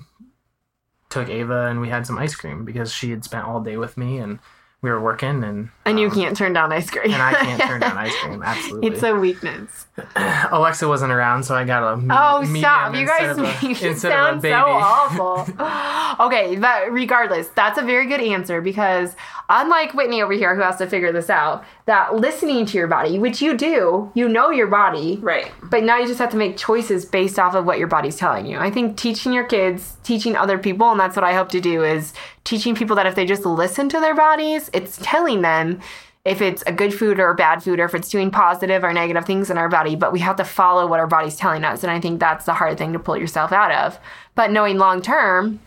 took 1.08 1.30
Ava 1.30 1.68
and 1.68 1.80
we 1.80 1.88
had 1.88 2.06
some 2.06 2.18
ice 2.18 2.34
cream 2.34 2.66
because 2.66 2.92
she 2.92 3.08
had 3.08 3.24
spent 3.24 3.46
all 3.46 3.62
day 3.62 3.78
with 3.78 3.96
me 3.96 4.18
and 4.18 4.38
we 4.82 4.90
were 4.90 5.00
working 5.00 5.42
and 5.42 5.70
And 5.86 5.98
you 5.98 6.08
um, 6.08 6.14
can't 6.14 6.36
turn 6.36 6.52
down 6.52 6.70
ice 6.72 6.90
cream. 6.90 7.12
and 7.12 7.22
I 7.22 7.32
can't 7.32 7.62
turn 7.62 7.80
down 7.80 7.96
ice 7.98 8.14
cream. 8.22 8.42
Absolutely. 8.42 8.88
it's 8.88 9.02
a 9.02 9.14
weakness. 9.14 9.86
Alexa 10.16 10.86
wasn't 10.86 11.12
around, 11.12 11.44
so 11.44 11.54
I 11.54 11.64
got 11.64 11.94
a 11.94 11.96
me- 11.96 12.08
Oh, 12.10 12.44
stop. 12.44 12.94
You 12.94 13.06
guys 13.06 13.30
of 13.30 13.38
a- 13.38 13.42
make 13.42 13.62
me 13.62 13.70
instead 13.70 14.12
of 14.12 14.38
a 14.38 14.40
sound 14.40 14.42
so 14.42 14.48
awful. 14.54 15.46
okay, 16.26 16.56
but 16.56 16.92
regardless, 16.92 17.48
that's 17.48 17.78
a 17.78 17.82
very 17.82 18.06
good 18.06 18.20
answer 18.20 18.60
because 18.60 19.16
unlike 19.48 19.94
Whitney 19.94 20.20
over 20.22 20.34
here 20.34 20.54
who 20.54 20.60
has 20.60 20.76
to 20.76 20.86
figure 20.86 21.10
this 21.10 21.30
out, 21.30 21.64
that 21.86 22.14
listening 22.14 22.66
to 22.66 22.76
your 22.78 22.86
body, 22.86 23.18
which 23.18 23.40
you 23.40 23.56
do, 23.56 24.10
you 24.14 24.28
know 24.28 24.50
your 24.50 24.66
body. 24.66 25.18
Right. 25.22 25.50
But 25.62 25.84
now 25.84 25.98
you 25.98 26.06
just 26.06 26.18
have 26.18 26.30
to 26.30 26.36
make 26.36 26.56
choices 26.58 27.04
based 27.06 27.38
off 27.38 27.54
of 27.54 27.64
what 27.64 27.78
your 27.78 27.88
body's 27.88 28.16
telling 28.16 28.44
you. 28.46 28.58
I 28.58 28.70
think 28.70 28.96
teaching 28.98 29.32
your 29.32 29.44
kids, 29.44 29.96
teaching 30.04 30.36
other 30.36 30.58
people, 30.58 30.90
and 30.90 31.00
that's 31.00 31.16
what 31.16 31.24
I 31.24 31.32
hope 31.32 31.48
to 31.50 31.60
do 31.60 31.82
is 31.82 32.12
teaching 32.46 32.74
people 32.74 32.96
that 32.96 33.06
if 33.06 33.14
they 33.14 33.26
just 33.26 33.44
listen 33.44 33.88
to 33.90 34.00
their 34.00 34.14
bodies, 34.14 34.70
it's 34.72 34.98
telling 35.02 35.42
them 35.42 35.80
if 36.24 36.40
it's 36.40 36.62
a 36.66 36.72
good 36.72 36.92
food 36.92 37.20
or 37.20 37.30
a 37.30 37.34
bad 37.34 37.62
food 37.62 37.78
or 37.78 37.84
if 37.84 37.94
it's 37.94 38.08
doing 38.08 38.30
positive 38.30 38.82
or 38.82 38.92
negative 38.92 39.24
things 39.24 39.50
in 39.50 39.58
our 39.58 39.68
body, 39.68 39.94
but 39.94 40.12
we 40.12 40.18
have 40.20 40.36
to 40.36 40.44
follow 40.44 40.86
what 40.86 40.98
our 40.98 41.06
body's 41.06 41.36
telling 41.36 41.64
us. 41.64 41.84
And 41.84 41.90
I 41.90 42.00
think 42.00 42.18
that's 42.18 42.46
the 42.46 42.54
hard 42.54 42.78
thing 42.78 42.92
to 42.94 42.98
pull 42.98 43.16
yourself 43.16 43.52
out 43.52 43.70
of. 43.70 43.98
But 44.34 44.50
knowing 44.50 44.78
long 44.78 45.02
term 45.02 45.60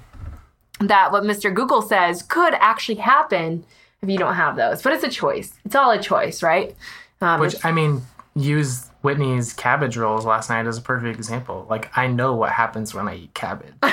that 0.79 1.11
what 1.11 1.23
Mr. 1.23 1.53
Google 1.53 1.81
says 1.81 2.23
could 2.23 2.53
actually 2.55 2.95
happen 2.95 3.63
if 4.01 4.09
you 4.09 4.17
don't 4.17 4.35
have 4.35 4.55
those. 4.55 4.81
But 4.81 4.93
it's 4.93 5.03
a 5.03 5.09
choice. 5.09 5.53
It's 5.65 5.75
all 5.75 5.91
a 5.91 6.01
choice, 6.01 6.41
right? 6.41 6.75
Um, 7.21 7.39
Which 7.39 7.55
I 7.63 7.71
mean, 7.71 8.01
use 8.35 8.88
Whitney's 9.01 9.53
cabbage 9.53 9.95
rolls 9.95 10.25
last 10.25 10.49
night 10.49 10.67
is 10.67 10.77
a 10.77 10.81
perfect 10.81 11.17
example. 11.17 11.65
Like 11.69 11.89
I 11.97 12.07
know 12.07 12.35
what 12.35 12.51
happens 12.51 12.93
when 12.93 13.07
I 13.07 13.15
eat 13.15 13.33
cabbage, 13.33 13.71
but 13.81 13.91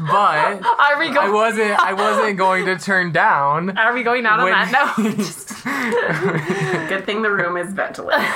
are 0.00 0.98
we 0.98 1.08
I 1.08 1.12
going? 1.14 1.32
wasn't. 1.32 1.78
I 1.78 1.92
wasn't 1.92 2.36
going 2.36 2.64
to 2.66 2.76
turn 2.76 3.12
down. 3.12 3.78
Are 3.78 3.94
we 3.94 4.02
going 4.02 4.26
out 4.26 4.40
on 4.40 4.50
that 4.50 4.98
note? 4.98 5.16
Good 6.88 7.06
thing 7.06 7.22
the 7.22 7.30
room 7.30 7.56
is 7.56 7.72
ventilated. 7.72 8.24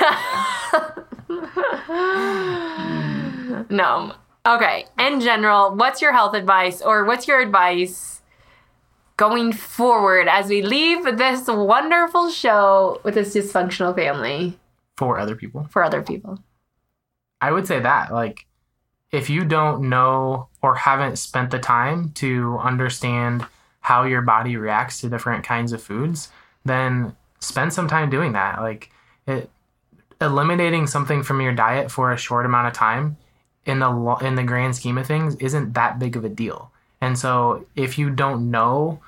No. 3.70 4.14
Okay. 4.46 4.86
In 4.98 5.20
general, 5.20 5.74
what's 5.74 6.03
your 6.03 6.12
health 6.12 6.34
advice 6.34 6.82
or 6.82 7.05
what's 7.05 7.26
your 7.28 7.40
advice 7.40 8.20
going 9.16 9.53
forward 9.53 10.28
as 10.28 10.48
we 10.48 10.62
leave 10.62 11.05
this 11.16 11.46
wonderful 11.48 12.30
show 12.30 13.00
with 13.05 13.14
this 13.14 13.34
dysfunctional 13.34 13.94
family 13.94 14.59
for 14.97 15.18
other 15.18 15.34
people. 15.34 15.66
for 15.70 15.82
other 15.82 16.03
people? 16.03 16.38
I 17.40 17.51
would 17.51 17.66
say 17.66 17.80
that 17.80 18.12
like 18.12 18.47
if 19.11 19.28
you 19.28 19.45
don't 19.45 19.88
know 19.88 20.49
or 20.62 20.74
haven't 20.74 21.16
spent 21.16 21.51
the 21.51 21.59
time 21.59 22.11
to 22.14 22.59
understand 22.59 23.47
how 23.80 24.05
your 24.05 24.22
body 24.22 24.57
reacts 24.57 25.01
to 25.01 25.09
different 25.09 25.45
kinds 25.45 25.72
of 25.72 25.82
foods, 25.82 26.30
then 26.64 27.14
spend 27.40 27.72
some 27.72 27.88
time 27.88 28.09
doing 28.09 28.32
that. 28.32 28.61
Like 28.61 28.90
it 29.26 29.51
eliminating 30.20 30.86
something 30.86 31.22
from 31.22 31.40
your 31.40 31.53
diet 31.53 31.90
for 31.90 32.12
a 32.12 32.16
short 32.16 32.47
amount 32.47 32.68
of 32.68 32.72
time 32.72 33.16
in 33.66 33.80
the 33.80 33.90
lo- 33.90 34.18
in 34.18 34.36
the 34.36 34.43
grand 34.43 34.74
scheme 34.76 34.97
of 34.97 35.07
things 35.07 35.34
isn't 35.36 35.74
that 35.74 35.99
big 35.99 36.16
of 36.16 36.24
a 36.24 36.28
deal. 36.28 36.70
And 37.01 37.18
so 37.18 37.66
if 37.74 37.99
you 37.99 38.11
don't 38.11 38.51
know 38.51 39.01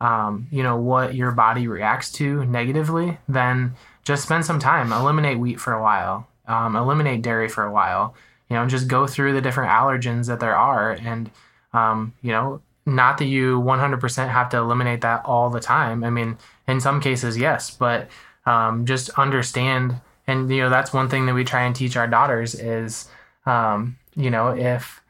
um, 0.00 0.46
you 0.52 0.62
know 0.62 0.76
what 0.76 1.14
your 1.14 1.32
body 1.32 1.66
reacts 1.66 2.12
to 2.12 2.44
negatively, 2.44 3.18
then 3.28 3.74
just 4.08 4.22
spend 4.22 4.44
some 4.46 4.58
time. 4.58 4.90
Eliminate 4.90 5.38
wheat 5.38 5.60
for 5.60 5.74
a 5.74 5.82
while. 5.82 6.26
Um, 6.46 6.76
eliminate 6.76 7.20
dairy 7.20 7.46
for 7.46 7.64
a 7.64 7.70
while. 7.70 8.14
You 8.48 8.56
know, 8.56 8.66
just 8.66 8.88
go 8.88 9.06
through 9.06 9.34
the 9.34 9.42
different 9.42 9.70
allergens 9.70 10.28
that 10.28 10.40
there 10.40 10.56
are, 10.56 10.92
and 10.92 11.30
um, 11.74 12.14
you 12.22 12.32
know, 12.32 12.62
not 12.86 13.18
that 13.18 13.26
you 13.26 13.60
100% 13.60 14.28
have 14.30 14.48
to 14.48 14.56
eliminate 14.56 15.02
that 15.02 15.26
all 15.26 15.50
the 15.50 15.60
time. 15.60 16.02
I 16.02 16.08
mean, 16.08 16.38
in 16.66 16.80
some 16.80 17.02
cases, 17.02 17.36
yes, 17.36 17.70
but 17.70 18.08
um, 18.46 18.86
just 18.86 19.10
understand. 19.10 20.00
And 20.26 20.50
you 20.50 20.62
know, 20.62 20.70
that's 20.70 20.94
one 20.94 21.10
thing 21.10 21.26
that 21.26 21.34
we 21.34 21.44
try 21.44 21.64
and 21.64 21.76
teach 21.76 21.94
our 21.94 22.08
daughters 22.08 22.54
is, 22.54 23.10
um, 23.44 23.98
you 24.16 24.30
know, 24.30 24.56
if 24.56 25.02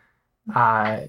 uh, 0.52 1.02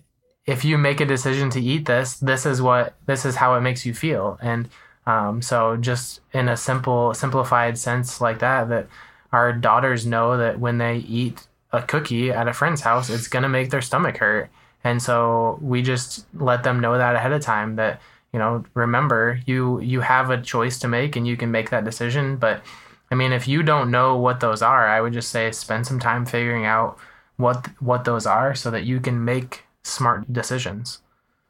if 0.45 0.63
you 0.63 0.77
make 0.77 1.01
a 1.01 1.05
decision 1.05 1.49
to 1.49 1.59
eat 1.59 1.87
this, 1.87 2.17
this 2.17 2.45
is 2.45 2.61
what 2.61 2.93
this 3.07 3.25
is 3.25 3.37
how 3.37 3.55
it 3.55 3.61
makes 3.61 3.83
you 3.83 3.95
feel. 3.95 4.37
And 4.43 4.69
um, 5.09 5.41
so 5.41 5.75
just 5.75 6.21
in 6.33 6.47
a 6.47 6.55
simple 6.55 7.15
simplified 7.15 7.79
sense 7.79 8.21
like 8.21 8.39
that, 8.39 8.69
that 8.69 8.87
our 9.31 9.51
daughters 9.51 10.05
know 10.05 10.37
that 10.37 10.59
when 10.59 10.77
they 10.77 10.97
eat 10.97 11.47
a 11.71 11.81
cookie 11.81 12.29
at 12.31 12.47
a 12.47 12.53
friend's 12.53 12.81
house, 12.81 13.09
it's 13.09 13.27
gonna 13.27 13.49
make 13.49 13.71
their 13.71 13.81
stomach 13.81 14.17
hurt. 14.17 14.51
And 14.83 15.01
so 15.01 15.57
we 15.63 15.81
just 15.81 16.27
let 16.35 16.61
them 16.63 16.79
know 16.79 16.95
that 16.95 17.15
ahead 17.15 17.31
of 17.31 17.41
time 17.41 17.75
that, 17.77 17.99
you 18.31 18.37
know, 18.37 18.63
remember 18.75 19.39
you 19.47 19.79
you 19.81 20.01
have 20.01 20.29
a 20.29 20.39
choice 20.39 20.77
to 20.79 20.87
make 20.87 21.15
and 21.15 21.27
you 21.27 21.35
can 21.35 21.49
make 21.49 21.71
that 21.71 21.85
decision. 21.85 22.37
But 22.37 22.61
I 23.09 23.15
mean 23.15 23.33
if 23.33 23.47
you 23.47 23.63
don't 23.63 23.89
know 23.89 24.15
what 24.15 24.41
those 24.41 24.61
are, 24.61 24.87
I 24.87 25.01
would 25.01 25.13
just 25.13 25.31
say 25.31 25.51
spend 25.51 25.87
some 25.87 25.99
time 25.99 26.23
figuring 26.27 26.65
out 26.65 26.99
what 27.37 27.67
what 27.79 28.05
those 28.05 28.27
are 28.27 28.53
so 28.53 28.69
that 28.69 28.83
you 28.83 28.99
can 28.99 29.25
make 29.25 29.63
smart 29.81 30.31
decisions. 30.31 31.01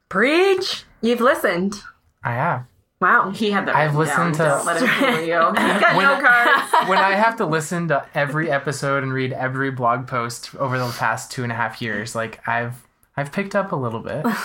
Preach. 0.07 0.85
You've 1.01 1.19
listened. 1.19 1.81
I 2.23 2.35
have. 2.35 2.65
Wow. 3.01 3.29
He 3.31 3.51
had 3.51 3.65
that. 3.67 3.75
I've 3.75 3.95
listened 3.95 4.37
down. 4.37 4.59
to- 4.59 4.63
Don't 4.63 4.65
let 4.65 4.81
him 4.81 4.87
fool 4.89 5.21
you. 5.25 5.37
He's 5.71 5.81
got 5.81 5.95
When- 5.95 6.05
no 6.05 6.19
cards. 6.27 6.73
when 6.89 6.97
I 6.99 7.11
have 7.11 7.37
to 7.37 7.45
listen 7.45 7.87
to 7.89 8.05
every 8.13 8.51
episode 8.51 9.03
and 9.03 9.13
read 9.13 9.31
every 9.33 9.71
blog 9.71 10.07
post 10.07 10.53
over 10.55 10.77
the 10.77 10.89
past 10.97 11.31
two 11.31 11.43
and 11.43 11.51
a 11.51 11.55
half 11.55 11.81
years, 11.81 12.13
like 12.15 12.45
I've 12.47 12.85
I've 13.15 13.31
picked 13.31 13.55
up 13.55 13.71
a 13.71 13.75
little 13.75 14.01
bit. 14.01 14.25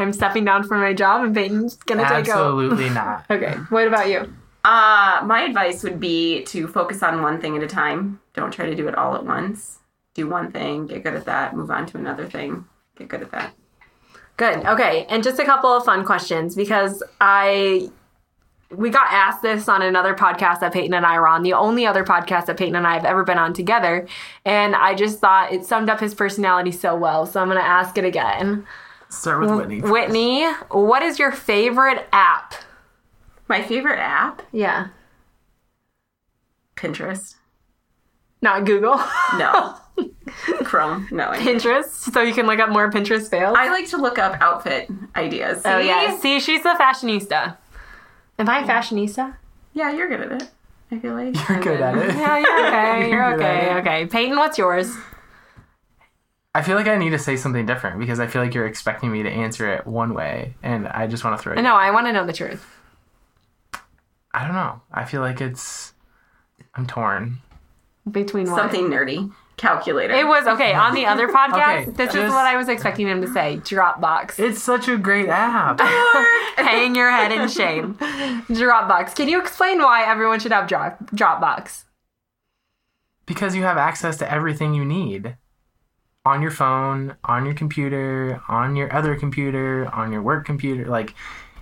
I'm 0.00 0.12
stepping 0.12 0.44
down 0.44 0.62
from 0.64 0.80
my 0.80 0.92
job 0.94 1.24
and 1.24 1.34
Payton's 1.34 1.76
gonna 1.76 2.02
take 2.02 2.28
over. 2.28 2.30
Absolutely 2.70 2.90
not. 2.90 3.24
Okay. 3.30 3.52
What 3.70 3.86
about 3.88 4.08
you? 4.08 4.32
Uh, 4.64 5.22
my 5.24 5.42
advice 5.42 5.82
would 5.82 5.98
be 5.98 6.42
to 6.44 6.68
focus 6.68 7.02
on 7.02 7.22
one 7.22 7.40
thing 7.40 7.56
at 7.56 7.62
a 7.62 7.66
time. 7.66 8.20
Don't 8.34 8.52
try 8.52 8.66
to 8.66 8.74
do 8.74 8.86
it 8.88 8.94
all 8.94 9.14
at 9.16 9.24
once. 9.24 9.78
Do 10.14 10.28
one 10.28 10.52
thing, 10.52 10.86
get 10.86 11.02
good 11.04 11.14
at 11.14 11.24
that, 11.26 11.56
move 11.56 11.70
on 11.70 11.86
to 11.86 11.96
another 11.96 12.26
thing, 12.26 12.64
get 12.96 13.08
good 13.08 13.22
at 13.22 13.30
that. 13.32 13.54
Good. 14.38 14.64
Okay. 14.64 15.04
And 15.10 15.22
just 15.22 15.38
a 15.38 15.44
couple 15.44 15.68
of 15.70 15.84
fun 15.84 16.04
questions 16.06 16.54
because 16.54 17.02
I 17.20 17.90
we 18.70 18.90
got 18.90 19.10
asked 19.10 19.40
this 19.42 19.66
on 19.68 19.80
another 19.82 20.14
podcast 20.14 20.60
that 20.60 20.72
Payton 20.74 20.92
and 20.92 21.04
I 21.06 21.18
were 21.18 21.26
on, 21.26 21.42
the 21.42 21.54
only 21.54 21.86
other 21.86 22.04
podcast 22.04 22.46
that 22.46 22.56
Payton 22.58 22.76
and 22.76 22.86
I 22.86 22.94
have 22.94 23.04
ever 23.06 23.24
been 23.24 23.38
on 23.38 23.52
together. 23.54 24.06
And 24.44 24.76
I 24.76 24.94
just 24.94 25.20
thought 25.20 25.52
it 25.52 25.64
summed 25.64 25.88
up 25.90 26.00
his 26.00 26.14
personality 26.14 26.70
so 26.72 26.94
well. 26.94 27.26
So 27.26 27.40
I'm 27.40 27.48
gonna 27.48 27.60
ask 27.60 27.96
it 27.98 28.04
again. 28.04 28.66
Start 29.10 29.40
with 29.40 29.50
Whitney. 29.50 29.80
Whitney, 29.80 30.46
what 30.70 31.02
is 31.02 31.18
your 31.18 31.32
favorite 31.32 32.06
app? 32.12 32.54
My 33.48 33.62
favorite 33.62 33.98
app, 33.98 34.42
Yeah. 34.52 34.88
Pinterest. 36.76 37.34
Not 38.40 38.64
Google. 38.66 39.00
No. 39.36 39.76
Chrome. 40.64 41.08
No. 41.10 41.28
I- 41.30 41.38
Pinterest. 41.38 42.12
So 42.12 42.22
you 42.22 42.34
can 42.34 42.46
look 42.46 42.58
up 42.58 42.70
more 42.70 42.90
Pinterest 42.90 43.28
fails. 43.30 43.56
I 43.58 43.68
like 43.70 43.88
to 43.90 43.96
look 43.96 44.18
up 44.18 44.40
outfit 44.40 44.90
ideas. 45.16 45.62
oh 45.64 45.80
See? 45.80 45.86
yeah. 45.86 46.18
See, 46.18 46.40
she's 46.40 46.64
a 46.64 46.74
fashionista. 46.74 47.56
Am 48.38 48.48
I 48.48 48.60
a 48.60 48.66
fashionista? 48.66 49.36
Yeah, 49.74 49.92
you're 49.92 50.08
good 50.08 50.20
at 50.20 50.42
it. 50.42 50.50
I 50.90 50.98
feel 50.98 51.14
like 51.14 51.34
You're 51.48 51.60
good 51.60 51.80
at 51.80 51.96
it. 51.98 52.14
Yeah, 52.16 52.38
you're 52.38 52.66
okay. 52.66 53.08
You're 53.10 53.18
You're 53.18 53.34
okay. 53.34 53.68
right. 53.68 53.76
Okay. 53.80 54.06
Payton, 54.06 54.36
what's 54.38 54.56
yours? 54.58 54.94
I 56.54 56.62
feel 56.62 56.76
like 56.76 56.86
I 56.88 56.96
need 56.96 57.10
to 57.10 57.18
say 57.18 57.36
something 57.36 57.66
different 57.66 58.00
because 58.00 58.18
I 58.20 58.26
feel 58.26 58.42
like 58.42 58.54
you're 58.54 58.66
expecting 58.66 59.12
me 59.12 59.22
to 59.22 59.28
answer 59.30 59.70
it 59.72 59.86
one 59.86 60.14
way, 60.14 60.54
and 60.62 60.88
I 60.88 61.06
just 61.06 61.22
want 61.24 61.36
to 61.36 61.42
throw 61.42 61.52
it. 61.52 61.62
No, 61.62 61.74
I 61.76 61.90
want 61.90 62.06
to 62.06 62.12
know 62.12 62.24
the 62.26 62.32
truth. 62.32 62.66
I 64.32 64.44
don't 64.44 64.54
know. 64.54 64.80
I 64.92 65.04
feel 65.04 65.20
like 65.20 65.40
it's. 65.40 65.92
I'm 66.74 66.86
torn. 66.86 67.38
Between 68.10 68.50
what? 68.50 68.56
Something 68.58 68.88
nerdy. 68.88 69.30
Calculator. 69.58 70.14
It 70.14 70.26
was 70.26 70.46
okay 70.46 70.72
on 70.72 70.94
the 70.94 71.04
other 71.04 71.28
podcast. 71.38 71.82
Okay, 71.82 71.90
this 71.90 72.14
is 72.14 72.30
what 72.30 72.46
I 72.46 72.56
was 72.56 72.68
expecting 72.68 73.06
him 73.06 73.20
to 73.20 73.30
say. 73.30 73.58
Dropbox. 73.58 74.38
It's 74.38 74.62
such 74.62 74.88
a 74.88 74.96
great 74.96 75.28
app. 75.28 75.80
Hang 76.56 76.94
your 76.94 77.10
head 77.10 77.32
in 77.32 77.48
shame. 77.48 77.94
Dropbox. 77.94 79.14
Can 79.14 79.28
you 79.28 79.40
explain 79.40 79.78
why 79.78 80.04
everyone 80.04 80.40
should 80.40 80.52
have 80.52 80.66
drop 80.66 80.98
Dropbox? 81.10 81.84
because 83.28 83.54
you 83.54 83.62
have 83.62 83.76
access 83.76 84.16
to 84.16 84.32
everything 84.32 84.72
you 84.74 84.84
need 84.84 85.36
on 86.24 86.42
your 86.42 86.50
phone, 86.50 87.14
on 87.24 87.44
your 87.44 87.54
computer, 87.54 88.40
on 88.48 88.74
your 88.74 88.92
other 88.92 89.14
computer, 89.16 89.88
on 89.94 90.10
your 90.10 90.22
work 90.22 90.44
computer. 90.44 90.86
Like, 90.86 91.14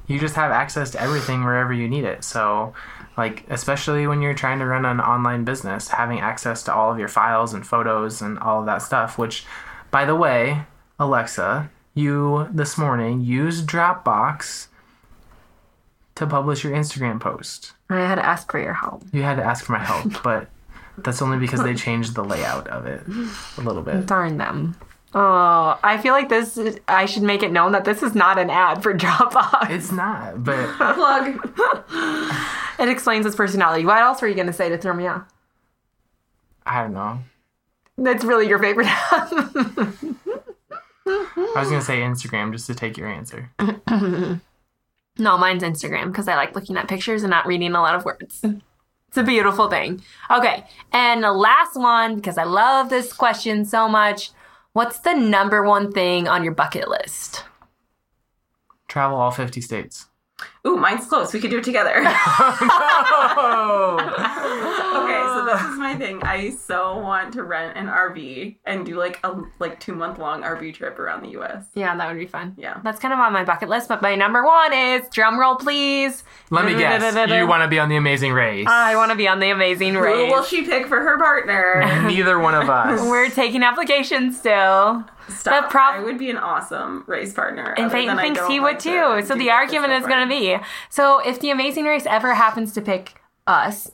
you 0.07 0.19
just 0.19 0.35
have 0.37 0.51
access 0.53 0.91
to 0.91 1.01
everything 1.01 1.45
wherever 1.45 1.73
you 1.73 1.89
need 1.89 2.05
it. 2.05 2.25
So, 2.25 2.75
like, 3.17 3.45
especially 3.49 4.07
when 4.07 4.23
you're 4.23 4.35
trying 4.35 4.59
to 4.61 4.67
run 4.67 4.85
an 4.85 5.01
online 5.01 5.45
business, 5.45 5.89
having 5.89 6.21
access 6.21 6.63
to 6.65 6.75
all 6.75 6.93
of 6.93 6.99
your 6.99 7.09
files 7.09 7.55
and 7.55 7.67
photos 7.67 8.23
and 8.23 8.39
all 8.39 8.61
of 8.61 8.67
that 8.67 8.83
stuff, 8.83 9.19
which, 9.19 9.45
by 9.91 10.05
the 10.05 10.15
way, 10.15 10.63
Alexa, 10.99 11.71
you 11.95 12.49
this 12.53 12.77
morning 12.79 13.21
used 13.21 13.67
Dropbox 13.67 14.69
to 16.15 16.27
publish 16.27 16.65
your 16.65 16.73
Instagram 16.73 17.21
post. 17.21 17.73
I 17.89 18.01
had 18.01 18.17
to 18.17 18.25
ask 18.25 18.51
for 18.51 18.61
your 18.61 18.75
help. 18.75 19.03
You 19.13 19.23
had 19.23 19.37
to 19.37 19.45
ask 19.45 19.65
for 19.65 19.73
my 19.73 19.85
help, 19.85 20.23
but 20.23 20.49
that's 20.99 21.23
only 21.23 21.39
because 21.39 21.63
they 21.63 21.75
changed 21.87 22.15
the 22.15 22.25
layout 22.25 22.69
of 22.69 22.87
it 22.87 23.03
a 23.59 23.61
little 23.61 23.83
bit. 23.83 24.07
Darn 24.07 24.39
them. 24.39 24.77
Oh, 25.19 25.79
I 25.83 25.97
feel 25.97 26.13
like 26.13 26.29
this. 26.29 26.59
Is, 26.59 26.79
I 26.89 27.07
should 27.07 27.23
make 27.23 27.43
it 27.43 27.51
known 27.51 27.73
that 27.73 27.87
this 27.87 28.03
is 28.03 28.15
not 28.15 28.39
an 28.39 28.51
ad 28.51 28.83
for 28.83 28.93
Dropbox. 28.99 29.71
It's 29.71 29.91
not, 29.91 30.45
but 30.45 30.69
Plug. 30.77 31.39
It 32.79 32.91
explains 32.91 33.25
his 33.25 33.35
personality. 33.35 33.87
What 33.87 33.99
else 33.99 34.21
were 34.21 34.29
you 34.29 34.35
going 34.35 34.47
to 34.47 34.53
say 34.53 34.69
to 34.69 34.77
throw 34.77 34.93
me 34.93 35.07
off? 35.07 35.25
I 36.67 36.83
don't 36.83 36.93
know. 36.93 37.21
That's 37.97 38.25
really 38.25 38.47
your 38.47 38.59
favorite 38.59 38.87
app. 38.91 39.33
I 41.07 41.61
was 41.61 41.71
gonna 41.71 41.81
say 41.81 42.01
Instagram 42.01 42.53
just 42.53 42.67
to 42.67 42.75
take 42.75 42.99
your 42.99 43.09
answer. 43.09 43.51
no, 43.59 44.41
mine's 45.39 45.63
Instagram 45.63 46.09
because 46.09 46.29
I 46.29 46.35
like 46.35 46.55
looking 46.55 46.77
at 46.77 46.89
pictures 46.89 47.23
and 47.23 47.31
not 47.31 47.47
reading 47.47 47.75
a 47.75 47.81
lot 47.81 47.95
of 47.95 48.05
words. 48.05 48.43
It's 48.43 49.17
a 49.17 49.23
beautiful 49.23 49.71
thing. 49.71 50.03
Okay, 50.31 50.67
and 50.93 51.23
the 51.23 51.33
last 51.33 51.77
one 51.77 52.17
because 52.17 52.37
I 52.37 52.45
love 52.45 52.91
this 52.91 53.13
question 53.15 53.65
so 53.65 53.89
much. 53.89 54.31
What's 54.77 54.99
the 54.99 55.15
number 55.15 55.63
one 55.63 55.91
thing 55.91 56.29
on 56.29 56.45
your 56.45 56.53
bucket 56.53 56.87
list? 56.87 57.45
Travel 58.89 59.17
all 59.17 59.31
50 59.31 59.63
states. 59.63 60.05
Ooh, 60.67 60.77
mine's 60.77 61.07
close. 61.07 61.33
We 61.33 61.41
could 61.41 61.51
do 61.51 61.59
it 61.59 61.65
together. 61.65 62.03
Oh! 63.39 63.97
okay, 63.99 65.23
so 65.35 65.45
this 65.45 65.61
is 65.73 65.79
my 65.79 65.95
thing. 65.97 66.23
I 66.23 66.51
so 66.51 66.99
want 66.99 67.33
to 67.35 67.43
rent 67.43 67.77
an 67.77 67.87
RV 67.87 68.57
and 68.65 68.87
do 68.87 68.97
like 68.97 69.21
a 69.25 69.41
like 69.59 69.79
two 69.81 69.95
month 69.95 70.19
long 70.19 70.43
RV 70.43 70.75
trip 70.75 70.99
around 70.99 71.23
the 71.23 71.31
U.S. 71.31 71.67
Yeah, 71.75 71.97
that 71.97 72.09
would 72.09 72.19
be 72.19 72.27
fun. 72.27 72.55
Yeah. 72.57 72.81
That's 72.83 72.99
kind 72.99 73.13
of 73.13 73.21
on 73.21 73.33
my 73.33 73.45
bucket 73.45 73.69
list, 73.69 73.89
but 73.89 74.03
my 74.03 74.15
number 74.15 74.45
one 74.45 74.73
is 74.73 75.09
drum 75.11 75.39
roll, 75.39 75.57
please. 75.57 76.25
Let 76.51 76.65
me 76.65 76.75
guess. 76.75 77.15
Do 77.29 77.35
you 77.35 77.47
want 77.49 77.63
to 77.63 77.69
be 77.69 77.79
on 77.79 77.89
the 77.89 77.97
amazing 77.97 78.33
race. 78.33 78.67
I 78.69 78.97
want 78.97 79.11
to 79.11 79.17
be 79.17 79.29
on 79.29 79.41
the 79.41 79.51
amazing 79.51 79.95
Race. 79.95 80.15
Who 80.15 80.23
race. 80.23 80.33
will 80.33 80.45
she 80.45 80.63
pick 80.63 80.87
for 80.87 81.01
her 81.01 81.19
partner? 81.19 81.81
Neither 82.07 82.39
one 82.39 82.55
of 82.55 82.69
us. 82.71 83.01
We're 83.03 83.31
taking 83.31 83.63
applications 83.63 84.39
still. 84.39 85.05
Stop. 85.29 85.65
The 85.65 85.71
prob- 85.71 85.97
I 85.97 86.05
would 86.05 86.19
be 86.19 86.31
an 86.31 86.39
awesome 86.39 87.03
race 87.07 87.33
partner. 87.33 87.75
And 87.77 87.87
other 87.87 87.95
Payton 87.95 88.17
thinks 88.19 88.47
he 88.47 88.61
would 88.61 88.79
too. 88.79 89.23
So 89.25 89.35
the 89.35 89.51
argument 89.51 89.93
is 89.95 90.07
going 90.07 90.21
to 90.21 90.29
be 90.29 90.56
so 90.91 91.19
if 91.21 91.41
the 91.41 91.51
Amazing 91.51 91.85
Race 91.85 92.07
ever 92.07 92.35
happens 92.35 92.73
to 92.75 92.81
pick 92.81 93.21
us 93.47 93.91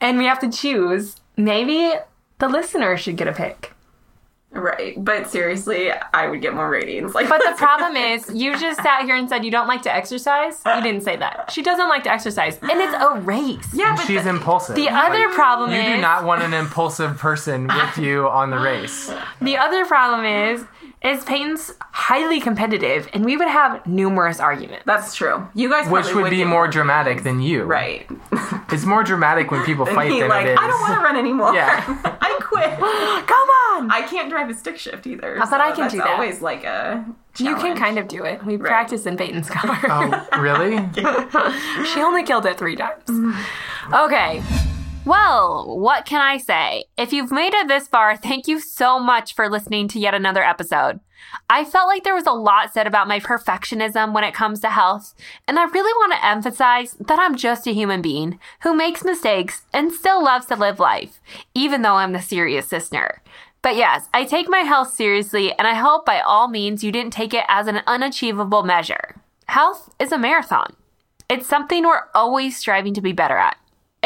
and 0.00 0.18
we 0.18 0.24
have 0.26 0.38
to 0.40 0.50
choose, 0.50 1.16
maybe 1.36 1.92
the 2.38 2.48
listener 2.48 2.96
should 2.96 3.16
get 3.16 3.28
a 3.28 3.32
pick. 3.32 3.72
Right, 4.52 4.94
but 4.96 5.28
seriously, 5.28 5.90
I 6.14 6.28
would 6.28 6.40
get 6.40 6.54
more 6.54 6.70
ratings. 6.70 7.14
Like, 7.14 7.28
But 7.28 7.42
the 7.44 7.52
problem 7.58 7.94
is, 7.94 8.30
you 8.32 8.56
just 8.58 8.80
sat 8.80 9.02
here 9.04 9.14
and 9.14 9.28
said 9.28 9.44
you 9.44 9.50
don't 9.50 9.66
like 9.66 9.82
to 9.82 9.94
exercise. 9.94 10.62
You 10.64 10.80
didn't 10.82 11.02
say 11.02 11.16
that. 11.16 11.50
She 11.52 11.62
doesn't 11.62 11.88
like 11.90 12.04
to 12.04 12.10
exercise, 12.12 12.58
and 12.62 12.70
it's 12.80 12.94
a 12.94 13.20
race. 13.20 13.68
yeah, 13.74 13.88
And 13.88 13.96
but 13.98 14.06
she's 14.06 14.22
the- 14.24 14.30
impulsive. 14.30 14.74
The 14.76 14.88
other 14.88 15.28
problem 15.30 15.72
you 15.72 15.76
is 15.80 15.86
You 15.88 15.94
do 15.96 16.00
not 16.00 16.24
want 16.24 16.42
an 16.42 16.54
impulsive 16.54 17.18
person 17.18 17.66
with 17.66 17.98
you 17.98 18.28
on 18.28 18.48
the 18.48 18.58
race. 18.58 19.12
the 19.42 19.58
other 19.58 19.84
problem 19.84 20.24
is 20.24 20.64
is 21.02 21.22
Payton's 21.24 21.72
highly 21.80 22.40
competitive, 22.40 23.08
and 23.12 23.24
we 23.24 23.36
would 23.36 23.48
have 23.48 23.86
numerous 23.86 24.40
arguments. 24.40 24.84
that's 24.86 25.14
true. 25.14 25.46
You 25.54 25.70
guys, 25.70 25.88
Which 25.88 26.04
probably 26.04 26.22
would 26.22 26.30
be 26.30 26.44
more 26.44 26.66
dramatic 26.68 27.22
than 27.22 27.40
you. 27.40 27.64
right. 27.64 28.08
It's 28.72 28.84
more 28.84 29.04
dramatic 29.04 29.52
when 29.52 29.64
people 29.64 29.86
fight 29.98 30.10
He 30.10 30.18
than 30.20 30.28
like, 30.28 30.46
it 30.46 30.50
is. 30.52 30.58
I 30.60 30.66
don't 30.66 30.80
want 30.80 30.94
to 30.94 31.00
run 31.00 31.16
anymore. 31.16 31.54
Yeah. 31.54 31.84
I 32.20 32.36
quit. 32.42 32.70
Come 32.80 33.48
on, 33.84 33.90
I 33.92 34.04
can't 34.10 34.28
drive 34.28 34.50
a 34.50 34.54
stick 34.54 34.76
shift 34.76 35.06
either. 35.06 35.40
I 35.40 35.46
thought 35.46 35.60
I 35.60 35.70
can 35.70 35.82
that's 35.82 35.94
do 35.94 35.98
that. 35.98 36.06
It's 36.08 36.12
always 36.12 36.42
like 36.42 36.64
a. 36.64 37.04
you 37.38 37.54
can 37.56 37.76
kind 37.76 37.96
of 37.96 38.08
do 38.08 38.24
it. 38.24 38.44
We 38.44 38.58
practiced 38.58 39.06
in 39.06 39.16
Payton's 39.16 39.48
car. 39.48 39.78
Oh, 39.88 40.40
really? 40.40 40.78
She 41.94 42.00
only 42.00 42.24
killed 42.24 42.44
it 42.46 42.58
three 42.58 42.74
times. 42.74 43.04
Okay. 43.92 44.42
Well, 45.06 45.78
what 45.78 46.04
can 46.04 46.20
I 46.20 46.36
say? 46.36 46.86
If 46.98 47.12
you've 47.12 47.30
made 47.30 47.54
it 47.54 47.68
this 47.68 47.86
far, 47.86 48.16
thank 48.16 48.48
you 48.48 48.58
so 48.58 48.98
much 48.98 49.36
for 49.36 49.48
listening 49.48 49.86
to 49.88 50.00
yet 50.00 50.14
another 50.14 50.42
episode. 50.42 50.98
I 51.48 51.64
felt 51.64 51.86
like 51.86 52.02
there 52.02 52.12
was 52.12 52.26
a 52.26 52.32
lot 52.32 52.72
said 52.74 52.88
about 52.88 53.06
my 53.06 53.20
perfectionism 53.20 54.12
when 54.12 54.24
it 54.24 54.34
comes 54.34 54.58
to 54.60 54.68
health, 54.68 55.14
and 55.46 55.60
I 55.60 55.64
really 55.66 55.92
want 55.92 56.12
to 56.14 56.26
emphasize 56.26 56.94
that 56.94 57.20
I'm 57.20 57.36
just 57.36 57.68
a 57.68 57.72
human 57.72 58.02
being 58.02 58.40
who 58.64 58.74
makes 58.74 59.04
mistakes 59.04 59.62
and 59.72 59.92
still 59.92 60.24
loves 60.24 60.46
to 60.46 60.56
live 60.56 60.80
life, 60.80 61.20
even 61.54 61.82
though 61.82 61.94
I'm 61.94 62.12
the 62.12 62.20
serious 62.20 62.72
listener. 62.72 63.22
But 63.62 63.76
yes, 63.76 64.08
I 64.12 64.24
take 64.24 64.48
my 64.48 64.62
health 64.62 64.92
seriously, 64.92 65.52
and 65.56 65.68
I 65.68 65.74
hope 65.74 66.04
by 66.04 66.18
all 66.18 66.48
means 66.48 66.82
you 66.82 66.90
didn't 66.90 67.12
take 67.12 67.32
it 67.32 67.44
as 67.46 67.68
an 67.68 67.82
unachievable 67.86 68.64
measure. 68.64 69.14
Health 69.46 69.94
is 70.00 70.10
a 70.10 70.18
marathon. 70.18 70.74
It's 71.30 71.46
something 71.46 71.84
we're 71.84 72.08
always 72.12 72.56
striving 72.56 72.92
to 72.94 73.00
be 73.00 73.12
better 73.12 73.36
at. 73.36 73.56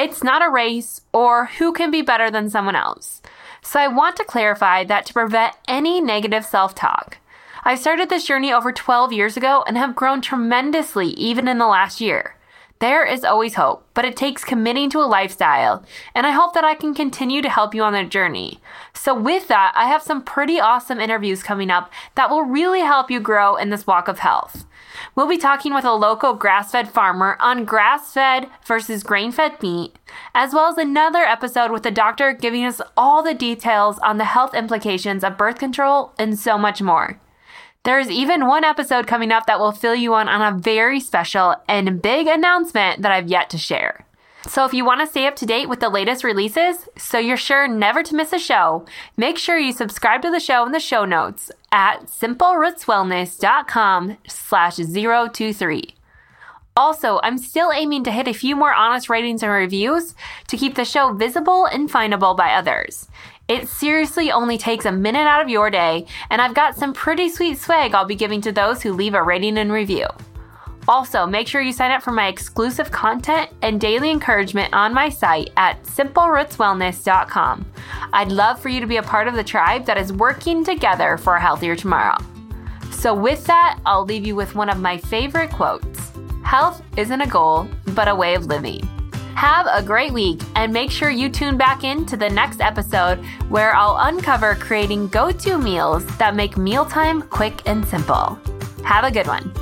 It's 0.01 0.25
not 0.25 0.43
a 0.43 0.49
race 0.49 1.03
or 1.13 1.45
who 1.59 1.75
can 1.75 1.91
be 1.91 2.01
better 2.01 2.31
than 2.31 2.49
someone 2.49 2.75
else. 2.75 3.21
So 3.61 3.79
I 3.79 3.87
want 3.87 4.17
to 4.17 4.25
clarify 4.25 4.83
that 4.85 5.05
to 5.05 5.13
prevent 5.13 5.55
any 5.69 6.01
negative 6.01 6.47
self 6.47 6.75
talk. 6.75 7.19
I 7.65 7.75
started 7.75 8.09
this 8.09 8.25
journey 8.25 8.51
over 8.51 8.73
12 8.73 9.13
years 9.13 9.37
ago 9.37 9.63
and 9.67 9.77
have 9.77 9.95
grown 9.95 10.23
tremendously 10.23 11.09
even 11.09 11.47
in 11.47 11.59
the 11.59 11.67
last 11.67 12.01
year. 12.01 12.35
There 12.81 13.05
is 13.05 13.25
always 13.25 13.57
hope, 13.57 13.87
but 13.93 14.07
it 14.07 14.17
takes 14.17 14.43
committing 14.43 14.89
to 14.91 15.01
a 15.01 15.05
lifestyle, 15.05 15.85
and 16.15 16.27
I 16.27 16.31
hope 16.31 16.55
that 16.55 16.65
I 16.65 16.75
can 16.75 16.95
continue 16.95 17.43
to 17.43 17.51
help 17.51 17.75
you 17.75 17.83
on 17.83 17.93
that 17.93 18.09
journey. 18.09 18.59
So, 18.95 19.15
with 19.15 19.49
that, 19.49 19.73
I 19.77 19.87
have 19.87 20.03
some 20.03 20.25
pretty 20.25 20.59
awesome 20.59 20.99
interviews 20.99 21.43
coming 21.43 21.71
up 21.71 21.93
that 22.15 22.31
will 22.31 22.43
really 22.43 22.81
help 22.81 23.11
you 23.11 23.21
grow 23.21 23.57
in 23.57 23.69
this 23.69 23.87
walk 23.87 24.09
of 24.09 24.21
health. 24.21 24.65
We'll 25.15 25.29
be 25.29 25.37
talking 25.37 25.75
with 25.75 25.85
a 25.85 25.93
local 25.93 26.33
grass 26.33 26.73
fed 26.73 26.89
farmer 26.89 27.37
on 27.39 27.67
grass 27.67 28.15
fed 28.15 28.49
versus 28.65 29.03
grain 29.03 29.31
fed 29.31 29.63
meat, 29.63 29.99
as 30.35 30.55
well 30.55 30.71
as 30.71 30.79
another 30.79 31.21
episode 31.21 31.71
with 31.71 31.85
a 31.85 31.91
doctor 31.91 32.33
giving 32.33 32.65
us 32.65 32.81
all 32.97 33.23
the 33.23 33.35
details 33.35 33.99
on 33.99 34.17
the 34.17 34.25
health 34.25 34.55
implications 34.55 35.23
of 35.23 35.37
birth 35.37 35.59
control 35.59 36.15
and 36.19 36.39
so 36.39 36.57
much 36.57 36.81
more. 36.81 37.21
There's 37.83 38.11
even 38.11 38.47
one 38.47 38.63
episode 38.63 39.07
coming 39.07 39.33
up 39.33 39.47
that 39.47 39.59
will 39.59 39.73
fill 39.73 39.95
you 39.95 40.15
in 40.17 40.29
on 40.29 40.43
a 40.43 40.59
very 40.59 41.01
special 41.01 41.57
and 41.67 42.03
big 42.03 42.27
announcement 42.27 43.01
that 43.01 43.11
I've 43.11 43.29
yet 43.29 43.49
to 43.51 43.59
share. 43.59 44.05
So 44.47 44.67
if 44.67 44.75
you 44.75 44.85
want 44.85 45.01
to 45.01 45.07
stay 45.07 45.27
up 45.27 45.35
to 45.37 45.47
date 45.47 45.67
with 45.69 45.81
the 45.81 45.89
latest 45.89 46.23
releases, 46.23 46.89
so 46.99 47.19
you're 47.19 47.39
sure 47.39 47.67
never 47.67 48.03
to 48.03 48.15
miss 48.15 48.35
a 48.35 48.39
show, 48.39 48.85
make 49.17 49.39
sure 49.39 49.59
you 49.59 49.73
subscribe 49.73 50.21
to 50.23 50.31
the 50.31 50.41
show 50.41 50.67
in 50.67 50.73
the 50.73 50.81
show 50.81 51.07
notes 51.07 51.51
at 51.73 52.05
simplerootswellness.com 52.05 54.19
slash 54.29 54.77
023. 54.77 55.95
Also, 56.77 57.19
I'm 57.23 57.39
still 57.39 57.73
aiming 57.73 58.05
to 58.05 58.13
hit 58.13 58.29
a 58.29 58.35
few 58.35 58.57
more 58.57 58.75
honest 58.75 59.11
ratings 59.11 59.43
and 59.43 59.53
reviews 59.53 60.15
to 60.49 60.57
keep 60.57 60.75
the 60.75 60.85
show 60.85 61.13
visible 61.13 61.67
and 61.67 61.91
findable 61.91 62.37
by 62.37 62.53
others. 62.53 63.09
It 63.51 63.67
seriously 63.67 64.31
only 64.31 64.57
takes 64.57 64.85
a 64.85 64.93
minute 64.93 65.27
out 65.27 65.43
of 65.43 65.49
your 65.49 65.71
day, 65.71 66.07
and 66.31 66.41
I've 66.41 66.55
got 66.55 66.77
some 66.77 66.93
pretty 66.93 67.29
sweet 67.29 67.59
swag 67.59 67.97
I'll 67.97 68.05
be 68.05 68.15
giving 68.15 68.41
to 68.43 68.53
those 68.53 68.81
who 68.81 68.93
leave 68.93 69.15
a 69.15 69.23
rating 69.25 69.59
and 69.59 69.73
review. 69.73 70.07
Also, 70.87 71.27
make 71.27 71.49
sure 71.49 71.61
you 71.61 71.73
sign 71.73 71.91
up 71.91 72.01
for 72.01 72.13
my 72.13 72.29
exclusive 72.29 72.93
content 72.93 73.51
and 73.63 73.81
daily 73.81 74.13
encouragement 74.13 74.73
on 74.73 74.95
my 74.95 75.09
site 75.09 75.51
at 75.57 75.83
simplerootswellness.com. 75.83 77.67
I'd 78.13 78.31
love 78.31 78.61
for 78.61 78.69
you 78.69 78.79
to 78.79 78.87
be 78.87 78.99
a 78.99 79.03
part 79.03 79.27
of 79.27 79.35
the 79.35 79.43
tribe 79.43 79.85
that 79.85 79.99
is 79.99 80.13
working 80.13 80.65
together 80.65 81.17
for 81.17 81.35
a 81.35 81.41
healthier 81.41 81.75
tomorrow. 81.75 82.19
So, 82.93 83.13
with 83.13 83.45
that, 83.47 83.81
I'll 83.85 84.05
leave 84.05 84.25
you 84.29 84.37
with 84.37 84.55
one 84.55 84.69
of 84.69 84.79
my 84.79 84.97
favorite 84.97 85.51
quotes 85.51 86.13
Health 86.45 86.85
isn't 86.97 87.21
a 87.21 87.27
goal, 87.27 87.67
but 87.97 88.07
a 88.07 88.15
way 88.15 88.37
of 88.37 88.47
living. 88.47 88.89
Have 89.35 89.67
a 89.71 89.83
great 89.83 90.13
week 90.13 90.41
and 90.55 90.73
make 90.73 90.91
sure 90.91 91.11
you 91.11 91.29
tune 91.29 91.57
back 91.57 91.85
in 91.85 92.05
to 92.07 92.17
the 92.17 92.29
next 92.29 92.61
episode 92.61 93.25
where 93.49 93.75
I'll 93.75 93.97
uncover 94.09 94.55
creating 94.55 95.09
go 95.09 95.31
to 95.31 95.59
meals 95.59 96.05
that 96.19 96.35
make 96.35 96.57
mealtime 96.57 97.23
quick 97.23 97.63
and 97.67 97.87
simple. 97.87 98.39
Have 98.85 99.05
a 99.05 99.11
good 99.11 99.27
one. 99.27 99.53